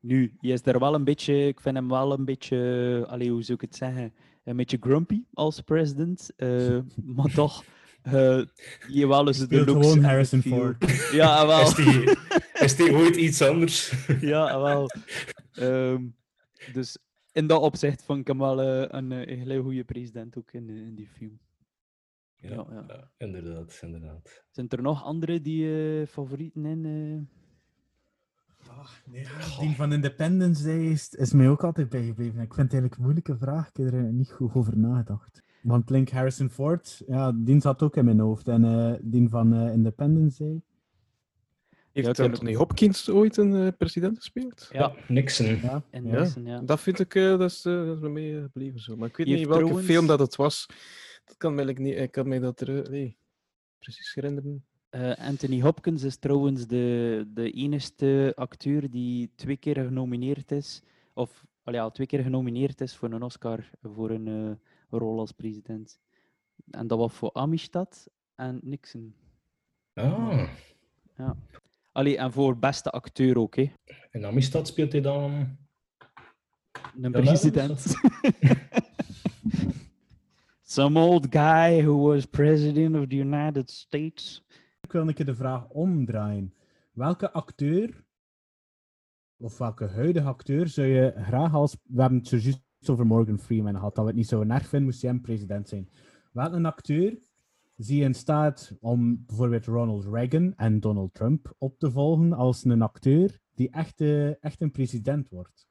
nu, 0.00 0.36
hij 0.40 0.50
is 0.50 0.62
daar 0.62 0.78
wel 0.78 0.94
een 0.94 1.04
beetje... 1.04 1.46
Ik 1.46 1.60
vind 1.60 1.76
hem 1.76 1.88
wel 1.88 2.12
een 2.12 2.24
beetje... 2.24 3.04
Allee, 3.08 3.30
hoe 3.30 3.42
zou 3.42 3.54
ik 3.54 3.60
het 3.64 3.76
zeggen? 3.76 4.12
Een 4.44 4.56
beetje 4.56 4.76
grumpy 4.80 5.22
als 5.34 5.60
president. 5.60 6.30
eh, 6.36 6.78
maar 7.04 7.32
toch... 7.34 7.64
eh 8.02 8.42
je 8.88 9.06
wel 9.08 9.26
eens 9.26 9.48
de 9.48 9.64
looks 9.64 9.86
gewoon 9.86 10.04
Harrison 10.04 10.40
feel. 10.42 10.52
Ford. 10.56 10.76
Ja, 11.20 11.46
wel. 11.46 11.60
Is 11.60 11.74
die, 11.74 12.16
is 12.52 12.76
die 12.76 12.92
ooit 12.94 13.16
iets 13.16 13.42
anders? 13.42 13.92
Ja, 14.20 14.60
wel. 14.60 14.90
Ehm, 15.52 16.02
dus 16.72 16.98
in 17.32 17.46
dat 17.46 17.60
opzicht 17.60 18.02
vond 18.04 18.20
ik 18.20 18.26
hem 18.26 18.38
wel 18.38 18.60
een, 18.62 19.12
eh, 19.12 19.18
een 19.26 19.38
hele 19.38 19.62
goede 19.62 19.84
president 19.84 20.38
ook 20.38 20.52
in, 20.52 20.68
in 20.70 20.94
die 20.94 21.08
film. 21.16 21.38
Ja, 22.42 22.48
Ja, 22.54 22.66
ja. 22.70 22.84
ja, 22.88 23.10
inderdaad, 23.16 23.78
inderdaad. 23.82 24.44
Zijn 24.50 24.68
er 24.68 24.82
nog 24.82 25.04
andere 25.04 25.40
die 25.40 26.00
eh, 26.00 26.06
favorieten 26.06 26.64
in? 26.64 26.84
eh? 26.84 27.40
Nee, 29.12 29.26
die 29.60 29.76
van 29.76 29.92
Independence 29.92 30.64
Day 30.64 30.84
is, 30.90 31.08
is 31.14 31.32
mij 31.32 31.48
ook 31.48 31.64
altijd 31.64 31.88
bijgebleven. 31.88 32.40
Ik 32.40 32.54
vind 32.54 32.72
het 32.72 32.72
eigenlijk 32.72 32.94
een 32.96 33.02
moeilijke 33.02 33.36
vraag. 33.36 33.68
Ik 33.68 33.76
heb 33.76 33.92
er 33.92 34.12
niet 34.12 34.30
goed 34.32 34.54
over 34.54 34.78
nagedacht. 34.78 35.42
Want 35.62 35.90
Link 35.90 36.08
Harrison 36.10 36.50
Ford, 36.50 37.02
ja, 37.06 37.32
die 37.34 37.60
zat 37.60 37.82
ook 37.82 37.96
in 37.96 38.04
mijn 38.04 38.18
hoofd. 38.18 38.48
En 38.48 38.64
eh, 38.64 38.94
die 39.00 39.28
van 39.28 39.54
eh, 39.54 39.72
Independence 39.72 40.42
Day. 40.44 40.62
Heeft 41.92 42.06
vind 42.06 42.18
Anthony 42.20 42.54
Hopkins 42.54 43.10
ooit 43.10 43.36
een 43.36 43.54
eh, 43.54 43.68
president 43.78 44.16
gespeeld? 44.18 44.68
Ja, 44.72 44.92
Nixon. 45.08 45.46
Ja, 45.46 45.82
Ja. 45.90 46.00
Nixon, 46.00 46.44
ja. 46.44 46.60
Dat 46.60 46.80
vind 46.80 46.98
ik, 47.00 47.14
eh, 47.14 47.38
dat 47.38 47.50
is, 47.50 47.64
eh, 47.64 47.86
dat 47.86 47.96
is 48.16 48.32
eh, 48.34 48.42
gebleven 48.42 48.80
zo. 48.80 48.96
Maar 48.96 49.08
ik 49.08 49.16
weet 49.16 49.26
niet 49.26 49.46
welke 49.46 49.62
trouwens- 49.62 49.86
film 49.86 50.06
dat 50.06 50.18
het 50.18 50.36
was. 50.36 50.66
Dat 51.32 51.40
kan 51.40 51.54
mij, 51.54 51.64
niet, 51.64 51.96
ik 51.96 52.10
kan 52.10 52.28
mij 52.28 52.38
dat 52.38 52.60
er, 52.60 52.90
nee, 52.90 53.16
precies 53.78 54.14
herinneren. 54.14 54.64
Eh, 54.88 55.14
Anthony 55.14 55.60
Hopkins 55.60 56.02
is 56.02 56.16
trouwens 56.16 56.66
de, 56.66 57.24
de 57.34 57.50
enige 57.50 58.32
acteur 58.36 58.90
die 58.90 59.30
twee 59.34 59.56
keer 59.56 59.74
genomineerd 59.74 60.50
is, 60.50 60.82
of 61.12 61.44
al 61.64 61.72
ja, 61.72 61.90
twee 61.90 62.06
keer 62.06 62.22
genomineerd 62.22 62.80
is 62.80 62.96
voor 62.96 63.12
een 63.12 63.22
Oscar 63.22 63.70
voor 63.82 64.10
een 64.10 64.28
eh, 64.28 64.98
rol 64.98 65.18
als 65.18 65.32
president. 65.32 66.00
En 66.70 66.86
dat 66.86 66.98
was 66.98 67.12
voor 67.12 67.32
Amistad 67.32 68.08
en 68.34 68.60
Nixon. 68.62 69.14
Ah, 69.94 70.48
Allee, 71.92 72.16
en 72.16 72.32
voor 72.32 72.58
beste 72.58 72.90
acteur 72.90 73.38
ook, 73.38 73.56
hè. 73.56 73.72
in 74.10 74.24
Amistad 74.24 74.66
speelt 74.66 74.92
hij 74.92 75.00
dan... 75.00 75.56
Een 77.00 77.12
Ja, 77.12 77.20
president. 77.20 77.84
Some 80.72 80.98
old 80.98 81.26
guy 81.30 81.82
who 81.82 82.08
was 82.08 82.24
president 82.24 82.96
of 82.96 83.08
the 83.08 83.16
United 83.16 83.70
States. 83.70 84.44
Ik 84.80 84.92
wil 84.92 85.08
een 85.08 85.14
keer 85.14 85.26
de 85.26 85.34
vraag 85.34 85.68
omdraaien. 85.68 86.54
Welke 86.92 87.32
acteur, 87.32 88.04
of 89.36 89.58
welke 89.58 89.86
huidige 89.86 90.26
acteur, 90.26 90.68
zou 90.68 90.86
je 90.86 91.12
graag 91.16 91.54
als... 91.54 91.76
We 91.82 92.00
hebben 92.00 92.18
het 92.18 92.28
zojuist 92.28 92.60
over 92.86 93.06
Morgan 93.06 93.38
Freeman 93.38 93.74
gehad, 93.74 93.94
dat 93.94 94.04
we 94.04 94.10
het 94.10 94.18
niet 94.18 94.28
zo 94.28 94.40
erg 94.40 94.68
vinden, 94.68 94.88
moest 94.88 95.02
hij 95.02 95.18
president 95.18 95.68
zijn. 95.68 95.88
Welke 96.32 96.62
acteur 96.62 97.18
zie 97.76 97.98
je 97.98 98.04
in 98.04 98.14
staat 98.14 98.76
om 98.80 99.24
bijvoorbeeld 99.26 99.66
Ronald 99.66 100.04
Reagan 100.04 100.54
en 100.56 100.80
Donald 100.80 101.14
Trump 101.14 101.54
op 101.58 101.78
te 101.78 101.90
volgen 101.90 102.32
als 102.32 102.64
een 102.64 102.82
acteur 102.82 103.38
die 103.54 103.70
echt, 103.70 104.00
echt 104.40 104.60
een 104.60 104.70
president 104.70 105.28
wordt? 105.28 105.66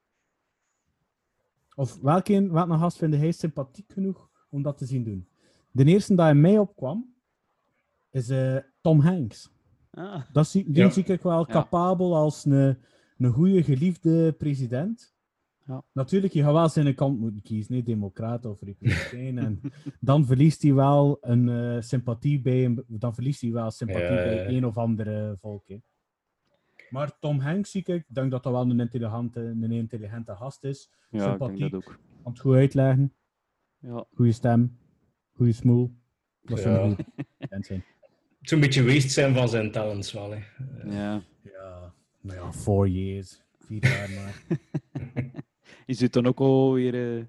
Of 1.76 2.00
welke, 2.02 2.52
welke 2.52 2.78
gast 2.78 2.98
vind 2.98 3.16
hij 3.16 3.32
sympathiek 3.32 3.92
genoeg 3.92 4.31
om 4.52 4.62
dat 4.62 4.78
te 4.78 4.86
zien 4.86 5.04
doen? 5.04 5.28
De 5.72 5.86
eerste 5.86 6.16
die 6.16 6.26
in 6.26 6.42
mij 6.42 6.58
opkwam, 6.58 7.14
is 8.12 8.30
eh, 8.30 8.58
Tom 8.82 9.00
Hanks. 9.00 9.52
Ah, 9.92 10.22
Dat 10.34 10.48
zie, 10.48 10.64
die 10.72 10.84
Ja. 10.84 10.90
zie 10.90 11.04
ik 11.04 11.22
wel 11.22 11.40
Ja. 11.40 11.46
capabel 11.54 12.16
als 12.16 12.46
een, 12.46 12.78
een 13.18 13.32
goede, 13.32 13.64
geliefde 13.64 14.32
president. 14.32 15.14
Ja. 15.66 15.84
Natuurlijk, 15.94 16.34
je 16.34 16.44
gaat 16.44 16.54
wel 16.54 16.70
zijn 16.70 16.96
kant 16.96 17.20
moeten 17.20 17.42
kiezen, 17.42 17.74
nee, 17.74 17.84
democraat 17.84 18.46
of 18.46 18.62
republikein. 18.62 19.38
en 19.38 19.62
dan 20.00 20.26
verliest 20.26 20.62
hij 20.62 20.74
wel 20.74 21.18
een 21.22 21.50
eh, 21.50 21.82
sympathie 21.82 22.42
bij 22.42 22.66
een, 22.66 22.84
dan 22.88 23.14
verliest 23.14 23.42
hij 23.42 23.52
wel 23.52 23.72
sympathie 23.72 24.08
bij 24.08 24.36
ja. 24.36 24.48
een 24.48 24.66
of 24.66 24.78
andere 24.78 25.36
volk. 25.40 25.68
hè. 25.68 25.78
Maar 26.90 27.20
Tom 27.20 27.40
Hanks 27.40 27.72
zie 27.72 27.82
ik, 27.82 27.88
ik 27.88 28.06
denk 28.08 28.32
dat 28.32 28.44
dat 28.44 28.52
wel 28.52 28.62
een 28.70 28.80
intelligente, 28.80 29.40
een 29.40 29.72
intelligente 29.72 30.36
gast 30.36 30.64
is. 30.64 30.90
ja, 30.92 30.98
ik 31.06 31.12
denk 31.20 31.24
Sympathiek. 31.30 31.72
dat 31.72 31.74
ook. 31.74 32.00
Kan 32.24 32.32
het 32.32 32.42
goed 32.42 32.56
uitleggen, 32.56 33.14
Ja. 33.82 34.06
goede 34.14 34.32
stem, 34.32 34.78
goede 35.36 35.52
smoel. 35.52 35.92
Dat 36.42 36.60
zou 36.60 36.76
Ja. 36.76 36.82
een 36.84 36.96
goede 36.96 37.16
president 37.38 37.66
zijn. 37.66 37.84
Het 38.40 38.50
zou 38.50 38.62
een 38.62 38.68
beetje 38.68 38.84
waste 38.86 39.10
zijn 39.10 39.34
van 39.36 39.50
zijn 39.50 39.72
talents 39.72 40.12
wel. 40.12 40.32
Hè. 40.32 40.38
ja. 40.86 41.24
Ja, 41.44 41.94
nou 42.22 42.38
ja, 42.40 42.52
four 42.54 42.88
years. 42.88 43.42
Vier 43.60 43.82
jaar 43.84 44.10
maar. 44.10 44.44
Je 45.86 45.94
zit 45.94 46.14
dan 46.14 46.26
ook 46.26 46.40
alweer 46.40 47.18
eh 47.18 47.26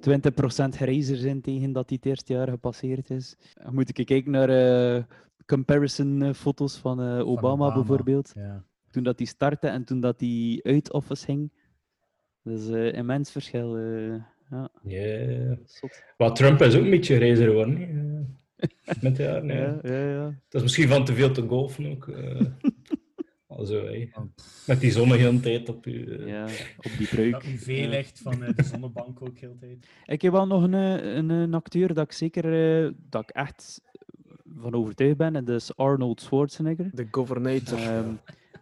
20% 0.00 0.68
grijzer 0.68 1.16
zijn 1.16 1.40
tegen 1.40 1.72
dat 1.72 1.88
hij 1.88 1.98
het 2.00 2.06
eerste 2.10 2.32
jaar 2.32 2.48
gepasseerd 2.48 3.10
is. 3.10 3.36
Dan 3.54 3.74
moet 3.74 3.98
ik 3.98 4.06
kijken 4.06 4.30
naar 4.30 4.48
eh, 4.48 5.02
comparison 5.46 6.22
eh, 6.22 6.32
foto's 6.32 6.76
van, 6.78 7.00
eh, 7.00 7.06
Obama, 7.06 7.26
Obama. 7.26 7.74
bijvoorbeeld. 7.74 8.32
Ja. 8.34 8.64
Toen 8.90 9.02
dat 9.02 9.18
hij 9.18 9.26
startte 9.26 9.66
en 9.68 9.84
toen 9.84 10.00
dat 10.00 10.20
hij 10.20 10.60
uit 10.62 10.92
office 10.92 11.24
ging. 11.24 11.52
Dat 12.42 12.58
is 12.58 12.66
een 12.66 12.92
immens 12.94 13.30
verschil. 13.30 13.76
eh, 13.76 14.06
ja, 14.08 14.31
Ja. 14.82 15.56
zot. 15.64 16.02
Maar 16.18 16.32
Trump 16.34 16.60
is 16.62 16.74
ook 16.76 16.84
een 16.84 16.90
beetje 16.90 17.16
reizer 17.16 17.46
geworden. 17.46 17.78
Met 19.00 19.16
de 19.16 19.22
jaren. 19.22 19.48
hè. 19.48 19.64
Ja, 19.64 19.78
ja, 19.82 20.08
ja. 20.10 20.24
Dat 20.24 20.34
is 20.54 20.62
misschien 20.62 20.88
van 20.88 21.04
te 21.04 21.14
veel 21.14 21.30
te 21.32 21.42
golfen 21.46 21.90
ook. 21.90 22.08
eh. 22.08 22.40
Also, 23.46 23.84
hè. 23.86 24.08
Met 24.66 24.80
die 24.80 24.90
zon 24.90 25.08
de 25.08 25.16
hele 25.16 25.40
tijd 25.40 25.68
op 25.68 25.84
je. 25.84 26.16
eh. 26.16 26.26
ja, 26.26 26.44
op 26.76 26.90
die. 26.98 27.30
Dat 27.30 27.42
UV 27.44 27.66
Ja. 27.66 27.88
licht 27.88 28.18
van 28.22 28.42
eh, 28.44 28.54
de 28.56 28.62
zonnebank 28.62 29.22
ook 29.22 29.38
heel 29.38 29.52
de 29.52 29.66
tijd. 29.66 29.86
Ik 30.06 30.22
heb 30.22 30.32
wel 30.32 30.46
nog 30.46 30.62
een, 30.62 30.74
eh, 30.74 31.14
een, 31.14 31.28
een 31.30 31.54
acteur 31.54 31.94
dat 31.94 32.04
ik 32.04 32.12
zeker 32.12 32.44
eh, 32.84 32.90
dat 33.10 33.22
ik 33.22 33.30
echt 33.30 33.80
van 34.58 34.74
overtuigd 34.74 35.16
ben. 35.16 35.36
En 35.36 35.44
dat 35.44 35.60
is 35.60 35.76
Arnold 35.76 36.20
Schwarzenegger. 36.20 36.90
De 36.92 37.06
governator. 37.10 37.78
Ehm, 37.78 38.08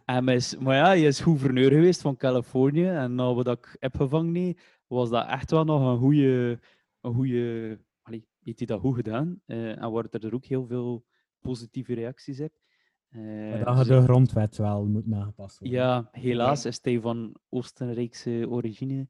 en 0.05 0.25
hij 0.27 0.35
is, 0.35 0.57
maar 0.57 0.75
ja, 0.75 0.85
hij 0.85 1.01
is 1.01 1.19
gouverneur 1.19 1.69
geweest 1.71 2.01
van 2.01 2.17
Californië. 2.17 2.87
En 2.87 3.15
nou 3.15 3.35
wat 3.35 3.47
ik 3.47 3.75
heb 3.79 3.95
gevangen, 3.95 4.31
nee, 4.31 4.57
was 4.97 5.09
dat 5.09 5.27
echt 5.27 5.51
wel 5.51 5.63
nog 5.63 5.81
een 5.93 5.97
goede. 5.99 6.59
Een 7.01 7.13
goede 7.13 7.79
allee, 8.01 8.27
heeft 8.43 8.57
hij 8.57 8.67
dat 8.67 8.79
goed 8.79 8.95
gedaan? 8.95 9.41
Eh, 9.45 9.81
en 9.81 9.91
waar 9.91 10.05
er 10.11 10.33
ook 10.33 10.45
heel 10.45 10.65
veel 10.67 11.05
positieve 11.39 11.93
reacties 11.93 12.39
op. 12.39 12.51
Eh, 13.09 13.57
dat 13.57 13.67
had 13.75 13.77
dus- 13.77 13.87
de 13.87 14.01
grondwet 14.01 14.57
wel 14.57 14.85
moet 14.85 15.13
aangepast 15.13 15.59
worden. 15.59 15.77
ja, 15.77 16.07
helaas 16.11 16.65
is 16.65 16.79
hij 16.81 16.99
van 16.99 17.35
Oostenrijkse 17.49 18.45
origine 18.49 19.07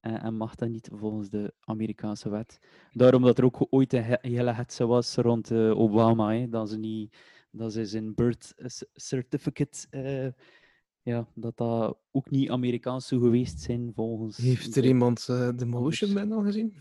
en, 0.00 0.20
en 0.20 0.34
mag 0.34 0.54
dat 0.54 0.68
niet 0.68 0.90
volgens 0.92 1.28
de 1.30 1.54
Amerikaanse 1.60 2.30
wet. 2.30 2.58
Daarom 2.92 3.22
dat 3.22 3.38
er 3.38 3.44
ook 3.44 3.66
ooit 3.70 3.92
een 3.92 4.02
he- 4.04 4.18
hele 4.20 4.52
hetze 4.52 4.86
was 4.86 5.16
rond 5.16 5.50
eh, 5.50 5.78
Obama, 5.78 6.32
hè, 6.34 6.48
dat 6.48 6.70
ze 6.70 6.78
niet, 6.78 7.16
dat 7.50 7.72
ze 7.72 7.84
zijn 7.84 8.14
birth 8.14 8.54
certificate, 8.92 9.86
eh, 9.90 10.28
ja, 11.02 11.26
dat 11.34 11.56
dat 11.56 11.96
ook 12.10 12.30
niet 12.30 12.50
Amerikaans 12.50 13.06
zou 13.08 13.20
geweest 13.20 13.60
zijn 13.60 13.92
volgens. 13.94 14.36
Heeft 14.36 14.76
er 14.76 14.82
de- 14.82 14.88
iemand 14.88 15.26
eh 15.28 15.48
Demolition. 15.56 16.12
Man 16.12 16.32
al 16.32 16.42
gezien? 16.42 16.74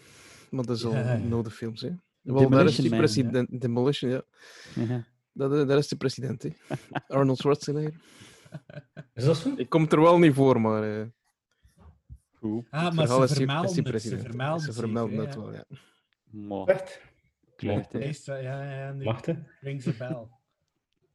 Maar 0.50 0.66
dat 0.66 0.78
is 0.78 0.86
al 0.86 0.92
Ja, 0.94 1.14
ja. 1.14 1.18
no 1.18 1.42
de 1.44 1.50
films, 1.52 1.82
hè? 1.82 1.90
Wel, 2.22 2.50
daar 2.50 2.66
is 2.66 2.90
Man, 2.90 2.98
president. 3.00 3.62
Demolition, 3.62 4.12
ja. 4.12 4.22
Ja. 4.76 5.06
Dat, 5.32 5.54
eh, 5.54 5.68
daar 5.68 5.78
is 5.78 5.88
de 5.88 5.96
president, 5.96 6.44
hè? 6.44 6.50
Arnold 7.08 7.38
Schwarzenegger. 7.38 7.94
Is 9.14 9.24
dat 9.24 9.38
zo? 9.38 9.54
Ik 9.56 9.70
kom 9.70 9.88
er 9.90 10.02
wel 10.02 10.20
niet 10.20 10.34
voor, 10.34 10.62
maar. 10.62 10.84
eh 10.84 11.06
Ah, 12.70 12.86
het 12.86 12.94
maar 12.94 13.08
ze 13.08 13.28
vermelden 13.36 13.86
het. 13.94 14.02
Ze 14.02 14.18
vermelden 14.20 14.60
Ze 14.60 14.68
het 14.68 14.78
vermelden 14.80 15.36
wel, 15.36 15.54
ja. 15.54 15.64
Maar, 16.32 16.66
Echt? 16.66 17.02
Meest, 17.94 18.26
Ja, 18.26 18.38
ja, 18.38 18.74
ja, 18.74 18.92
nu 18.92 19.04
Wacht, 19.04 19.26
hè. 19.26 19.34
ring 19.62 19.84
ze 19.84 19.94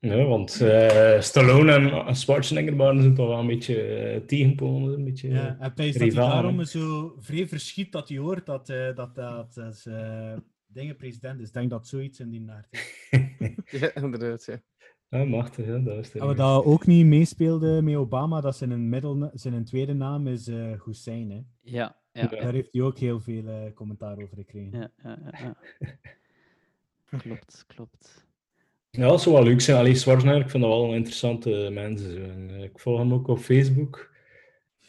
Ja, 0.05 0.25
want 0.25 0.61
eh, 0.61 1.21
Stallone 1.21 2.03
en 2.05 2.17
Schwarzenegger 2.17 2.77
waren 2.77 3.03
ze 3.03 3.13
toch 3.13 3.29
wel 3.29 3.39
een 3.39 3.47
beetje 3.47 4.23
tegenpolen. 4.27 4.95
Een 4.95 5.05
beetje, 5.05 5.29
Ja, 5.29 5.57
en 5.61 5.75
pijs 5.75 5.93
dat 5.93 6.01
hij 6.01 6.11
daarom 6.11 6.65
zo 6.65 7.17
vrij 7.19 7.49
verschiet 7.49 7.93
dat 7.93 8.09
hij 8.09 8.19
hoort 8.19 8.47
dat 8.47 8.69
eh, 8.69 8.95
dat, 8.95 9.15
dat, 9.15 9.85
eh, 9.85 10.37
dingen 10.67 10.97
president 10.97 11.41
is. 11.41 11.47
Ik 11.47 11.53
denk 11.55 11.71
dat 11.71 11.87
zoiets 11.87 12.21
in 12.21 12.31
die 12.31 12.41
naart 12.41 12.67
is. 12.71 13.09
Ja, 13.81 13.95
inderdaad, 13.95 14.45
ja. 14.45 14.61
Ja, 15.09 15.25
machtig, 15.25 15.67
hè, 15.67 15.83
dat 15.83 15.99
is 15.99 16.13
het. 16.13 16.23
Wat 16.23 16.37
dat 16.37 16.65
ook 16.65 16.87
niet 16.87 17.07
meespeelde 17.07 17.83
met 17.83 17.97
Obama, 17.97 18.41
dat 18.41 18.57
zijn, 18.57 18.89
middel, 18.89 19.31
zijn 19.35 19.65
tweede 19.65 19.95
naam 19.95 20.27
is 20.27 20.49
eh 20.49 20.83
Hussein. 20.85 21.31
Hè. 21.31 21.43
Ja, 21.61 21.97
ja, 22.13 22.23
Ja. 22.23 22.27
Daar 22.29 22.53
heeft 22.53 22.73
hij 22.73 22.83
ook 22.83 22.99
heel 22.99 23.21
veel 23.21 23.47
eh, 23.47 23.73
commentaar 23.75 24.19
over 24.19 24.37
gekregen. 24.37 24.79
ja, 24.79 24.91
ja, 25.03 25.19
ja, 25.33 25.39
ja. 25.79 25.97
Klopt, 27.19 27.65
klopt. 27.67 28.27
Ja, 28.97 29.09
dat 29.09 29.23
zou 29.23 29.35
wel 29.35 29.45
leuk 29.45 29.61
zijn. 29.61 29.79
Allee, 29.79 29.95
Schwarzenegger, 29.95 30.43
ik 30.43 30.51
vind 30.51 30.63
dat 30.63 30.73
wel 30.73 30.85
een 30.89 30.95
interessante 30.97 31.69
mensen. 31.73 32.11
Zo. 32.13 32.17
En, 32.19 32.51
eh, 32.51 32.63
ik 32.63 32.79
volg 32.79 32.99
hem 32.99 33.13
ook 33.13 33.29
op 33.29 33.39
Facebook. 33.39 34.13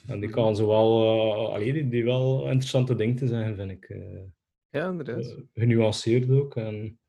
En 0.07 0.19
die 0.19 0.29
kan 0.29 0.55
zo 0.55 0.67
wel, 0.67 1.01
eh, 1.03 1.53
allee, 1.53 1.73
die, 1.73 1.87
die 1.89 2.03
wel 2.03 2.43
interessante 2.45 2.95
dingen 2.95 3.15
te 3.15 3.27
zeggen, 3.27 3.55
vind 3.55 3.71
ik. 3.71 3.83
eh, 3.89 4.21
Ja, 4.69 4.89
inderdaad. 4.89 5.25
eh, 5.25 5.37
genuanceerd 5.53 6.29
ook. 6.29 6.55
En, 6.55 6.99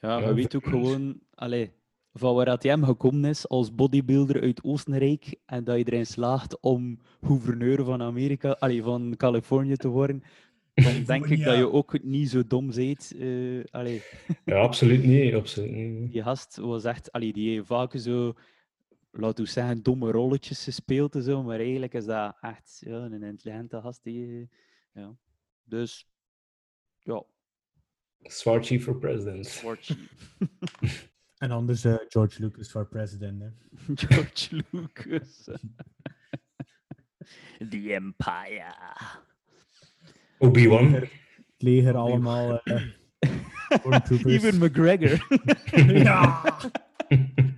Ja, 0.00 0.18
Ja, 0.20 0.34
weet 0.34 0.56
ook 0.56 0.66
gewoon, 0.66 1.20
allee, 1.34 1.70
van 2.12 2.34
waar 2.34 2.46
hij 2.46 2.56
hem 2.70 2.84
gekomen 2.84 3.24
is 3.30 3.48
als 3.48 3.74
bodybuilder 3.74 4.40
uit 4.40 4.64
Oostenrijk 4.64 5.34
en 5.46 5.64
dat 5.64 5.78
je 5.78 5.84
erin 5.84 6.06
slaagt 6.06 6.60
om 6.60 6.98
gouverneur 7.22 7.84
van 7.84 8.02
Amerika, 8.02 8.50
allee, 8.58 8.82
van 8.82 9.14
Californië 9.16 9.76
te 9.76 9.88
worden, 9.88 10.22
dan 10.74 11.04
denk 11.12 11.26
ik 11.26 11.44
dat 11.44 11.56
je 11.56 11.70
ook 11.70 12.02
niet 12.02 12.30
zo 12.30 12.46
dom 12.46 12.70
bent. 12.74 13.12
eh 13.18 13.64
allee, 13.70 14.02
ja, 14.44 14.56
absoluut 14.56 15.04
niet. 15.04 15.34
Absoluut 15.34 15.70
niet. 15.70 16.12
die 16.12 16.22
gast 16.22 16.56
was 16.56 16.84
echt, 16.84 17.12
allee, 17.12 17.32
die 17.32 17.50
heeft 17.50 17.66
vaak 17.66 17.96
zo, 17.96 18.34
laten 19.10 19.44
we 19.44 19.50
zeggen, 19.50 19.82
domme 19.82 20.10
rolletjes 20.10 20.64
gespeeld 20.64 21.14
en 21.14 21.22
zo, 21.22 21.42
maar 21.42 21.58
eigenlijk 21.58 21.94
is 21.94 22.04
dat 22.04 22.36
echt 22.40 22.82
ja, 22.84 22.96
een 22.96 23.22
intelligente 23.22 23.80
gast. 23.80 24.04
Die, 24.04 24.50
ja. 24.92 25.16
Dus, 25.64 26.08
ja, 26.98 27.24
Zwart 28.22 28.66
chief 28.66 28.84
for 28.84 28.98
president. 28.98 29.46
Swart 29.46 29.84
Chief. 29.84 31.10
En 31.36 31.50
anders 31.50 31.84
eh, 31.84 31.96
George 32.08 32.40
Lucas 32.40 32.70
voor 32.70 32.86
president. 32.86 33.42
Hè. 33.42 33.48
George 33.94 34.64
Lucas. 34.70 35.44
The 37.70 37.94
Empire. 37.94 38.74
Obi-Wan. 40.42 40.92
Het 40.92 41.08
leger 41.58 41.96
allemaal 41.96 42.60
eh, 42.60 42.82
stormtroopers. 43.68 44.34
Even 44.44 44.58
McGregor. 44.58 45.26
Ja! 46.04 46.42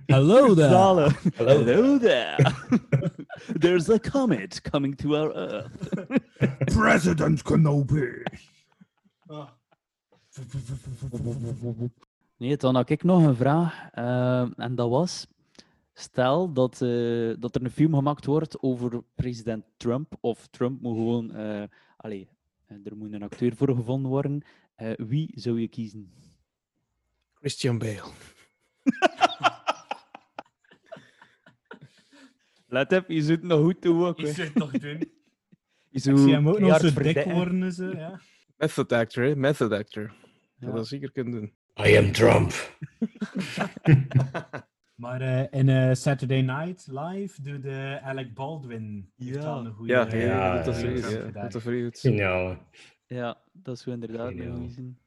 Hello 0.05 0.53
there! 0.53 0.67
Hallo. 0.75 1.07
Hello 1.35 1.97
there. 1.99 2.35
There's 3.61 3.89
a 3.89 3.99
comet 3.99 4.61
coming 4.61 4.95
to 4.97 5.15
our 5.15 5.35
Earth. 5.35 5.89
President 6.65 7.41
Kenobi! 7.41 8.23
Nee, 12.37 12.57
dan 12.57 12.75
had 12.75 12.89
ik 12.89 13.03
nog 13.03 13.23
een 13.25 13.35
vraag. 13.35 13.89
eh, 13.91 14.59
en 14.59 14.75
dat 14.75 14.89
was: 14.89 15.27
stel 15.93 16.53
dat, 16.53 16.81
eh, 16.81 17.33
dat 17.39 17.55
er 17.55 17.63
een 17.63 17.71
film 17.71 17.93
gemaakt 17.93 18.25
wordt 18.25 18.61
over 18.61 19.03
president 19.15 19.63
Trump, 19.77 20.13
of 20.19 20.47
Trump 20.47 20.81
moet 20.81 20.95
gewoon. 20.95 21.33
eh 21.35 21.63
allee, 21.97 22.21
eh, 22.21 22.33
er 22.67 22.97
moet 22.97 23.13
een 23.13 23.23
acteur 23.23 23.55
voor 23.55 23.75
gevonden 23.75 24.11
worden. 24.11 24.43
eh, 24.75 24.91
wie 24.97 25.31
zou 25.35 25.59
je 25.61 25.67
kiezen? 25.67 26.11
Christian 27.33 27.77
Bale. 27.77 28.03
Let 32.67 32.91
op, 32.93 33.09
je 33.09 33.21
zit 33.21 33.43
nog 33.43 33.61
goed 33.61 33.81
te 33.81 33.89
ook. 33.89 34.19
Is 34.19 34.37
het 34.37 34.53
nog 34.53 34.71
doen? 34.71 34.97
Je 34.99 35.09
Ik 35.89 36.01
zou 36.01 36.17
zie 36.17 36.33
hem 36.33 36.49
ook 36.49 36.59
nog 36.59 36.79
zo 36.79 37.01
dik 37.01 37.23
worden. 37.23 37.63
en 37.63 37.73
Zo, 37.73 37.89
ja. 37.89 38.21
Method 38.57 38.91
actor, 38.91 39.23
hè? 39.23 39.35
Method 39.35 39.71
actor. 39.71 40.13
Ja. 40.57 40.65
Dat 40.65 40.75
dat 40.75 40.87
zeker 40.87 41.11
kunnen 41.11 41.33
doen. 41.33 41.53
I 41.87 41.97
am 41.97 42.11
Trump. 42.11 42.51
Maar 44.95 45.21
eh, 45.21 45.59
in 45.59 45.69
eh, 45.69 45.93
Saturday 45.93 46.41
Night 46.41 46.87
Live 46.91 47.41
doet 47.41 47.61
de 47.61 47.99
Alec 48.03 48.33
Baldwin. 48.33 49.11
Ja. 49.15 49.41
wel 49.41 49.65
een 49.65 49.73
goede. 49.73 49.93
Ja, 49.93 50.07
eh, 50.07 50.25
ja, 50.25 50.63
goed 50.63 50.65
dat. 51.33 51.61
Goed 51.61 51.83
dat. 51.83 51.99
Geniaal. 51.99 52.57
Ja, 53.05 53.37
dat 53.51 53.79
zou 53.79 53.95
inderdaad 53.95 54.31
een 54.31 54.69
zijn. 54.69 54.97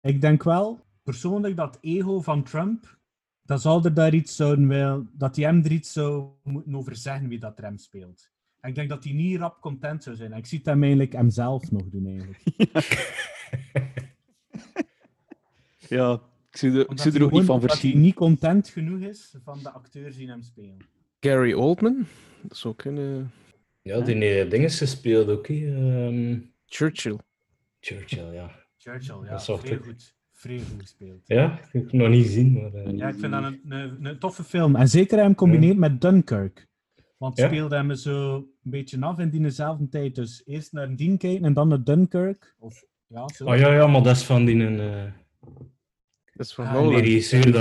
Ik 0.00 0.20
denk 0.20 0.42
wel, 0.42 0.80
persoonlijk, 1.02 1.56
dat 1.56 1.78
ego 1.80 2.20
van 2.20 2.42
Trump, 2.42 2.98
dat 3.42 3.60
zal 3.60 3.84
er 3.84 3.94
daar 3.94 4.14
iets 4.14 4.36
zouden 4.36 4.68
wel, 4.68 5.06
dat 5.12 5.36
hij 5.36 5.44
hem 5.44 5.64
er 5.64 5.72
iets 5.72 5.92
zou 5.92 6.28
moeten 6.42 6.74
over 6.74 6.96
zeggen 6.96 7.28
wie 7.28 7.38
dat 7.38 7.58
er 7.58 7.64
hem 7.64 7.78
speelt. 7.78 8.30
En 8.60 8.68
ik 8.68 8.74
denk 8.74 8.88
dat 8.88 9.04
hij 9.04 9.12
niet 9.12 9.38
rap 9.38 9.60
content 9.60 10.02
zou 10.02 10.16
zijn. 10.16 10.32
En 10.32 10.38
ik 10.38 10.46
zie 10.46 10.58
het 10.58 10.66
hem 10.66 10.82
eigenlijk 10.82 11.12
hemzelf 11.12 11.70
nog 11.70 11.88
doen, 11.88 12.06
eigenlijk. 12.06 12.42
Ja, 15.88 16.20
ik 16.50 16.56
zou 16.56 16.72
er, 16.74 16.90
ik 16.90 16.98
zou 16.98 17.08
er 17.10 17.14
hij 17.14 17.24
ook 17.24 17.32
niet 17.32 17.44
van 17.44 17.54
omdat 17.54 17.80
hij 17.80 17.92
niet 17.94 18.14
content 18.14 18.68
genoeg 18.68 19.00
is 19.00 19.36
van 19.44 19.58
de 19.62 19.70
acteurs 19.70 20.16
die 20.16 20.28
hem 20.28 20.42
spelen. 20.42 20.76
Gary 21.20 21.52
Oldman. 21.52 22.06
Dat 22.42 22.56
zou 22.56 22.74
kunnen. 22.74 23.30
Ja, 23.82 24.00
die 24.00 24.44
uh, 24.44 24.50
dingen 24.50 24.70
gespeeld 24.70 25.28
ook. 25.28 25.46
Ehm, 25.48 26.38
Churchill. 26.66 27.18
Churchill, 27.80 28.32
ja. 28.32 28.50
Churchill, 28.76 29.16
ja. 29.24 29.30
Dat 29.30 29.40
is 29.40 29.46
goed. 29.46 29.78
goed 29.82 30.62
gespeeld. 30.78 31.20
Ja, 31.24 31.58
ik 31.58 31.68
heb 31.72 31.82
het 31.82 31.92
nog 31.92 32.08
niet 32.08 32.24
gezien. 32.24 32.52
Maar, 32.52 32.72
eh, 32.74 32.96
Ja, 32.96 33.08
ik 33.08 33.18
vind 33.18 33.32
dat 33.32 33.44
een, 33.44 33.60
een, 33.68 34.04
een 34.04 34.18
toffe 34.18 34.44
film. 34.44 34.76
En 34.76 34.88
zeker 34.88 35.18
hem 35.18 35.34
combineert 35.34 35.76
met 35.76 36.00
Dunkirk. 36.00 36.66
Want 37.16 37.36
Ja. 37.38 37.46
speelde 37.46 37.76
hem 37.76 37.94
zo 37.94 38.34
een 38.36 38.46
beetje 38.62 39.00
af 39.00 39.18
in 39.18 39.30
diezelfde 39.30 39.88
tijd. 39.88 40.14
Dus 40.14 40.42
eerst 40.46 40.72
naar 40.72 40.96
Dien 40.96 41.18
kijken 41.18 41.44
en 41.44 41.52
dan 41.52 41.68
naar 41.68 41.84
Dunkirk. 41.84 42.54
Of, 42.58 42.84
ja, 43.06 43.28
zo. 43.28 43.44
Oh 43.44 43.56
ja, 43.56 43.72
ja, 43.74 43.86
maar 43.86 44.02
dat 44.02 44.16
is 44.16 44.24
van 44.24 44.44
die... 44.44 44.76
eh 44.76 45.12
Dat 46.38 46.46
is 46.46 46.54
van 46.54 46.66
Ah, 46.66 46.72
Nolan. 46.72 46.88
die 46.90 47.00
regisseur 47.00 47.52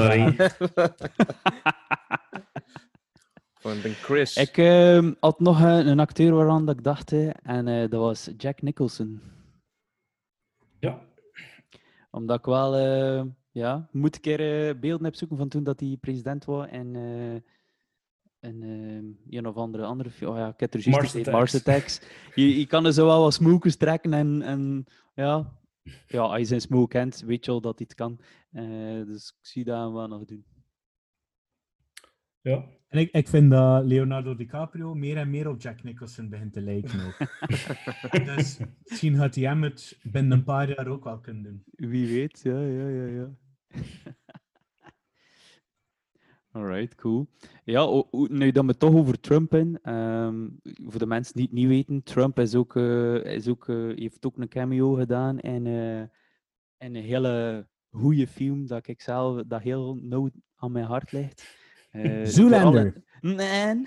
van 3.59 3.81
de 3.81 3.93
Chris. 3.93 4.35
Ik 4.37 4.57
ehm, 4.57 5.13
had 5.19 5.39
nog 5.39 5.61
een, 5.61 5.87
een 5.87 5.99
acteur 5.99 6.33
waaraan 6.33 6.65
dat 6.65 6.77
ik 6.77 6.83
dacht, 6.83 7.09
hè, 7.09 7.29
en 7.29 7.67
eh, 7.67 7.89
dat 7.89 7.99
was 7.99 8.29
Jack 8.37 8.61
Nicholson. 8.61 9.21
Ja. 10.79 11.01
Omdat 12.11 12.39
ik 12.39 12.45
wel, 12.45 12.75
eh, 12.75 13.23
ja, 13.51 13.87
moet 13.91 14.15
een 14.15 14.21
keer 14.21 14.67
eh, 14.69 14.79
beelden 14.79 15.05
heb 15.05 15.15
zoeken 15.15 15.37
van 15.37 15.47
toen 15.47 15.63
dat 15.63 15.79
hij 15.79 15.97
president 16.01 16.45
was 16.45 16.67
en, 16.67 16.95
eh 16.95 17.41
en 18.39 18.63
eh, 18.63 19.37
een 19.37 19.47
of 19.47 19.55
andere 19.55 19.83
andere 19.83 20.09
film. 20.09 20.31
Oh 20.31 20.37
ja, 20.37 20.47
ik 20.47 20.59
heb 20.59 20.73
er 20.73 20.79
juist 20.79 20.99
Mars 20.99 21.15
Attacks. 21.15 21.31
Mars 21.37 21.55
Attacks. 21.55 22.01
Je, 22.35 22.59
je 22.59 22.65
kan 22.65 22.85
er 22.85 22.93
zo 22.93 23.05
wel 23.05 23.21
wat 23.21 23.33
smookers 23.33 23.75
trekken 23.75 24.13
en, 24.13 24.41
en 24.41 24.85
ja, 25.13 25.53
ja, 26.07 26.21
als 26.21 26.37
je 26.39 26.45
zijn 26.45 26.61
smoke 26.61 26.87
kent, 26.87 27.19
weet 27.19 27.45
je 27.45 27.51
al 27.51 27.61
dat 27.61 27.77
hij 27.77 27.87
het 27.89 27.97
kan. 27.97 28.19
Eh, 28.51 29.05
dus 29.05 29.27
ik 29.39 29.45
zie 29.45 29.63
dat 29.63 29.83
hem 29.83 29.93
wel 29.93 30.07
nog 30.07 30.25
doen. 30.25 30.45
Ja. 32.41 32.65
En 32.87 32.99
ik, 32.99 33.11
ik 33.11 33.27
vind 33.27 33.51
dat 33.51 33.85
Leonardo 33.85 34.35
DiCaprio 34.35 34.93
meer 34.93 35.17
en 35.17 35.29
meer 35.29 35.47
op 35.47 35.61
Jack 35.61 35.83
Nicholson 35.83 36.29
begint 36.29 36.53
te 36.53 36.61
lijken 36.61 36.99
ook. 37.05 37.17
dus 38.35 38.59
misschien 38.83 39.15
gaat 39.15 39.35
hij 39.35 39.43
hem 39.43 39.63
het 39.63 39.99
binnen 40.03 40.37
een 40.37 40.43
paar 40.43 40.69
jaar 40.69 40.87
ook 40.87 41.03
wel 41.03 41.19
kunnen 41.19 41.43
doen. 41.43 41.63
Wie 41.89 42.07
weet, 42.07 42.39
ja, 42.43 42.61
ja, 42.61 42.87
ja, 42.87 43.05
ja. 43.05 43.35
Alright, 46.57 46.95
cool. 46.95 47.27
Ja, 47.63 48.03
nu 48.11 48.51
dat 48.51 48.63
we 48.63 48.69
het 48.69 48.79
toch 48.79 48.93
over 48.93 49.19
Trump 49.19 49.53
in. 49.53 49.79
ehm, 49.81 50.47
voor 50.87 50.99
de 50.99 51.05
mensen 51.05 51.33
die 51.35 51.43
het 51.43 51.53
niet 51.53 51.67
weten, 51.67 52.03
Trump 52.03 52.39
is 52.39 52.55
ook, 52.55 52.75
eh, 52.75 53.15
is 53.23 53.47
ook, 53.47 53.67
eh, 53.69 53.75
heeft 53.95 54.25
ook 54.25 54.37
een 54.37 54.47
cameo 54.47 54.93
gedaan 54.93 55.39
in, 55.39 55.65
eh, 55.67 55.99
in 56.87 56.95
een 56.95 57.03
hele 57.03 57.67
goede 57.91 58.27
film 58.27 58.67
dat 58.67 58.87
ik 58.87 59.01
zelf 59.01 59.43
dat 59.47 59.61
heel 59.61 59.99
nauw 60.01 60.29
aan 60.55 60.71
mijn 60.71 60.85
hart 60.85 61.11
ligt. 61.11 61.55
Eh, 61.91 62.23
Zoolander. 62.35 62.93
vooral 62.93 62.93
in- 62.93 63.35
Nee. 63.35 63.83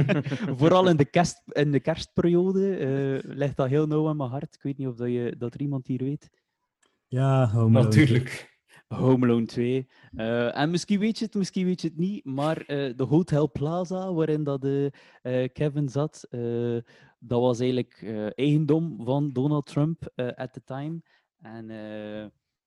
vooral 0.58 0.88
in 0.88 0.96
de, 0.96 1.04
kerst, 1.04 1.42
in 1.46 1.70
de 1.72 1.80
kerstperiode 1.80 2.76
eh, 2.76 3.30
ligt 3.36 3.56
dat 3.56 3.68
heel 3.68 3.86
nauw 3.86 4.08
aan 4.08 4.16
mijn 4.16 4.30
hart. 4.30 4.54
Ik 4.54 4.62
weet 4.62 4.78
niet 4.78 4.86
of 4.88 4.96
dat, 4.96 5.08
je, 5.08 5.34
dat 5.38 5.54
er 5.54 5.60
iemand 5.60 5.86
hier 5.86 6.04
weet. 6.04 6.30
Ja, 7.06 7.50
Alone. 7.52 7.70
Natuurlijk. 7.80 8.55
Home 8.88 9.26
Alone 9.26 9.46
2. 9.46 9.86
Eh, 10.16 10.56
en 10.56 10.70
misschien 10.70 10.98
weet 10.98 11.18
je 11.18 11.24
het, 11.24 11.34
misschien 11.34 11.64
weet 11.66 11.80
je 11.80 11.88
het 11.88 11.96
niet, 11.96 12.24
maar 12.24 12.60
eh, 12.60 12.96
de 12.96 13.04
Hotel 13.04 13.50
Plaza, 13.50 14.12
waarin 14.12 14.44
dat, 14.44 14.64
eh, 14.64 15.48
Kevin 15.52 15.88
zat, 15.88 16.26
dat 17.18 17.40
was 17.40 17.60
eigenlijk 17.60 18.02
eigendom 18.34 19.04
van 19.04 19.32
Donald 19.32 19.66
Trump 19.66 20.12
at 20.16 20.52
the 20.52 20.62
time. 20.64 21.02
En 21.40 21.66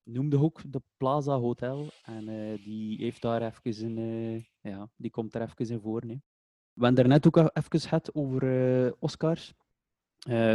noemde 0.04 0.40
ook 0.40 0.62
de 0.72 0.82
Plaza 0.98 1.38
Hotel. 1.38 1.90
En 2.04 2.26
die 2.64 2.98
heeft 2.98 3.22
daar 3.22 3.54
even 3.64 3.98
een, 3.98 4.46
ja, 4.62 4.90
die 4.96 5.12
komt 5.12 5.36
er 5.36 5.42
even 5.42 5.76
in 5.76 5.82
voor. 5.82 6.02
We 6.02 6.86
hebben 6.86 6.96
daarnet 6.96 7.28
ook 7.28 7.38
even 7.38 7.80
gehad 7.80 8.16
over 8.16 8.96
Oscars. 9.00 9.54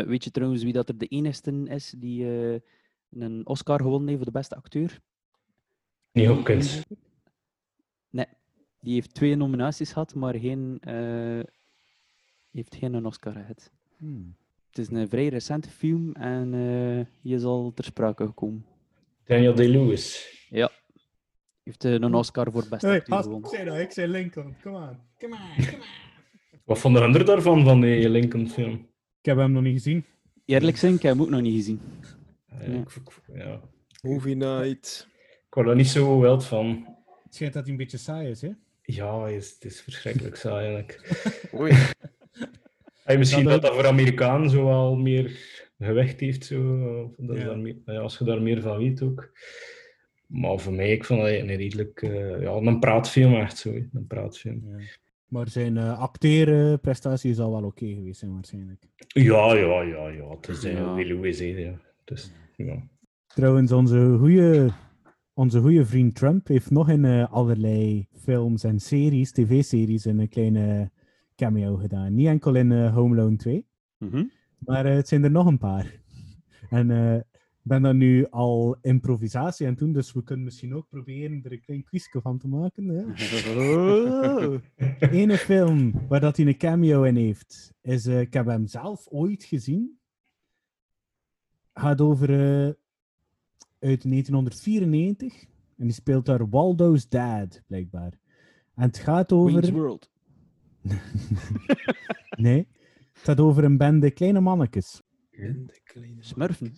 Weet 0.06 0.24
je 0.24 0.30
trouwens 0.30 0.62
wie 0.62 0.72
dat 0.72 0.88
er 0.88 0.98
de 0.98 1.06
enigste 1.06 1.52
is 1.68 1.94
die 1.98 2.24
een 3.10 3.46
Oscar 3.46 3.80
gewonnen 3.80 4.08
heeft 4.08 4.22
voor 4.22 4.32
de 4.32 4.38
beste 4.38 4.56
acteur? 4.56 5.00
Niet 6.14 6.26
Hopkins. 6.26 6.82
Nee, 8.10 8.26
die 8.80 8.94
heeft 8.94 9.14
twee 9.14 9.34
nominaties 9.36 9.92
gehad, 9.92 10.14
maar 10.14 10.34
geen, 10.34 10.78
eh, 10.80 11.40
heeft 12.50 12.74
geen 12.74 12.94
een 12.94 13.06
Oscar 13.06 13.32
gehad. 13.32 13.70
Hmm. 13.96 14.36
Het 14.68 14.78
is 14.78 14.88
een 14.96 15.08
vrij 15.08 15.28
recente 15.28 15.68
film 15.70 16.12
en 16.14 16.54
eh 16.54 16.98
je 17.20 17.34
is 17.34 17.42
al 17.44 17.72
ter 17.74 17.84
sprake 17.84 18.24
gekomen. 18.26 18.66
Daniel 19.24 19.54
Day-Lewis. 19.54 20.32
Ja. 20.48 20.70
Heeft 21.62 21.84
eh, 21.84 21.92
een 21.92 22.14
Oscar 22.14 22.52
voor 22.52 22.66
beste 22.70 22.86
Hey, 22.86 22.96
acteur 22.98 23.22
gewonnen. 23.22 23.50
ik 23.50 23.56
zei 23.56 23.64
dat, 23.68 23.78
ik 23.78 23.90
zei 23.90 24.08
Lincoln. 24.10 24.56
Come 24.62 24.76
on. 24.76 24.98
Come 25.18 25.34
on, 25.34 25.64
come 25.64 25.76
on. 25.82 26.58
Wat 26.64 26.78
vonden 26.78 27.02
anderen 27.02 27.26
daarvan, 27.26 27.64
van 27.64 27.80
die 27.80 28.08
Lincoln-film? 28.10 28.72
Ik 29.20 29.24
heb 29.24 29.36
hem 29.36 29.52
nog 29.52 29.62
niet 29.62 29.72
gezien. 29.72 30.04
Eerlijk 30.44 30.76
zijn, 30.76 30.94
ik 30.94 31.02
heb 31.02 31.12
hem 31.12 31.22
ook 31.22 31.30
nog 31.30 31.40
niet 31.40 31.54
gezien. 31.54 31.80
Ja, 32.48 32.62
Ja. 32.62 32.72
ik, 32.80 32.90
ik- 32.94 33.20
ja. 33.36 33.60
Movie 34.02 34.34
night. 34.34 35.08
Ik 35.54 35.60
word 35.60 35.68
er 35.72 35.76
niet 35.76 35.88
zo 35.88 36.20
wild 36.20 36.44
van. 36.44 36.86
Het 37.24 37.34
schijnt 37.34 37.54
dat 37.54 37.62
hij 37.62 37.72
een 37.72 37.78
beetje 37.78 37.96
saai 37.96 38.28
is, 38.30 38.40
hè? 38.42 38.50
Ja, 38.82 39.22
het 39.24 39.34
is, 39.34 39.50
het 39.54 39.64
is 39.64 39.80
verschrikkelijk 39.80 40.36
saai 40.36 40.74
eigenlijk. 40.74 41.24
Oei. 41.60 41.72
Hey, 43.04 43.18
misschien 43.18 43.44
Dat 43.44 43.62
dat 43.62 43.74
voor 43.74 43.86
Amerikanen 43.86 44.50
zo 44.50 44.64
wel 44.64 44.96
meer 44.96 45.38
gewicht 45.78 46.20
heeft, 46.20 46.44
zo, 46.44 46.60
of 47.04 47.26
dat 47.26 47.36
is 47.36 47.42
Ja. 47.42 47.54
meer- 47.54 47.98
als 48.00 48.18
je 48.18 48.24
daar 48.24 48.42
meer 48.42 48.60
van 48.60 48.78
weet 48.78 49.02
ook. 49.02 49.30
Maar 50.26 50.58
voor 50.58 50.72
mij, 50.72 50.92
ik 50.92 51.04
vond 51.04 51.20
dat 51.20 51.28
een 51.28 51.56
redelijk, 51.56 52.02
eh, 52.02 52.40
ja, 52.42 52.50
een 52.52 52.78
praatfilm 52.78 53.34
echt 53.34 53.58
zo, 53.58 53.70
een 53.92 54.06
praatfilm. 54.08 54.62
Ja. 54.78 54.84
Maar 55.28 55.48
zijn 55.48 55.76
uh, 55.76 55.98
acteerprestatie 56.00 57.34
zal 57.34 57.50
wel 57.50 57.64
oké 57.64 57.86
geweest 57.86 58.18
zijn, 58.18 58.32
waarschijnlijk. 58.34 58.82
Ja, 59.06 59.54
ja, 59.54 59.82
ja, 59.82 60.08
ja, 60.08 60.28
het 60.30 60.48
is 60.48 60.62
Ja. 60.62 60.70
ja. 60.70 60.94
Hè, 60.94 61.44
ja. 61.44 61.78
Dus, 62.04 62.30
ja. 62.56 62.82
Trouwens, 63.26 63.72
onze 63.72 64.16
goede 64.18 64.70
onze 65.34 65.60
goede 65.60 65.86
vriend 65.86 66.14
Trump 66.14 66.46
heeft 66.46 66.70
nog 66.70 66.88
in 66.88 67.04
eh, 67.04 67.32
allerlei 67.32 68.08
films 68.12 68.64
en 68.64 68.80
series, 68.80 69.32
tv-series, 69.32 70.04
een 70.04 70.28
kleine 70.28 70.90
cameo 71.36 71.76
gedaan. 71.76 72.14
Niet 72.14 72.26
enkel 72.26 72.54
in 72.54 72.72
eh, 72.72 72.94
Home 72.94 73.14
Alone 73.20 73.36
2, 73.36 73.66
Mhm. 73.98 74.24
maar 74.58 74.86
eh, 74.86 74.94
het 74.94 75.08
zijn 75.08 75.24
er 75.24 75.30
nog 75.30 75.46
een 75.46 75.58
paar. 75.58 75.92
En 76.70 76.90
ik 77.20 77.70
ben 77.70 77.82
dan 77.82 77.96
nu 77.96 78.26
al 78.30 78.76
improvisatie 78.80 79.66
aan 79.66 79.72
het 79.72 79.80
doen, 79.80 79.92
dus 79.92 80.12
we 80.12 80.22
kunnen 80.24 80.44
misschien 80.44 80.74
ook 80.74 80.88
proberen 80.88 81.42
er 81.42 81.52
een 81.52 81.60
klein 81.60 81.84
quizje 81.84 82.20
van 82.20 82.38
te 82.38 82.48
maken. 82.48 82.88
Hè? 82.88 83.02
Oh. 83.02 84.60
De 84.98 85.10
ene 85.10 85.36
film 85.36 85.92
waar 86.08 86.20
dat 86.20 86.36
hij 86.36 86.46
een 86.46 86.56
cameo 86.56 87.02
in 87.02 87.16
heeft, 87.16 87.72
is, 87.80 88.06
ik 88.06 88.32
heb 88.32 88.46
hem 88.46 88.66
zelf 88.66 89.06
ooit 89.08 89.44
gezien. 89.44 89.98
Gaat 91.72 92.00
over 92.00 92.28
uit 93.84 94.02
1994. 94.10 95.44
En 95.76 95.84
die 95.86 95.92
speelt 95.92 96.26
daar 96.26 96.48
Waldo's 96.48 97.08
dad, 97.08 97.62
blijkbaar. 97.66 98.18
En 98.74 98.82
het 98.86 98.98
gaat 98.98 99.30
Wayne's 99.30 99.56
over. 99.56 99.72
World. 99.72 100.10
Nee, 102.36 102.68
het 103.12 103.22
gaat 103.22 103.40
over 103.40 103.64
een 103.64 103.76
bende 103.76 104.10
kleine 104.10 104.40
mannetjes. 104.40 105.02
Smurfen. 106.18 106.74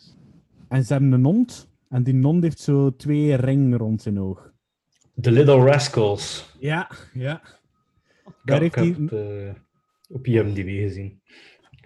En 0.68 0.84
ze 0.84 0.92
hebben 0.92 1.12
een 1.12 1.24
hond. 1.24 1.68
En 1.88 2.02
die 2.02 2.22
hond 2.22 2.42
heeft 2.42 2.58
zo 2.58 2.96
twee 2.96 3.34
ringen 3.34 3.78
rond 3.78 4.02
zijn 4.02 4.20
oog. 4.20 4.52
The 5.20 5.30
Little 5.30 5.64
Rascals. 5.64 6.54
Ja, 6.58 6.90
ja. 7.12 7.42
Daar 8.44 8.62
ik 8.62 8.74
heeft 8.74 8.96
heb 8.98 9.10
hij. 9.10 9.18
het 9.20 9.54
eh, 9.56 9.60
op 10.08 10.26
IMDb 10.26 10.68
gezien. 10.68 11.20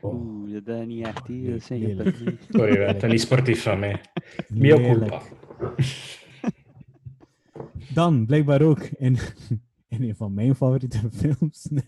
Oh, 0.01 0.15
Oeh, 0.15 0.65
dat 0.65 0.79
is 0.81 0.87
niet 0.87 1.07
echt. 1.07 1.27
hè. 1.29 1.51
Dat 1.51 1.63
zijn 1.63 1.81
Lelijk. 1.81 2.17
geen 2.17 2.25
punten. 2.25 2.47
sorry, 2.51 2.77
het 2.87 3.03
is 3.03 3.11
niet 3.11 3.21
sportief 3.21 3.63
van 3.63 3.79
mij. 3.79 4.01
Mia 4.49 4.77
culpa. 4.77 5.23
Dan, 7.95 8.27
blijkbaar 8.27 8.63
ook 8.63 8.81
in, 8.83 9.17
in 9.89 10.03
een 10.03 10.17
van 10.17 10.35
mijn 10.35 10.55
favoriete 10.55 10.99
films. 11.13 11.67
Nee, 11.71 11.85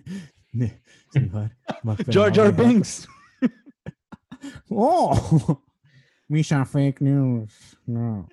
nee 0.51 0.81
is 1.11 1.21
niet 1.23 1.31
waar. 1.33 1.57
Wel- 2.35 2.53
Binks. 2.55 3.07
Oh! 4.69 5.49
Misha 6.27 6.67
fake 6.67 7.03
news. 7.03 7.79
No. 7.85 8.27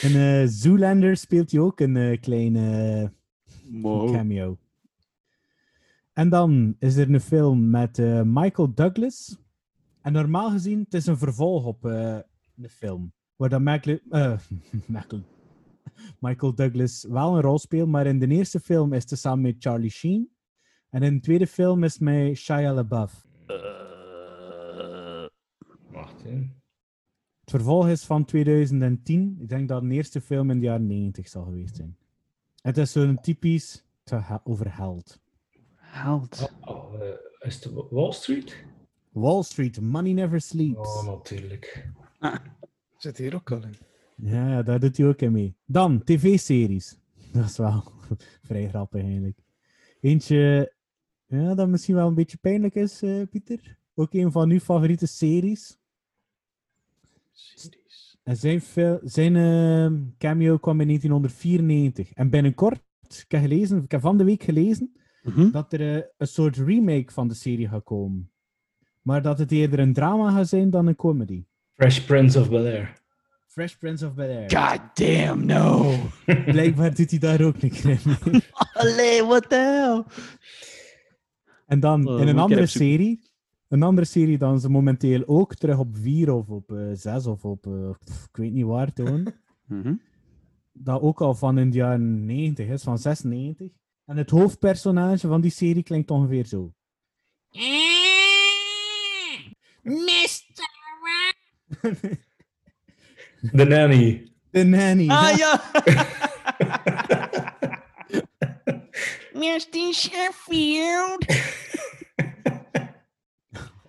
In 0.00 0.14
eh, 0.16 0.42
Zoolander 0.46 1.16
speelt 1.16 1.50
hij 1.50 1.60
ook 1.60 1.80
een 1.80 1.96
eh, 1.96 2.20
kleine 2.20 3.12
Wow. 3.70 4.12
cameo. 4.12 4.58
En 6.12 6.28
dan 6.28 6.76
is 6.78 6.96
er 6.96 7.14
een 7.14 7.20
film 7.20 7.70
met 7.70 7.98
eh, 7.98 8.22
Michael 8.24 8.74
Douglas. 8.74 9.38
En 10.02 10.12
normaal 10.12 10.50
gezien, 10.50 10.78
het 10.80 10.94
is 10.94 11.06
een 11.06 11.18
vervolg 11.18 11.64
op 11.64 11.84
eh 11.86 12.18
de 12.54 12.68
film. 12.68 13.12
Waar 13.36 13.48
dat 13.48 13.60
Michael, 13.60 13.98
eh, 14.10 14.38
Michael, 16.20 16.54
Douglas 16.54 17.06
wel 17.08 17.36
een 17.36 17.42
rol 17.42 17.58
speelt. 17.58 17.88
Maar 17.88 18.06
in 18.06 18.18
de 18.18 18.26
eerste 18.28 18.60
film 18.60 18.92
is 18.92 19.10
het 19.10 19.18
samen 19.18 19.40
met 19.40 19.56
Charlie 19.58 19.90
Sheen. 19.90 20.30
En 20.90 21.02
in 21.02 21.14
de 21.14 21.20
tweede 21.20 21.46
film 21.46 21.84
is 21.84 21.92
het 21.92 22.02
met 22.02 22.36
Shia 22.36 22.72
LaBeouf. 22.72 23.26
Wacht, 25.90 26.22
hè. 26.22 26.30
Het 27.40 27.50
vervolg 27.50 27.88
is 27.88 28.04
van 28.04 28.24
2010. 28.24 29.36
Ik 29.40 29.48
denk 29.48 29.68
dat 29.68 29.82
de 29.82 29.88
eerste 29.88 30.20
film 30.20 30.50
in 30.50 30.58
de 30.58 30.64
jaren 30.66 30.86
90 30.86 31.28
zal 31.28 31.44
geweest 31.44 31.76
zijn. 31.76 31.96
Het 32.62 32.76
is 32.78 32.92
zo'n 32.92 33.20
typisch 33.20 33.84
te 34.02 34.14
ha- 34.14 34.40
over 34.44 34.70
held. 35.90 36.52
Oh, 36.60 36.94
eh, 37.02 37.08
is 37.38 37.54
het 37.54 37.72
Wa- 37.72 37.86
Wall 37.90 38.12
Street? 38.12 38.64
Wall 39.12 39.42
Street, 39.42 39.80
Money 39.80 40.12
Never 40.12 40.40
Sleeps. 40.40 40.78
Oh, 40.88 41.06
natuurlijk. 41.06 41.88
Zit 42.96 43.18
hier 43.18 43.34
ook 43.34 43.50
al 43.52 43.62
in. 43.62 43.74
Ja, 44.16 44.48
ja, 44.48 44.62
daar 44.62 44.80
doet 44.80 44.96
hij 44.96 45.06
ook 45.06 45.20
in 45.20 45.32
mee. 45.32 45.54
Dan, 45.64 46.04
tv-series. 46.04 46.96
Dat 47.32 47.44
is 47.44 47.56
wel 47.56 47.82
vrij 48.46 48.68
grappig 48.68 49.02
eigenlijk. 49.02 49.38
Eentje, 50.00 50.72
ja, 51.26 51.54
dat 51.54 51.68
misschien 51.68 51.94
wel 51.94 52.06
een 52.08 52.14
beetje 52.14 52.38
pijnlijk 52.38 52.74
is, 52.74 53.02
eh, 53.02 53.22
Pieter. 53.30 53.78
Ook 53.94 54.12
een 54.14 54.32
van 54.32 54.50
uw 54.50 54.58
favoriete 54.58 55.06
series. 55.06 55.78
En 58.22 58.36
zijn, 58.36 58.62
zijn 59.02 59.36
ehm, 59.36 60.02
cameo 60.18 60.56
kwam 60.58 60.80
in 60.80 60.86
1994. 60.86 62.12
En 62.12 62.30
binnenkort, 62.30 62.80
ik 63.02 63.24
heb, 63.28 63.40
gelezen, 63.40 63.82
ik 63.82 63.90
heb 63.90 64.00
van 64.00 64.18
de 64.18 64.24
week 64.24 64.42
gelezen, 64.42 64.92
Mhm. 65.22 65.50
dat 65.50 65.72
er 65.72 65.80
eh, 65.96 66.02
een 66.16 66.26
soort 66.26 66.56
remake 66.56 67.12
van 67.12 67.28
de 67.28 67.34
serie 67.34 67.68
gaat 67.68 67.84
komen. 67.84 68.30
Maar 69.02 69.22
dat 69.22 69.38
het 69.38 69.52
eerder 69.52 69.78
een 69.78 69.92
drama 69.92 70.30
gaat 70.30 70.48
zijn 70.48 70.70
dan 70.70 70.86
een 70.86 70.96
comedy. 70.96 71.44
Fresh 71.74 72.00
Prince 72.00 72.40
of 72.40 72.48
Bel-Air. 72.48 72.98
Fresh 73.46 73.74
Prince 73.74 74.06
of 74.06 74.14
Bel-Air. 74.14 74.50
God 74.50 74.80
damn, 74.94 75.46
no. 75.46 75.94
Blijkbaar 76.44 76.94
doet 76.94 77.10
hij 77.10 77.18
daar 77.18 77.42
ook 77.42 77.58
keer 77.58 78.00
mee. 78.04 78.42
Allee, 78.72 79.22
what 79.24 79.48
the 79.48 79.56
hell? 79.56 80.04
En 81.66 81.80
dan 81.80 82.08
Oh, 82.08 82.20
in 82.20 82.28
een 82.28 82.38
andere 82.38 82.66
serie, 82.66 83.30
een 83.68 83.82
andere 83.82 84.06
serie 84.06 84.38
dan 84.38 84.60
ze 84.60 84.68
momenteel 84.70 85.22
ook 85.26 85.54
terug 85.54 85.78
op 85.78 85.96
4 85.96 86.32
of 86.32 86.48
op 86.48 86.72
eh 86.72 86.90
6 86.92 87.26
of 87.26 87.44
op, 87.44 87.66
eh, 87.66 87.90
pff, 88.04 88.24
ik 88.24 88.36
weet 88.36 88.52
niet 88.52 88.64
waar 88.64 88.92
toon. 88.92 89.26
Mhm. 89.66 89.94
dat 90.72 91.00
ook 91.00 91.20
al 91.20 91.34
van 91.34 91.58
in 91.58 91.70
de 91.70 91.76
jaren 91.76 92.24
90 92.24 92.68
is, 92.68 92.82
van 92.82 92.98
96. 92.98 93.72
En 94.10 94.16
het 94.16 94.30
hoofdpersonage 94.30 95.28
van 95.28 95.40
die 95.40 95.50
serie 95.50 95.82
klinkt 95.82 96.10
ongeveer 96.10 96.46
zo. 96.46 96.72
The 103.52 103.64
Nanny. 103.68 104.32
De 104.50 104.64
nanny. 104.64 105.08
Ah 105.08 105.36
ja! 105.42 105.62
Mr. 109.32 109.92
Sheffield. 109.92 111.26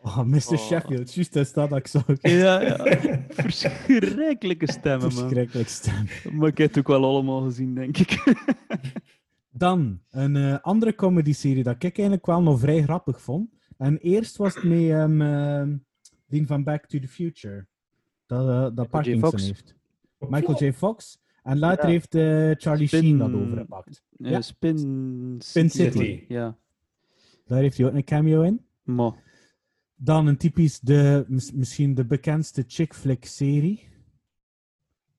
Oh, 0.01 0.23
Mr. 0.23 0.57
Sheffield, 0.57 1.13
juist 1.13 1.33
dat 1.33 1.45
is 1.45 1.53
dat 1.53 1.69
dat 1.69 1.79
ik 1.79 1.87
zag. 1.87 2.05
ja, 2.21 2.61
ja. 2.61 2.85
Verschrikkelijke 3.29 4.71
stemmen, 4.71 5.13
man. 5.13 5.17
Verschrikkelijk 5.17 5.69
stem. 5.69 6.07
Maar 6.31 6.49
ik 6.49 6.57
heb 6.57 6.67
het 6.67 6.77
ook 6.77 6.87
wel 6.87 7.05
allemaal 7.05 7.41
gezien, 7.41 7.75
denk 7.75 7.97
ik. 7.97 8.23
Dan, 9.53 10.01
een 10.09 10.35
eh, 10.35 10.59
andere 10.61 10.95
comedy-serie 10.95 11.63
dat 11.63 11.75
ik 11.75 11.83
eigenlijk 11.83 12.25
wel 12.25 12.41
nog 12.41 12.59
vrij 12.59 12.83
grappig 12.83 13.21
vond. 13.21 13.49
En 13.77 13.97
eerst 13.97 14.37
was 14.37 14.55
het 14.55 14.63
met 14.63 15.79
die 16.27 16.47
van 16.47 16.63
Back 16.63 16.85
to 16.85 16.99
the 16.99 17.07
Future. 17.07 17.67
Dat, 18.25 18.47
eh, 18.47 18.75
dat 18.75 18.89
Parkinson 18.89 19.29
Fox. 19.29 19.45
heeft. 19.45 19.75
Michael 20.17 20.63
J. 20.63 20.71
Fox. 20.73 21.19
En 21.43 21.59
later 21.59 21.85
Ja. 21.85 21.91
heeft 21.91 22.15
eh, 22.15 22.51
Charlie 22.57 22.87
Spin- 22.87 23.03
Sheen 23.03 23.17
dat 23.17 23.33
overgepakt. 23.33 24.03
Ja. 24.17 24.41
Spin, 24.41 24.77
Spin 25.39 25.69
City. 25.69 25.97
City. 25.97 26.25
Ja. 26.27 26.57
Daar 27.45 27.59
heeft 27.59 27.77
hij 27.77 27.87
ook 27.87 27.93
een 27.93 28.03
cameo 28.03 28.41
in. 28.41 28.65
Dan 29.95 30.27
een 30.27 30.37
typisch, 30.37 30.79
de, 30.79 31.25
mis- 31.27 31.51
misschien 31.51 31.93
de 31.95 32.05
bekendste 32.05 32.63
chick 32.67 32.93
flick 32.93 33.25
serie. 33.25 33.89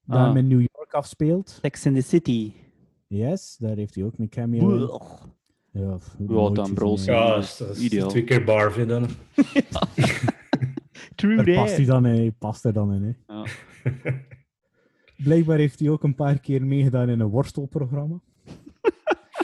Dat 0.04 0.16
Ah. 0.18 0.26
hem 0.26 0.36
in 0.36 0.46
New 0.48 0.60
York 0.72 0.92
afspeelt. 0.94 1.58
Sex 1.62 1.86
in 1.86 1.94
the 1.94 2.00
City. 2.00 2.52
Yes, 3.12 3.56
daar 3.58 3.76
heeft 3.76 3.94
hij 3.94 4.04
ook 4.04 4.18
een 4.18 4.28
cameo 4.28 4.74
in. 4.74 4.80
Ja, 4.80 4.88
Ja, 5.72 5.98
dan. 6.54 6.74
Ja, 7.04 7.34
dat 7.34 7.60
is, 7.76 7.78
ideaal. 7.78 8.08
twee 8.08 8.24
keer 8.24 8.86
dan. 8.86 9.06
True 11.14 11.36
Daar 11.36 11.54
past 11.54 11.76
hij 11.76 11.84
dan 11.84 12.06
in, 12.06 12.14
hij 12.14 12.32
past 12.38 12.64
er 12.64 12.72
dan 12.72 12.92
in. 12.92 13.02
Hè. 13.02 13.34
Ja. 13.34 13.46
Blijkbaar 15.24 15.58
heeft 15.58 15.78
hij 15.78 15.88
ook 15.88 16.02
een 16.02 16.14
paar 16.14 16.40
keer 16.40 16.64
meegedaan 16.64 17.08
in 17.08 17.20
een 17.20 17.28
worstelprogramma. 17.28 18.20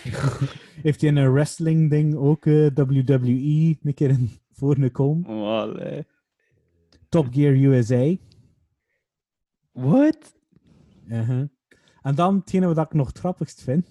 heeft 0.83 1.01
hij 1.01 1.11
in 1.11 1.17
een 1.17 1.33
wrestling 1.33 1.91
ding 1.91 2.15
ook 2.15 2.47
eh, 2.47 2.67
WWE 2.75 3.77
een 3.83 3.95
keer 3.95 4.11
in 4.11 4.31
voor 4.53 4.77
een 4.77 4.93
kom. 4.93 5.27
Top 7.09 7.27
Gear 7.31 7.55
USA. 7.55 8.17
What? 9.73 10.35
Uh-huh. 11.09 11.49
En 12.09 12.15
dan 12.15 12.37
hetgene 12.37 12.75
wat 12.75 12.87
ik 12.87 12.93
nog 12.93 13.07
het 13.07 13.19
grappigst 13.19 13.63
vind. 13.63 13.87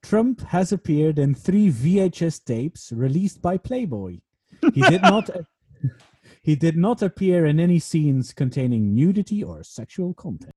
Trump 0.00 0.40
has 0.40 0.72
appeared 0.72 1.18
in 1.18 1.34
three 1.34 1.72
VHS 1.72 2.42
tapes 2.42 2.90
released 2.90 3.40
by 3.40 3.58
Playboy. 3.58 4.20
He 4.60 4.88
did 4.88 5.00
not 5.12 5.30
he 6.40 6.56
did 6.56 6.76
not 6.76 7.02
appear 7.02 7.44
in 7.44 7.60
any 7.60 7.78
scenes 7.78 8.34
containing 8.34 8.94
nudity 8.94 9.42
or 9.44 9.64
sexual 9.64 10.14
content. 10.14 10.54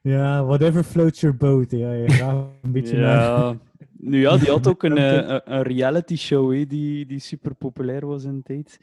Ja, 0.00 0.44
whatever 0.44 0.84
floats 0.84 1.20
your 1.20 1.36
boat. 1.36 1.70
Ja, 1.70 2.08
gaat 2.10 2.46
een 2.62 2.72
beetje. 2.72 2.96
Ja. 2.96 3.56
Nu 3.92 4.20
ja, 4.20 4.36
die 4.36 4.50
had 4.50 4.66
ook 4.66 4.82
een, 4.84 4.96
eh, 4.96 5.12
een, 5.12 5.52
een 5.52 5.62
reality 5.62 6.16
show 6.16 6.52
hè, 6.52 6.66
die, 6.66 7.06
die 7.06 7.18
super 7.18 7.54
populair 7.54 8.06
was 8.06 8.24
in 8.24 8.36
de 8.36 8.42
tijd. 8.42 8.78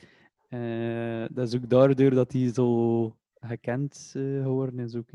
Eh, 0.50 1.36
dat 1.36 1.48
is 1.48 1.56
ook 1.56 1.70
daardoor 1.70 2.10
dat 2.10 2.32
hij 2.32 2.54
zo 2.54 3.16
gekend 3.40 4.12
eh, 4.16 4.24
geworden 4.42 4.80
is 4.80 4.96
ook. 4.96 5.10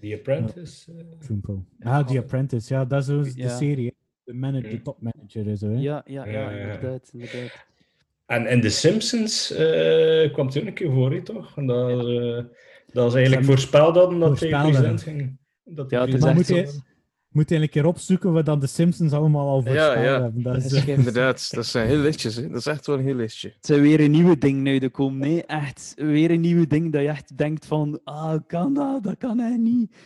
The 0.00 0.14
Apprentice. 0.14 0.92
Trumpo. 1.18 1.64
Ah, 1.80 2.06
The 2.06 2.18
Apprentice. 2.18 2.74
Ja, 2.74 2.84
dat 2.84 3.00
is 3.00 3.06
dus 3.06 3.34
de 3.34 3.48
serie. 3.48 3.94
De, 4.24 4.34
manager, 4.34 4.70
de 4.70 4.76
Mm. 4.76 4.82
topmanager 4.82 5.46
is. 5.46 5.60
Hè? 5.60 5.68
Ja, 5.68 5.78
ja, 5.78 6.02
ja, 6.06 6.24
Ja, 6.24 6.32
ja, 6.32 6.50
ja. 6.50 6.60
inderdaad, 6.74 7.10
inderdaad. 7.12 7.66
En 8.26 8.46
in 8.46 8.60
The 8.60 8.68
Simpsons 8.68 9.50
eh, 9.52 10.32
kwam 10.32 10.46
ook 10.46 10.54
een 10.54 10.72
keer 10.74 10.90
voor, 10.92 11.12
hè, 11.12 11.22
toch? 11.22 11.56
En 11.56 11.66
dat, 11.66 12.06
dat 12.92 13.10
ze 13.10 13.16
eigenlijk 13.16 13.46
voorspeld 13.46 13.96
hadden 13.96 14.18
dat 14.18 14.40
hij 14.40 14.48
president 14.48 15.02
ging. 15.02 15.38
Dat 15.64 15.90
hij 15.90 15.98
Ja, 16.00 16.04
het 16.06 16.14
is 16.14 16.20
Maar 16.20 16.34
moet 16.34 16.46
je, 16.48 16.80
moet 17.30 17.48
je 17.48 17.56
een 17.56 17.68
keer 17.68 17.86
opzoeken 17.86 18.32
wat 18.32 18.46
dan 18.46 18.60
de 18.60 18.66
Simpsons 18.66 19.12
allemaal 19.12 19.48
al 19.48 19.58
Ja, 19.58 19.64
voorspeld 19.64 20.04
ja. 20.04 20.22
hebben. 20.22 20.42
Dat 20.42 20.56
is, 20.56 20.62
Dat 20.62 20.72
is 20.72 20.78
eh, 20.78 20.88
Inderdaad, 20.88 21.54
dat 21.54 21.66
zijn 21.66 21.86
heel 21.86 21.98
lichtjes. 21.98 22.36
Hè. 22.36 22.48
Dat 22.48 22.58
is 22.58 22.66
echt 22.66 22.86
wel 22.86 22.98
een 22.98 23.04
heel 23.04 23.14
lichtje. 23.14 23.48
Het 23.48 23.66
zijn 23.66 23.80
weer 23.80 24.00
een 24.00 24.10
nieuwe 24.10 24.38
ding 24.38 24.60
nu 24.60 24.78
te 24.80 24.88
komen. 24.88 25.18
Nee, 25.18 25.44
echt. 25.46 25.92
Weer 25.96 26.30
een 26.30 26.40
nieuwe 26.40 26.66
ding 26.66 26.92
dat 26.92 27.02
je 27.02 27.08
echt 27.08 27.36
denkt 27.36 27.66
van, 27.66 28.00
ah, 28.04 28.38
kan 28.46 28.74
dat? 28.74 29.02
Dat 29.02 29.16
kan 29.18 29.38
hij 29.38 29.56
niet. 29.56 29.96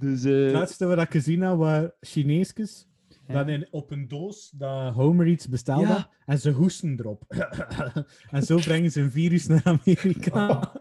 Dus, 0.00 0.24
eh, 0.24 0.32
Het 0.32 0.52
laatste 0.52 0.86
wat 0.86 1.00
ik 1.00 1.10
gezien 1.10 1.40
heb, 1.40 1.56
waren 1.56 1.94
Chineesjes. 2.00 2.86
Ja. 3.26 3.34
Dat 3.34 3.48
in, 3.48 3.68
op 3.70 3.90
een 3.90 4.08
doos 4.08 4.50
dat 4.54 4.94
Homer 4.94 5.26
iets 5.26 5.48
bestelde. 5.48 5.86
Ja. 5.86 6.10
En 6.26 6.38
ze 6.38 6.50
hoesten 6.50 6.96
erop. 6.98 7.22
en 8.30 8.42
zo 8.42 8.56
brengen 8.56 8.90
ze 8.90 9.00
een 9.00 9.10
virus 9.10 9.46
naar 9.46 9.62
Amerika. 9.64 10.72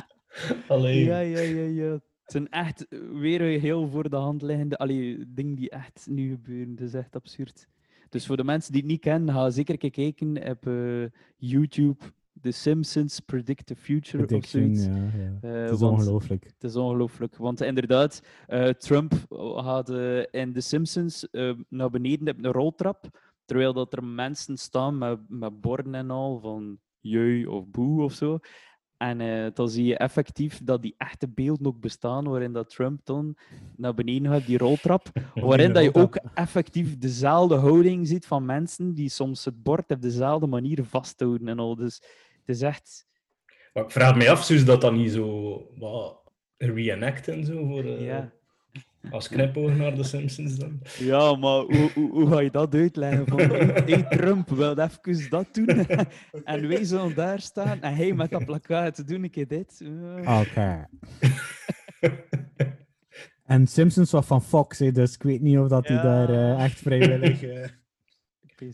Allee. 0.68 1.04
Ja, 1.04 1.18
ja, 1.18 1.40
ja, 1.40 1.62
ja. 1.62 2.00
Het 2.26 2.34
zijn 2.34 2.48
echt 2.48 2.86
weer 3.12 3.40
een 3.40 3.60
heel 3.60 3.88
voor 3.88 4.10
de 4.10 4.16
hand 4.16 4.42
liggende 4.42 4.76
allee, 4.76 5.24
dingen 5.28 5.54
die 5.54 5.70
echt 5.70 6.06
nu 6.10 6.30
gebeuren. 6.30 6.76
Dat 6.76 6.86
is 6.86 6.94
echt 6.94 7.14
absurd. 7.16 7.68
Dus 8.08 8.26
voor 8.26 8.36
de 8.36 8.44
mensen 8.44 8.72
die 8.72 8.80
het 8.80 8.90
niet 8.90 9.00
kennen, 9.00 9.34
ga 9.34 9.50
zeker 9.50 9.90
kijken 9.90 10.50
op 10.50 10.66
eh, 10.66 11.04
YouTube. 11.36 12.04
The 12.40 12.50
Simpsons 12.50 13.20
Predict 13.20 13.66
the 13.66 13.76
Future 13.76 14.36
of 14.36 14.44
zoiets. 14.46 14.84
ja, 14.84 14.94
ja. 14.94 15.38
Eh, 15.40 15.62
Het 15.62 15.70
is 15.70 15.82
ongelooflijk. 15.82 16.44
Het 16.44 16.64
is 16.64 16.76
ongelooflijk. 16.76 17.36
Want 17.36 17.60
inderdaad, 17.60 18.22
eh, 18.46 18.68
Trump 18.68 19.12
had 19.54 19.88
in 20.30 20.52
The 20.52 20.60
Simpsons 20.60 21.28
naar 21.68 21.90
beneden 21.90 22.28
op 22.28 22.44
een 22.44 22.52
roltrap. 22.52 23.20
Terwijl 23.44 23.72
dat 23.72 23.92
er 23.92 24.04
mensen 24.04 24.56
staan 24.56 24.98
met, 24.98 25.18
met 25.28 25.60
borden 25.60 25.94
en 25.94 26.10
al 26.10 26.38
van 26.40 26.78
jeu 27.00 27.46
of 27.46 27.66
boe 27.68 28.02
of 28.02 28.12
zo. 28.12 28.38
En 28.96 29.20
eh, 29.20 29.46
dan 29.54 29.68
zie 29.68 29.84
je 29.84 29.96
effectief 29.96 30.60
dat 30.62 30.82
die 30.82 30.94
echte 30.98 31.28
beelden 31.28 31.66
ook 31.66 31.80
bestaan, 31.80 32.28
waarin 32.28 32.52
dat 32.52 32.70
Trump 32.70 33.00
dan 33.04 33.36
naar 33.76 33.94
beneden 33.94 34.32
gaat, 34.32 34.46
die 34.46 34.58
roltrap. 34.58 35.06
Waarin 35.34 35.72
dat 35.72 35.82
je 35.82 35.94
ook 35.94 36.18
effectief 36.34 36.98
dezelfde 36.98 37.54
houding 37.54 38.08
ziet 38.08 38.26
van 38.26 38.44
mensen 38.44 38.94
die 38.94 39.08
soms 39.08 39.44
het 39.44 39.62
bord 39.62 39.90
op 39.90 40.02
dezelfde 40.02 40.46
manier 40.46 40.84
vasthouden 40.84 41.48
en 41.48 41.58
al. 41.58 41.76
Dus 41.76 41.94
het 42.46 42.56
is 42.56 42.62
echt... 42.62 43.06
Maar 43.72 43.84
ik 43.84 43.90
vraag 43.90 44.16
me 44.16 44.30
af, 44.30 44.44
ze 44.44 44.64
dat 44.64 44.80
dan 44.80 44.96
niet 44.96 45.12
zo 45.12 45.60
wat 45.78 46.22
reenacten 46.56 47.44
zo 47.44 47.66
voor, 47.66 47.84
eh, 47.84 48.04
Ja. 48.04 48.32
Als 49.10 49.28
knipoog 49.28 49.76
naar 49.76 49.94
de 49.94 50.04
Simpsons 50.04 50.56
dan? 50.56 50.80
Ja, 50.98 51.36
maar 51.36 51.60
hoe, 51.60 51.90
hoe, 51.94 52.10
hoe 52.10 52.26
ga 52.30 52.40
je 52.40 52.50
dat 52.50 52.74
uitleggen? 52.74 53.26
Van, 53.26 53.38
hey, 53.40 53.66
hey, 53.86 54.02
Trump 54.08 54.48
wil 54.48 54.78
even 54.78 55.30
dat 55.30 55.54
doen 55.54 55.66
en 56.44 56.68
wij 56.68 56.84
zullen 56.84 57.14
daar 57.14 57.40
staan 57.40 57.80
en 57.82 57.94
hij 57.94 58.12
met 58.12 58.30
dat 58.30 58.44
plakkaat 58.44 59.08
doe 59.08 59.20
ik 59.20 59.48
dit. 59.48 59.80
Eh, 60.24 60.40
Oké. 60.40 60.86
en 63.44 63.66
Simpsons 63.66 64.10
was 64.10 64.26
van 64.26 64.42
Fox, 64.42 64.78
hè, 64.78 64.92
dus 64.92 65.14
ik 65.14 65.22
weet 65.22 65.40
niet 65.40 65.58
of 65.58 65.68
dat 65.68 65.88
hij 65.88 65.96
Ja. 65.96 66.02
daar 66.02 66.28
eh, 66.30 66.64
echt 66.64 66.78
vrijwillig... 66.78 67.42
eh, 67.42 67.68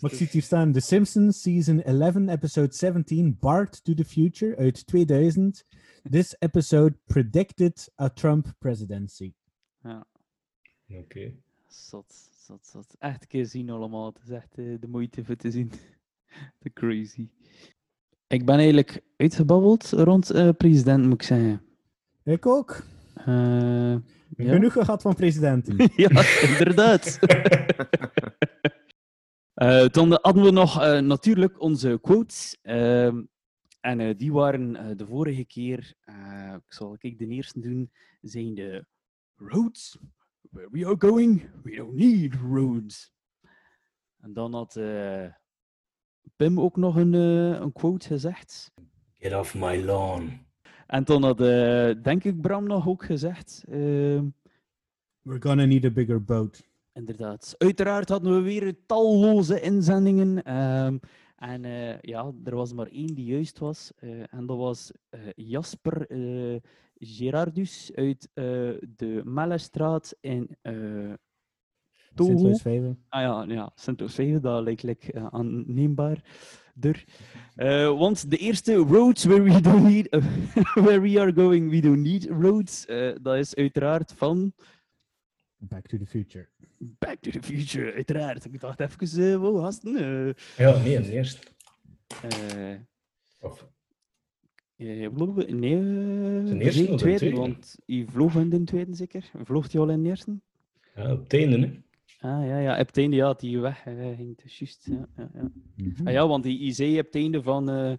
Maar 0.00 0.10
ik 0.10 0.16
zie 0.16 0.24
het 0.26 0.32
hier 0.32 0.42
staan. 0.42 0.72
The 0.72 0.80
Simpsons, 0.80 1.42
season 1.42 1.82
11, 1.82 2.16
episode 2.28 2.74
17, 2.74 3.36
Bart 3.40 3.84
to 3.84 3.94
the 3.94 4.04
Future, 4.04 4.56
uit 4.56 4.86
2000. 4.86 5.64
This 6.10 6.36
episode 6.38 6.98
predicted 7.06 7.88
a 8.00 8.08
Trump 8.10 8.52
presidency. 8.58 9.32
Ja, 9.82 10.06
Oké. 10.98 11.32
zot, 11.68 12.14
zot, 12.46 12.66
zot. 12.66 12.94
Echt 12.98 13.22
een 13.22 13.28
keer 13.28 13.46
zien 13.46 13.70
allemaal. 13.70 14.06
Het 14.06 14.18
is 14.24 14.30
echt 14.30 14.58
eh, 14.58 14.64
de 14.80 14.88
moeite 14.88 15.24
voor 15.24 15.36
te 15.36 15.50
zien. 15.50 15.72
Te 16.58 16.72
crazy. 16.72 17.28
Ik 18.26 18.44
ben 18.46 18.56
eigenlijk 18.56 19.00
uitgebabbeld 19.16 19.90
rond 19.90 20.30
eh, 20.30 20.48
president, 20.56 21.04
moet 21.04 21.12
ik 21.14 21.22
zeggen. 21.22 21.62
Ik 22.24 22.46
ook. 22.46 22.82
Eh, 23.14 23.26
ja. 24.36 24.52
Genoeg 24.52 24.72
gehad 24.72 25.02
van 25.02 25.14
presidenten. 25.14 25.76
ja, 25.96 26.40
inderdaad. 26.48 27.18
Eh, 29.54 29.86
dan 29.88 30.18
hadden 30.22 30.42
we 30.44 30.50
nog 30.50 30.80
eh, 30.82 30.98
natuurlijk 31.00 31.60
onze 31.60 31.98
quotes. 32.02 32.58
ehm, 32.62 33.22
en 33.80 34.00
eh, 34.00 34.16
die 34.16 34.32
waren 34.32 34.76
eh, 34.76 34.96
de 34.96 35.06
vorige 35.06 35.44
keer, 35.44 35.94
eh, 36.00 36.54
ik 36.66 36.72
zal 36.72 36.96
ik 36.98 37.18
de 37.18 37.26
eerste 37.26 37.60
doen, 37.60 37.90
zijn 38.20 38.54
de 38.54 38.84
roads. 39.36 39.98
Where 40.52 40.68
we 40.70 40.84
are 40.86 40.96
going, 40.98 41.42
we 41.64 41.76
don't 41.76 41.94
need 41.94 42.34
roads. 42.34 43.10
En 44.20 44.32
dan 44.32 44.54
had 44.54 44.76
eh, 44.76 45.26
Pim 46.36 46.60
ook 46.60 46.76
nog 46.76 46.96
een, 46.96 47.14
eh, 47.14 47.60
een 47.60 47.72
quote 47.72 48.06
gezegd. 48.06 48.72
Get 49.18 49.34
off 49.34 49.54
my 49.54 49.84
lawn. 49.84 50.46
En 50.86 51.04
dan 51.04 51.22
had, 51.22 51.40
eh, 51.40 52.02
denk 52.02 52.24
ik, 52.24 52.40
Bram 52.40 52.66
nog 52.66 52.88
ook 52.88 53.04
gezegd. 53.04 53.64
ehm, 53.68 54.26
We're 55.22 55.40
gonna 55.40 55.64
need 55.64 55.84
a 55.84 55.90
bigger 55.90 56.24
boat. 56.24 56.62
Inderdaad. 56.92 57.54
Uiteraard 57.58 58.08
hadden 58.08 58.34
we 58.34 58.40
weer 58.40 58.76
talloze 58.86 59.60
inzendingen. 59.60 60.42
ehm, 60.42 60.98
en 61.36 61.64
eh, 61.64 61.98
ja, 62.00 62.32
er 62.44 62.54
was 62.56 62.72
maar 62.72 62.86
één 62.86 63.14
die 63.14 63.24
juist 63.24 63.58
was. 63.58 63.92
eh, 63.96 64.32
en 64.34 64.46
dat 64.46 64.56
was 64.56 64.92
eh, 65.08 65.20
Jasper 65.34 66.06
eh, 66.10 66.60
Gerardus 67.04 67.90
uit 67.94 68.28
eh, 68.34 68.44
de 68.96 69.20
Mellestraat 69.24 70.16
in 70.20 70.56
uh, 70.62 71.12
Toho. 72.14 72.30
Sint-Louis-Vijven. 72.30 73.04
Ah 73.08 73.20
ja, 73.22 73.54
ja 73.54 73.72
Sint-Louis-Vijven, 73.74 74.40
dat 74.42 74.62
lijkt 74.62 74.82
like, 74.82 75.12
eh, 75.12 75.26
aanneembaar. 75.30 76.24
Eh, 77.54 77.98
want 77.98 78.30
de 78.30 78.36
eerste 78.36 78.74
roads 78.74 79.24
where 79.24 79.42
we 79.42 79.60
don't 79.60 79.82
need, 79.84 80.08
where 80.84 81.00
we 81.00 81.20
are 81.20 81.32
going, 81.32 81.70
we 81.70 81.80
don't 81.80 82.02
need 82.02 82.24
roads. 82.30 82.86
eh, 82.86 83.14
dat 83.22 83.36
is 83.36 83.54
uiteraard 83.54 84.12
van 84.12 84.52
Back 85.56 85.86
to 85.86 85.98
the 85.98 86.06
Future. 86.06 86.48
Back 86.78 87.20
to 87.20 87.30
the 87.30 87.42
Future, 87.42 87.92
uiteraard. 87.92 88.44
Ik 88.44 88.60
dacht 88.60 88.80
even, 88.80 89.20
uh, 89.20 89.36
wow, 89.36 89.62
gasten. 89.64 89.96
eh, 89.96 90.34
Ja, 90.56 90.78
nee, 90.82 91.10
eerste. 91.12 91.38
eh, 92.22 92.78
Of, 93.40 93.66
eh, 94.86 95.10
nee, 95.54 95.76
of 96.68 96.74
de 96.74 96.94
tweede, 96.96 96.96
tweede? 97.18 97.36
want 97.36 97.76
je 97.86 98.04
vloog 98.06 98.34
in 98.34 98.48
de 98.48 98.64
tweede 98.64 98.94
zeker? 98.94 99.30
Vloog 99.44 99.72
hij 99.72 99.80
al 99.80 99.90
in 99.90 100.02
de 100.02 100.08
eerste? 100.08 100.38
ja, 100.94 101.12
op 101.12 101.22
het 101.22 101.32
einde, 101.34 101.58
hè. 101.58 101.80
Ah 102.28 102.46
ja, 102.46 102.58
ja, 102.58 102.80
op 102.80 102.86
het 102.86 102.96
einde 102.96 103.16
ja, 103.16 103.24
had 103.26 103.40
hij 103.40 103.58
weg 103.60 103.86
eh, 103.86 104.16
ging. 104.16 104.38
Juist. 104.44 104.86
Ja, 104.90 105.08
ja, 105.16 105.30
ja. 105.34 105.50
Mhm. 105.76 106.06
Ah, 106.06 106.12
ja, 106.12 106.28
want 106.28 106.44
hij, 106.44 106.54
hij 106.60 106.72
zei 106.72 106.98
op 106.98 107.04
het 107.06 107.14
einde 107.14 107.42
van... 107.42 107.70
eh, 107.70 107.92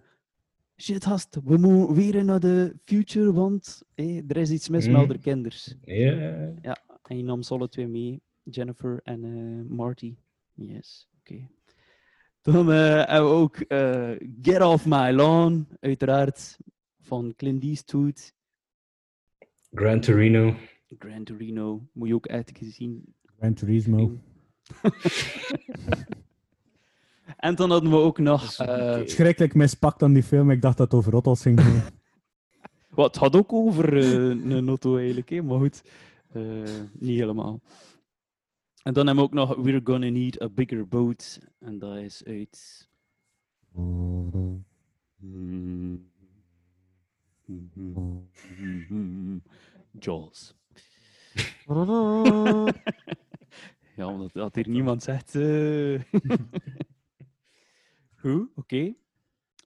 Shit, 0.76 1.04
gast, 1.04 1.38
we 1.44 1.56
moeten 1.56 1.94
weer 1.94 2.24
naar 2.24 2.40
de 2.40 2.76
future, 2.84 3.32
want 3.32 3.82
er 4.26 4.36
is 4.36 4.50
iets 4.50 4.68
mis 4.68 4.84
met 4.86 4.94
Mm. 4.94 5.00
al 5.00 5.06
de 5.06 5.18
kinders. 5.18 5.74
Ja. 5.84 6.12
Ja, 6.62 6.76
en 7.02 7.16
je 7.16 7.22
nam 7.22 7.42
ze 7.42 7.54
alle 7.54 7.68
twee 7.68 7.86
mee, 7.86 8.20
Jennifer 8.42 9.00
en 9.02 9.24
eh, 9.24 9.76
Marty. 9.76 10.14
Yes, 10.54 11.08
oké. 11.20 11.48
Dan 12.42 12.72
eh, 12.72 13.04
hebben 13.06 13.28
we 13.30 13.34
ook 13.36 13.56
eh, 13.56 14.10
Get 14.42 14.60
Off 14.62 14.86
My 14.86 15.10
Lawn, 15.10 15.66
uiteraard, 15.80 16.56
van 17.04 17.34
Clint 17.36 17.62
Eastwood. 17.62 18.34
Gran 19.72 20.00
Torino. 20.00 20.54
Gran 20.98 21.24
Torino, 21.24 21.88
moet 21.92 22.08
je 22.08 22.14
ook 22.14 22.26
echt 22.26 22.50
gezien. 22.58 23.14
Gran 23.38 23.54
Turismo. 23.54 24.12
En 27.36 27.54
dan 27.54 27.70
hadden 27.70 27.90
we 27.90 27.96
ook 27.96 28.18
nog... 28.18 28.52
eh, 28.58 29.00
Schrikkelijk 29.06 29.54
mispakt 29.54 30.02
aan 30.02 30.12
die 30.12 30.22
film. 30.22 30.50
Ik 30.50 30.62
dacht 30.62 30.76
dat 30.76 30.90
het 30.90 30.98
over 31.00 31.12
rottels 31.12 31.42
ging. 31.42 31.60
Wat 32.88 33.06
het 33.06 33.16
had 33.16 33.36
ook 33.36 33.52
over 33.52 33.96
eh, 33.98 34.12
een 34.52 34.68
auto 34.68 34.96
eigenlijk, 34.96 35.28
hè, 35.28 35.42
maar 35.42 35.58
goed, 35.58 35.82
eh, 36.32 36.42
niet 36.92 37.18
helemaal. 37.18 37.60
En 38.82 38.92
dan 38.94 39.06
hebben 39.06 39.24
we 39.24 39.30
ook 39.30 39.48
nog 39.48 39.56
We're 39.56 39.80
Gonna 39.84 40.08
Need 40.08 40.42
a 40.42 40.48
Bigger 40.48 40.88
Boat. 40.88 41.40
En 41.58 41.78
dat 41.78 41.96
is 41.96 42.24
uit. 42.24 42.88
Jaws. 49.98 50.54
ja, 53.96 54.06
omdat 54.06 54.32
dat 54.32 54.54
hier 54.54 54.68
niemand 54.68 55.02
zegt. 55.02 55.32
Goed, 58.20 58.48
oké. 58.54 58.94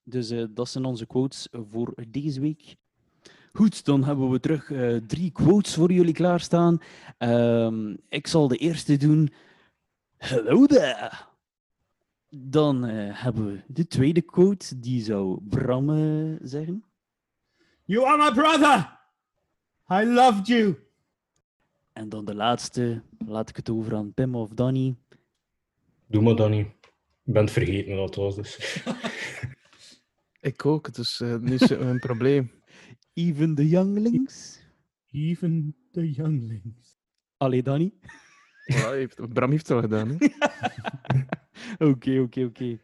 Dus 0.05 0.31
eh, 0.31 0.45
dat 0.51 0.68
zijn 0.68 0.85
onze 0.85 1.07
quotes 1.07 1.49
voor 1.70 1.95
deze 2.09 2.41
week. 2.41 2.76
Goed, 3.53 3.85
dan 3.85 4.05
hebben 4.05 4.31
we 4.31 4.41
terug 4.41 4.70
eh, 4.70 4.97
drie 4.97 5.31
quotes 5.31 5.74
voor 5.74 5.93
jullie 5.93 6.14
klaarstaan. 6.14 6.79
Ehm, 7.18 7.97
ik 8.09 8.26
zal 8.26 8.49
de 8.49 8.57
eerste 8.57 8.97
doen. 8.97 9.33
Hello 10.16 10.66
there. 10.66 11.11
Dan 12.29 12.83
hebben 13.12 13.47
we 13.47 13.62
de 13.66 13.87
tweede 13.87 14.22
quote, 14.22 14.79
die 14.79 15.03
zou 15.03 15.41
Bram 15.49 15.89
zeggen. 16.43 16.88
You 17.89 18.05
are 18.05 18.16
my 18.18 18.30
brother! 18.34 18.99
I 19.91 20.05
loved 20.05 20.47
you! 20.47 20.76
En 21.93 22.09
dan 22.09 22.24
de 22.24 22.34
laatste, 22.34 23.03
laat 23.26 23.49
ik 23.49 23.57
het 23.57 23.70
over 23.70 23.95
aan 23.95 24.14
Pim 24.14 24.34
of 24.34 24.51
Danny. 24.51 24.97
Doe 26.07 26.22
maar 26.22 26.36
dan 26.36 26.51
niet. 26.51 26.66
Ik 27.24 27.32
ben 27.32 27.43
het 27.43 27.53
vergeten 27.53 27.97
wat 27.97 28.14
dat 28.14 28.24
was, 28.24 28.34
dus... 28.36 28.57
Ik 30.41 30.66
ook, 30.66 30.95
dus 30.95 31.20
eh, 31.20 31.36
nu 31.36 31.55
is 31.55 31.70
een 31.70 31.99
probleem. 31.99 32.51
Even 33.14 33.55
the 33.55 33.68
younglings. 33.68 34.61
Even 35.11 35.76
the 35.93 36.11
younglings. 36.11 36.97
Allee, 37.36 37.62
Danny. 37.62 37.93
Voilà, 38.72 38.91
heeft- 38.91 39.32
Bram 39.32 39.51
heeft 39.51 39.68
het 39.68 39.76
al 39.76 39.82
gedaan. 39.82 40.09
Hè? 40.09 40.26
Oké, 41.89 42.18
oké, 42.20 42.45
oké. 42.45 42.78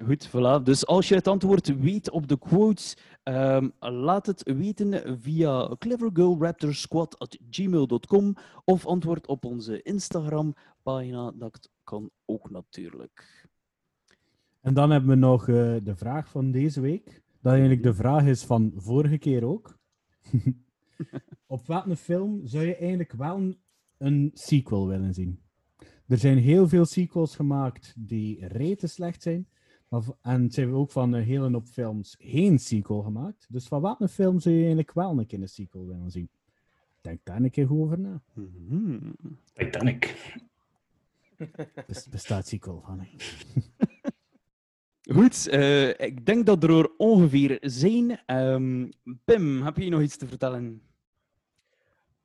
Goed, 0.00 0.28
voilà. 0.28 0.62
Dus 0.62 0.86
als 0.86 1.08
je 1.08 1.14
het 1.14 1.28
antwoord 1.28 1.80
weet 1.80 2.10
op 2.10 2.28
de 2.28 2.38
quotes, 2.38 2.96
ehm, 3.22 3.68
laat 3.78 4.26
het 4.26 4.42
weten 4.42 5.20
via 5.20 5.76
clevergirlraptorsquad.gmail.com 5.78 8.34
of 8.64 8.86
antwoord 8.86 9.26
op 9.26 9.44
onze 9.44 9.82
Instagram-pagina. 9.82 11.32
Dat 11.34 11.70
kan 11.84 12.10
ook 12.24 12.50
natuurlijk. 12.50 13.48
En 14.60 14.74
dan 14.74 14.90
hebben 14.90 15.10
we 15.10 15.16
nog 15.16 15.48
eh, 15.48 15.76
de 15.82 15.96
vraag 15.96 16.28
van 16.28 16.50
deze 16.50 16.80
week. 16.80 17.22
Dat 17.40 17.52
eigenlijk 17.52 17.82
de 17.82 17.94
vraag 17.94 18.24
is 18.24 18.44
van 18.44 18.72
vorige 18.76 19.18
keer 19.18 19.44
ook. 19.44 19.78
Op 21.46 21.66
welke 21.66 21.96
film 21.96 22.46
zou 22.46 22.66
je 22.66 22.76
eigenlijk 22.76 23.12
wel 23.12 23.36
een, 23.36 23.58
een 23.98 24.30
sequel 24.34 24.86
willen 24.86 25.14
zien? 25.14 25.40
Er 26.06 26.18
zijn 26.18 26.38
heel 26.38 26.68
veel 26.68 26.84
sequels 26.84 27.36
gemaakt 27.36 27.94
die 27.96 28.46
rete 28.46 28.86
slecht 28.86 29.22
zijn. 29.22 29.46
En 30.22 30.44
er 30.44 30.52
zijn 30.52 30.72
ook 30.72 30.90
van 30.90 31.12
een 31.12 31.22
hele 31.22 31.50
hoop 31.50 31.66
films 31.66 32.16
geen 32.18 32.58
sequel 32.58 33.02
gemaakt. 33.02 33.46
Dus 33.48 33.66
van 33.66 33.82
welke 33.82 34.08
film 34.08 34.40
zou 34.40 34.54
je 34.54 34.60
eigenlijk 34.60 34.92
wel 34.92 35.18
een 35.18 35.26
keer 35.26 35.40
een 35.40 35.48
sequel 35.48 35.86
willen 35.86 36.10
zien? 36.10 36.28
Denk 37.00 37.20
daar 37.24 37.42
een 37.42 37.50
keer 37.50 37.66
goed 37.66 37.80
over 37.80 37.98
na. 37.98 38.22
Titanic. 39.54 40.16
Bes- 41.86 42.08
bestaat 42.08 42.46
sequel 42.46 42.82
van. 42.86 43.06
Goed, 45.12 45.48
eh, 45.48 45.88
ik 45.88 46.26
denk 46.26 46.46
dat 46.46 46.62
er 46.62 46.78
er 46.78 46.90
ongeveer 46.96 47.58
zijn. 47.60 48.20
Ehm, 48.26 48.88
Pim, 49.24 49.62
heb 49.62 49.76
je 49.76 49.90
nog 49.90 50.00
iets 50.02 50.16
te 50.16 50.26
vertellen? 50.26 50.82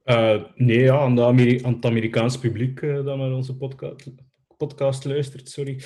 Eh, 0.03 0.43
nee, 0.55 0.79
ja, 0.79 0.99
aan, 0.99 1.15
de 1.15 1.23
Ameri- 1.23 1.63
aan 1.63 1.73
het 1.73 1.85
Amerikaans 1.85 2.37
publiek 2.39 2.81
eh, 2.81 3.05
dat 3.05 3.17
naar 3.17 3.31
onze 3.33 3.57
podcast, 3.57 4.11
podcast 4.57 5.05
luistert, 5.05 5.49
sorry. 5.49 5.81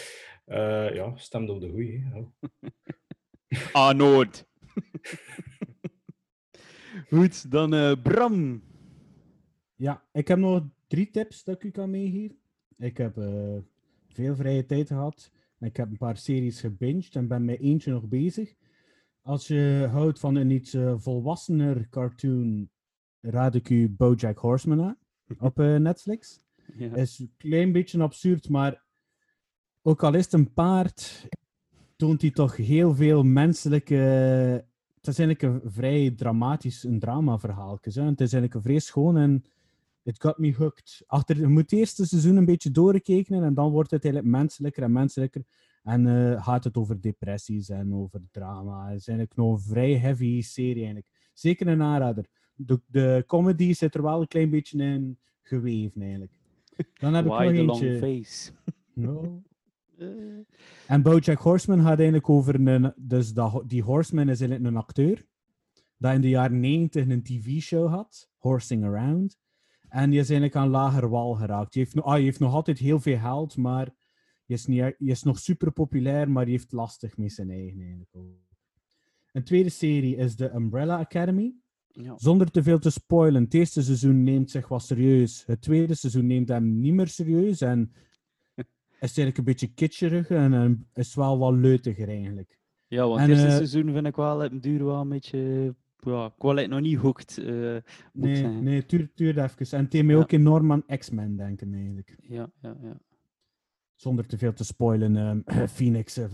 Eh, 0.52 0.94
ja, 0.94 1.16
stemt 1.16 1.50
op 1.50 1.62
de 1.62 1.70
goeie. 1.70 2.04
Ah, 3.72 3.96
nooit. 4.04 4.48
Goed, 7.10 7.52
dan 7.52 7.74
eh, 7.74 8.02
Bram. 8.04 8.64
Ja, 9.76 10.04
ik 10.12 10.28
heb 10.28 10.38
nog 10.38 10.64
drie 10.88 11.10
tips 11.10 11.44
dat 11.44 11.56
ik 11.56 11.64
u 11.64 11.72
kan 11.72 11.90
meegeven. 11.90 12.38
Ik 12.78 12.98
heb 12.98 13.18
eh, 13.18 13.58
veel 14.08 14.36
vrije 14.36 14.66
tijd 14.66 14.88
gehad. 14.88 15.32
En 15.58 15.68
ik 15.68 15.78
heb 15.78 15.90
een 15.90 15.98
paar 15.98 16.18
series 16.18 16.60
gebinged 16.60 17.16
en 17.16 17.28
ben 17.28 17.46
met 17.46 17.60
eentje 17.60 17.92
nog 17.92 18.08
bezig. 18.08 18.54
Als 19.22 19.48
je 19.48 19.88
houdt 19.92 20.20
van 20.20 20.36
een 20.36 20.50
iets 20.50 20.74
eh, 20.74 20.94
volwassener 20.98 21.90
cartoon, 21.90 22.70
raad 23.20 23.56
ik 23.56 23.70
u 23.70 23.90
BoJack 23.90 24.38
Horseman 24.38 24.82
aan 24.82 24.98
op 25.40 25.60
eh, 25.60 25.76
Netflix. 25.76 26.40
Ja. 26.78 26.96
Is 26.96 27.20
een 27.20 27.34
klein 27.38 27.72
beetje 27.72 28.02
absurd, 28.02 28.50
maar 28.50 28.84
ook 29.82 30.04
al 30.04 30.14
is 30.14 30.24
het 30.24 30.34
een 30.34 30.54
paard, 30.54 31.28
toont 31.96 32.22
hij 32.22 32.32
toch 32.32 32.56
heel 32.56 32.96
veel 32.96 33.24
menselijke. 33.24 33.96
Het 34.96 35.08
is 35.08 35.20
eigenlijk 35.20 35.42
een 35.42 35.72
vrij 35.72 36.12
dramatisch 36.12 36.84
een 36.84 37.00
dramaverhaal. 37.00 37.74
Het 37.82 37.86
is 37.86 37.98
eigenlijk 37.98 38.54
een 38.54 38.62
vrij 38.62 38.80
schoon 38.80 39.18
en 39.18 39.44
it 40.04 40.22
got 40.22 40.38
me 40.38 40.56
hooked. 40.56 41.04
Achter, 41.08 41.38
je 41.38 41.48
moet 41.48 41.62
het 41.62 41.72
eerste 41.72 42.06
seizoen 42.06 42.36
een 42.36 42.46
beetje 42.46 42.72
doorrekenen 42.72 43.44
en 43.44 43.54
dan 43.54 43.72
wordt 43.72 43.92
het 43.92 44.04
eigenlijk 44.04 44.36
menselijker 44.36 44.84
en 44.84 44.92
menselijker. 44.92 45.44
En 45.84 46.08
eh, 46.08 46.44
gaat 46.44 46.64
het 46.64 46.78
over 46.78 47.02
depressies 47.02 47.70
en 47.70 47.94
over 47.94 48.22
drama. 48.32 48.88
Het 48.90 49.00
is 49.00 49.08
eigenlijk 49.08 49.38
nog 49.38 49.54
een 49.54 49.60
vrij 49.60 49.98
heavy 49.98 50.42
serie 50.42 50.76
eigenlijk. 50.76 51.08
Zeker 51.34 51.68
een 51.68 51.82
aanrader. 51.82 52.26
De, 52.56 52.82
de 52.86 53.24
comedy 53.28 53.74
zit 53.74 53.96
er 53.96 54.02
wel 54.02 54.22
een 54.22 54.28
klein 54.28 54.50
beetje 54.50 54.84
in 54.84 55.20
geweven 55.42 56.02
eigenlijk. 56.02 56.32
Dan 56.94 57.14
heb 57.14 57.26
ik 57.26 57.32
nog 57.32 57.40
the 57.40 57.64
long 57.64 57.82
eentje. 57.82 57.98
face? 57.98 58.52
No. 58.94 59.42
En 60.88 61.02
Bojack 61.02 61.40
Horseman 61.40 61.80
gaat 61.80 61.98
eigenlijk 61.98 62.30
over 62.30 62.56
een... 62.56 62.94
Dus 62.96 63.34
dat, 63.34 63.64
die 63.68 63.84
Horseman 63.84 64.30
is 64.30 64.40
eigenlijk 64.42 64.72
een 64.72 64.82
acteur. 64.82 65.26
Dat 65.98 66.14
in 66.14 66.22
de 66.22 66.30
jaren 66.30 66.60
90 66.60 67.08
een 67.08 67.24
tv-show 67.24 67.90
had. 67.90 68.30
Horsing 68.38 68.84
Around. 68.84 69.40
En 69.90 70.10
die 70.10 70.20
is 70.20 70.30
eigenlijk 70.30 70.56
aan 70.56 70.70
lager 70.70 71.10
wal 71.10 71.34
geraakt. 71.34 71.74
Die 71.74 71.84
heeft, 71.84 72.02
ah, 72.02 72.16
die 72.16 72.24
heeft 72.24 72.40
nog 72.40 72.54
altijd 72.54 72.78
heel 72.78 73.00
veel 73.00 73.20
geld, 73.20 73.58
maar 73.58 73.86
die 74.46 74.56
is, 74.58 74.66
niet, 74.66 74.96
die 74.98 75.12
is 75.12 75.24
nog 75.24 75.40
super 75.40 75.72
populair, 75.72 76.32
maar 76.32 76.46
die 76.46 76.54
heeft 76.54 76.72
lastig 76.72 77.18
met 77.18 77.32
zijn 77.32 77.50
eigen 77.50 77.80
eigenlijk. 77.80 78.10
Een 79.32 79.44
tweede 79.44 79.70
serie 79.70 80.16
is 80.16 80.36
de 80.36 80.54
Umbrella 80.54 81.00
Academy. 81.00 81.56
ja. 81.88 82.14
Zonder 82.18 82.52
te 82.52 82.64
veel 82.64 82.80
te 82.80 82.90
spoilen, 82.90 83.44
het 83.44 83.54
eerste 83.54 83.84
seizoen 83.84 84.24
neemt 84.24 84.52
zich 84.52 84.68
wat 84.68 84.84
serieus. 84.84 85.44
Het 85.46 85.62
tweede 85.62 85.96
seizoen 85.96 86.28
neemt 86.28 86.48
hem 86.48 86.80
niet 86.80 86.94
meer 86.94 87.08
serieus. 87.08 87.62
En 87.62 87.92
is 89.10 89.18
eigenlijk 89.18 89.38
een 89.38 89.44
beetje 89.44 89.74
kitscherig 89.74 90.30
en 90.30 90.88
is 90.94 91.16
wel 91.16 91.38
wat 91.38 91.54
leutiger 91.54 92.08
eigenlijk. 92.08 92.60
ja, 92.88 93.08
want 93.08 93.20
het 93.20 93.30
eerste 93.30 93.46
eh, 93.48 93.54
seizoen 93.54 93.94
vind 93.94 94.08
ik 94.08 94.16
wel 94.16 94.40
het 94.40 94.64
duur 94.64 94.86
wel 94.86 95.02
een 95.02 95.10
beetje. 95.10 95.76
Ja, 96.04 96.26
ik 96.26 96.42
wil 96.42 96.56
het 96.56 96.70
nog 96.70 96.80
niet 96.82 96.98
hooked. 96.98 97.38
eh, 97.38 97.46
Nee, 98.14 98.36
zeggen. 98.36 98.64
nee, 98.64 98.86
tuur, 98.86 99.12
tuur 99.14 99.40
even. 99.44 99.78
En 99.78 99.84
het 99.84 99.92
deed 99.92 100.06
mij 100.06 100.16
Ja. 100.16 100.22
ook 100.22 100.32
enorm 100.32 100.72
aan 100.72 100.86
X-Men 100.98 101.36
denken 101.36 101.74
eigenlijk. 101.74 102.18
Ja, 102.22 102.52
ja, 102.62 102.78
ja. 102.82 103.00
Zonder 103.96 104.28
te 104.28 104.38
veel 104.38 104.54
te 104.54 104.64
spoilen, 104.64 105.16
ehm, 105.18 105.68
Phoenix 105.76 106.18
eh, 106.18 106.26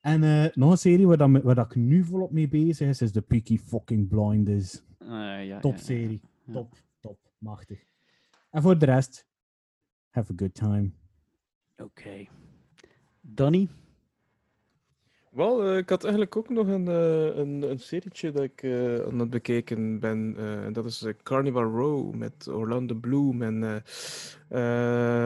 en 0.00 0.50
nog 0.54 0.70
een 0.70 0.78
serie 0.78 1.06
waar, 1.06 1.16
dat, 1.16 1.42
waar 1.42 1.54
dat 1.54 1.66
ik 1.66 1.74
nu 1.74 2.04
volop 2.04 2.32
mee 2.32 2.48
bezig 2.48 2.88
is, 2.88 3.00
is 3.02 3.12
de 3.12 3.22
Peaky 3.22 3.58
fucking 3.58 4.08
Blinders. 4.08 4.82
Ah, 4.98 5.44
ja, 5.46 5.60
Top 5.60 5.76
serie. 5.76 6.20
Top, 6.52 6.74
top, 7.00 7.18
machtig. 7.38 7.84
En 8.50 8.62
voor 8.62 8.78
de 8.78 8.84
rest, 8.84 9.26
have 10.14 10.30
a 10.30 10.34
good 10.36 10.54
time. 10.54 10.90
Oké. 11.76 12.26
Danny? 13.20 13.68
Wel, 15.30 15.62
eh, 15.64 15.76
ik 15.76 15.88
had 15.88 16.02
eigenlijk 16.02 16.36
ook 16.36 16.48
nog 16.48 16.66
een, 16.66 16.88
eh, 16.88 17.36
een, 17.36 17.62
een 17.70 17.78
serietje 17.78 18.30
dat 18.32 18.42
ik 18.42 18.62
eh, 18.62 18.98
aan 19.06 19.18
het 19.18 19.30
bekeken 19.30 20.00
ben. 20.00 20.34
eh, 20.38 20.64
en 20.64 20.72
dat 20.72 20.84
is 20.84 21.04
Carnival 21.22 21.62
Row 21.70 22.14
met 22.14 22.48
Orlando 22.48 22.94
Bloom 22.94 23.42
en 23.42 23.62
eh 23.64 23.76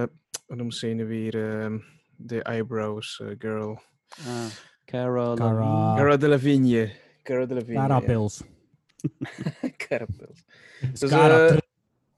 eh, 0.03 0.09
hoe 0.47 0.57
noemt 0.57 0.75
ze 0.75 0.87
nu 0.87 1.07
weer? 1.07 1.61
eh, 1.63 1.75
De 2.17 2.43
Eyebrows 2.43 3.23
Girl. 3.39 3.81
Ah, 4.27 4.47
Cara, 4.85 5.35
Cara-. 5.35 5.95
Cara 5.97 6.17
Delevingne. 6.17 6.93
Cara 7.23 7.47
Delevingne. 7.47 7.81
Carapils. 7.89 8.45
Dus, 10.93 11.11
Cara 11.11 11.47
Tr- 11.57 11.67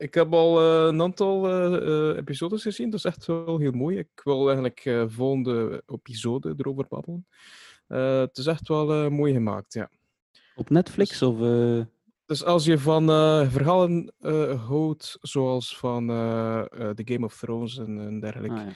ik 0.00 0.14
heb 0.14 0.32
al 0.32 0.60
eh, 0.60 0.86
een 0.86 1.02
aantal 1.02 1.48
eh, 1.48 2.10
eh, 2.10 2.16
episodes 2.16 2.62
gezien. 2.62 2.90
Dat 2.90 2.98
is 2.98 3.04
echt 3.04 3.26
wel 3.26 3.58
heel 3.58 3.72
mooi. 3.72 3.98
Ik 3.98 4.20
wil 4.24 4.46
eigenlijk 4.46 4.84
eh 4.84 5.04
volgende 5.08 5.82
episode 5.86 6.54
erover 6.56 6.86
babbelen. 6.88 7.26
Eh, 7.86 8.18
het 8.20 8.38
is 8.38 8.46
echt 8.46 8.68
wel 8.68 8.92
eh, 8.92 9.10
mooi 9.10 9.32
gemaakt, 9.32 9.72
ja. 9.72 9.90
Op 10.54 10.70
Netflix 10.70 11.22
of... 11.22 11.40
eh, 11.40 11.80
Dus 12.26 12.44
als 12.44 12.64
je 12.64 12.78
van 12.78 13.10
eh, 13.10 13.50
verhalen 13.50 14.12
eh, 14.18 14.66
houdt, 14.66 15.18
zoals 15.20 15.76
van 15.78 16.10
eh, 16.10 16.58
eh, 16.58 16.90
The 16.90 17.02
Game 17.12 17.24
of 17.24 17.38
Thrones 17.38 17.78
en, 17.78 17.98
en 18.00 18.20
dergelijke, 18.20 18.60
ah, 18.60 18.66
ja. 18.66 18.72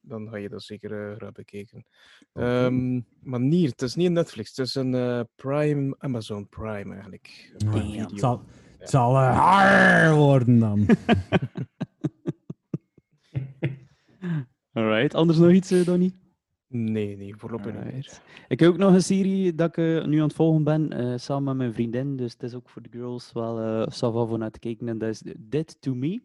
dan 0.00 0.28
ga 0.30 0.36
je 0.36 0.48
dat 0.48 0.62
zeker 0.62 1.14
graag 1.16 1.32
bekijken. 1.32 1.86
Ehm, 2.32 3.00
maar 3.20 3.40
niet, 3.40 3.70
het 3.70 3.82
is 3.82 3.94
niet 3.94 4.06
een 4.06 4.12
Netflix, 4.12 4.48
het 4.56 4.66
is 4.66 4.74
een 4.74 4.94
eh, 4.94 5.20
Prime, 5.34 5.94
Amazon 5.98 6.48
Prime 6.48 6.92
eigenlijk. 6.92 7.54
Prime 7.58 7.92
ja, 7.92 8.40
het 8.84 8.92
zal, 8.92 9.12
zal 9.12 9.22
eh, 9.22 9.36
haar 9.36 10.14
worden 10.14 10.58
dan. 10.58 10.86
Alright, 14.72 15.14
anders 15.14 15.38
nog 15.38 15.50
iets, 15.50 15.70
eh, 15.70 15.84
Donnie? 15.84 16.22
Nee, 16.68 17.16
nee, 17.16 17.36
voorlopig 17.36 17.92
niet. 17.92 18.22
Ik 18.48 18.60
heb 18.60 18.70
ook 18.70 18.76
nog 18.76 18.92
een 18.92 19.02
serie 19.02 19.54
dat 19.54 19.68
ik 19.68 19.76
eh, 19.76 20.04
nu 20.04 20.16
aan 20.16 20.26
het 20.26 20.34
volgen 20.34 20.64
ben, 20.64 20.92
eh, 20.92 21.12
samen 21.16 21.44
met 21.44 21.56
mijn 21.56 21.72
vriendin. 21.72 22.16
Dus 22.16 22.32
het 22.32 22.42
is 22.42 22.54
ook 22.54 22.68
voor 22.68 22.82
de 22.82 22.88
girls 22.92 23.32
wel 23.32 23.60
eh 23.60 23.86
ça 23.86 24.12
va 24.12 24.26
voor 24.26 24.38
naar 24.38 24.50
te 24.50 24.58
kijken. 24.58 24.88
En 24.88 24.98
dat 24.98 25.08
is 25.08 25.22
Dead 25.38 25.80
to 25.80 25.94
Me. 25.94 26.22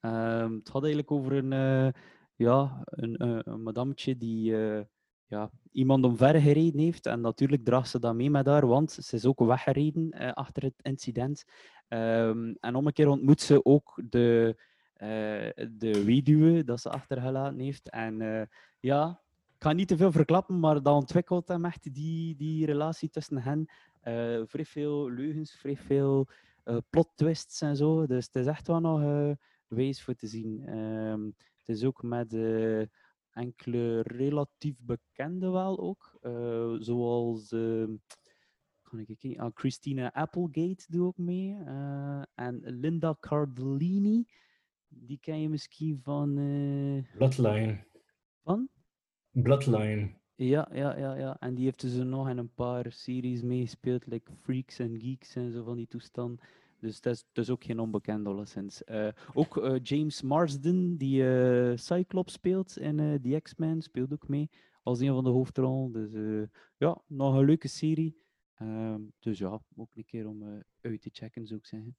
Ehm, 0.00 0.52
het 0.52 0.70
gaat 0.70 0.82
eigenlijk 0.82 1.10
over 1.10 1.32
een, 1.32 1.52
eh, 1.52 1.88
ja, 2.36 2.82
een, 2.84 3.16
eh, 3.16 3.38
een 3.42 3.62
madametje 3.62 4.16
die 4.16 4.56
eh, 4.56 4.80
ja, 5.28 5.50
iemand 5.72 6.04
omver 6.04 6.40
gereden 6.40 6.80
heeft. 6.80 7.06
En 7.06 7.20
natuurlijk 7.20 7.64
draagt 7.64 7.88
ze 7.88 7.98
dat 7.98 8.14
mee 8.14 8.30
met 8.30 8.46
haar, 8.46 8.66
want 8.66 8.92
ze 8.92 9.16
is 9.16 9.24
ook 9.24 9.40
weggereden 9.40 10.10
eh, 10.10 10.32
achter 10.32 10.62
het 10.62 10.82
incident. 10.82 11.44
Ehm, 11.88 12.54
en 12.60 12.74
om 12.74 12.86
een 12.86 12.92
keer 12.92 13.08
ontmoet 13.08 13.40
ze 13.40 13.64
ook 13.64 14.00
de, 14.08 14.56
eh, 14.92 15.66
de 15.70 16.04
weduwe 16.04 16.64
dat 16.64 16.80
ze 16.80 16.90
achtergelaten 16.90 17.58
heeft. 17.58 17.90
En 17.90 18.20
eh, 18.20 18.46
ja, 18.80 19.20
ik 19.54 19.62
ga 19.62 19.72
niet 19.72 19.88
te 19.88 19.96
veel 19.96 20.12
verklappen, 20.12 20.60
maar 20.60 20.82
dat 20.82 20.94
ontwikkelt 20.94 21.48
hem 21.48 21.64
echt 21.64 21.94
die, 21.94 22.36
die 22.36 22.66
relatie 22.66 23.10
tussen 23.10 23.38
hen. 23.38 23.68
Vrij 24.46 24.64
veel 24.64 25.10
leugens, 25.10 25.52
vrij 25.52 25.76
veel 25.76 26.28
plot 26.90 27.08
twists 27.14 27.60
en 27.60 27.76
zo. 27.76 28.06
Dus 28.06 28.26
het 28.26 28.34
is 28.34 28.46
echt 28.46 28.66
wel 28.66 28.80
nog 28.80 29.00
wijs 29.66 30.02
voor 30.02 30.14
te 30.14 30.26
zien. 30.26 30.66
Ehm, 30.66 31.24
het 31.58 31.68
is 31.76 31.84
ook 31.84 32.02
met 32.02 32.32
enkele 33.36 34.00
relatief 34.02 34.76
bekende 34.80 35.50
wel 35.50 35.78
ook. 35.78 36.18
eh, 36.20 36.74
zoals 36.78 37.52
ehm, 37.52 37.94
kan 38.82 38.98
ik 38.98 39.06
kijken, 39.06 39.36
ah, 39.40 39.50
Christina 39.54 40.12
Applegate 40.12 40.84
doet 40.88 41.06
ook 41.06 41.18
mee. 41.18 41.56
eh, 41.66 42.22
en 42.34 42.60
Linda 42.62 43.16
Cardellini. 43.20 44.24
Die 44.88 45.18
ken 45.20 45.40
je 45.40 45.48
misschien 45.48 46.00
van... 46.02 46.38
eh, 46.38 47.16
Bloodline. 47.16 47.84
van? 48.42 48.68
Bloodline. 49.30 50.14
Ja, 50.34 50.68
ja, 50.72 50.96
ja, 50.98 51.14
ja. 51.14 51.36
En 51.38 51.54
die 51.54 51.64
heeft 51.64 51.80
dus 51.80 51.94
nog 51.94 52.28
in 52.28 52.38
een 52.38 52.54
paar 52.54 52.92
series 52.92 53.42
meegespeeld, 53.42 54.06
like 54.06 54.32
Freaks 54.42 54.80
and 54.80 55.02
Geeks 55.02 55.34
en 55.36 55.52
zo 55.52 55.64
van 55.64 55.76
die 55.76 55.86
toestand. 55.86 56.40
Dus 56.80 57.00
dat 57.00 57.14
is, 57.14 57.24
is 57.32 57.50
ook 57.50 57.64
geen 57.64 57.78
onbekend 57.78 58.26
alleszins. 58.26 58.84
Eh 58.84 59.08
ook 59.34 59.56
eh, 59.56 59.76
James 59.82 60.22
Marsden, 60.22 60.96
die 60.96 61.28
eh, 61.28 61.76
Cyclops 61.76 62.32
speelt 62.32 62.78
in 62.78 63.20
The 63.22 63.40
X-Men, 63.40 63.82
speelt 63.82 64.12
ook 64.12 64.28
mee 64.28 64.50
als 64.82 65.00
een 65.00 65.14
van 65.14 65.24
de 65.24 65.30
hoofdrollen. 65.30 65.92
Dus 65.92 66.12
ja, 66.76 67.02
nog 67.06 67.34
een 67.34 67.44
leuke 67.44 67.68
serie. 67.68 68.16
Ehm, 68.54 69.00
dus 69.18 69.38
ja, 69.38 69.60
ook 69.76 69.96
een 69.96 70.04
keer 70.04 70.28
om 70.28 70.62
uit 70.80 71.02
te 71.02 71.10
checken, 71.12 71.46
zou 71.46 71.60
ik 71.60 71.66
zeggen. 71.66 71.96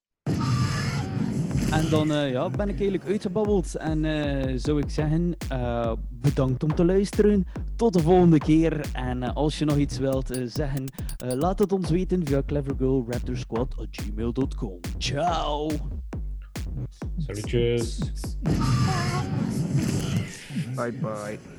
En 1.72 1.89
dan 1.89 2.11
eh, 2.11 2.32
ja, 2.32 2.49
ben 2.49 2.70
ik 2.70 2.80
eigenlijk 2.80 3.05
uitgebabbeld. 3.05 3.76
En 3.76 4.05
eh, 4.05 4.53
zou 4.57 4.80
ik 4.80 4.89
zeggen, 4.89 5.36
eh, 5.49 5.91
bedankt 6.09 6.63
om 6.63 6.76
te 6.76 6.86
luisteren. 6.86 7.45
Tot 7.76 7.93
de 7.93 7.99
volgende 7.99 8.38
keer. 8.38 8.89
En 8.93 9.34
als 9.34 9.59
je 9.59 9.65
nog 9.65 9.78
iets 9.78 9.97
wilt 9.97 10.39
zeggen, 10.45 10.86
eh, 11.18 11.32
laat 11.32 11.59
het 11.59 11.72
ons 11.72 11.89
weten 11.89 12.28
via 12.28 12.41
clevergirlraptorsquad.gmail.com. 12.45 14.80
Ciao! 14.97 15.70
Salutjes. 17.18 17.99
Bye 20.76 20.91
bye. 20.91 21.56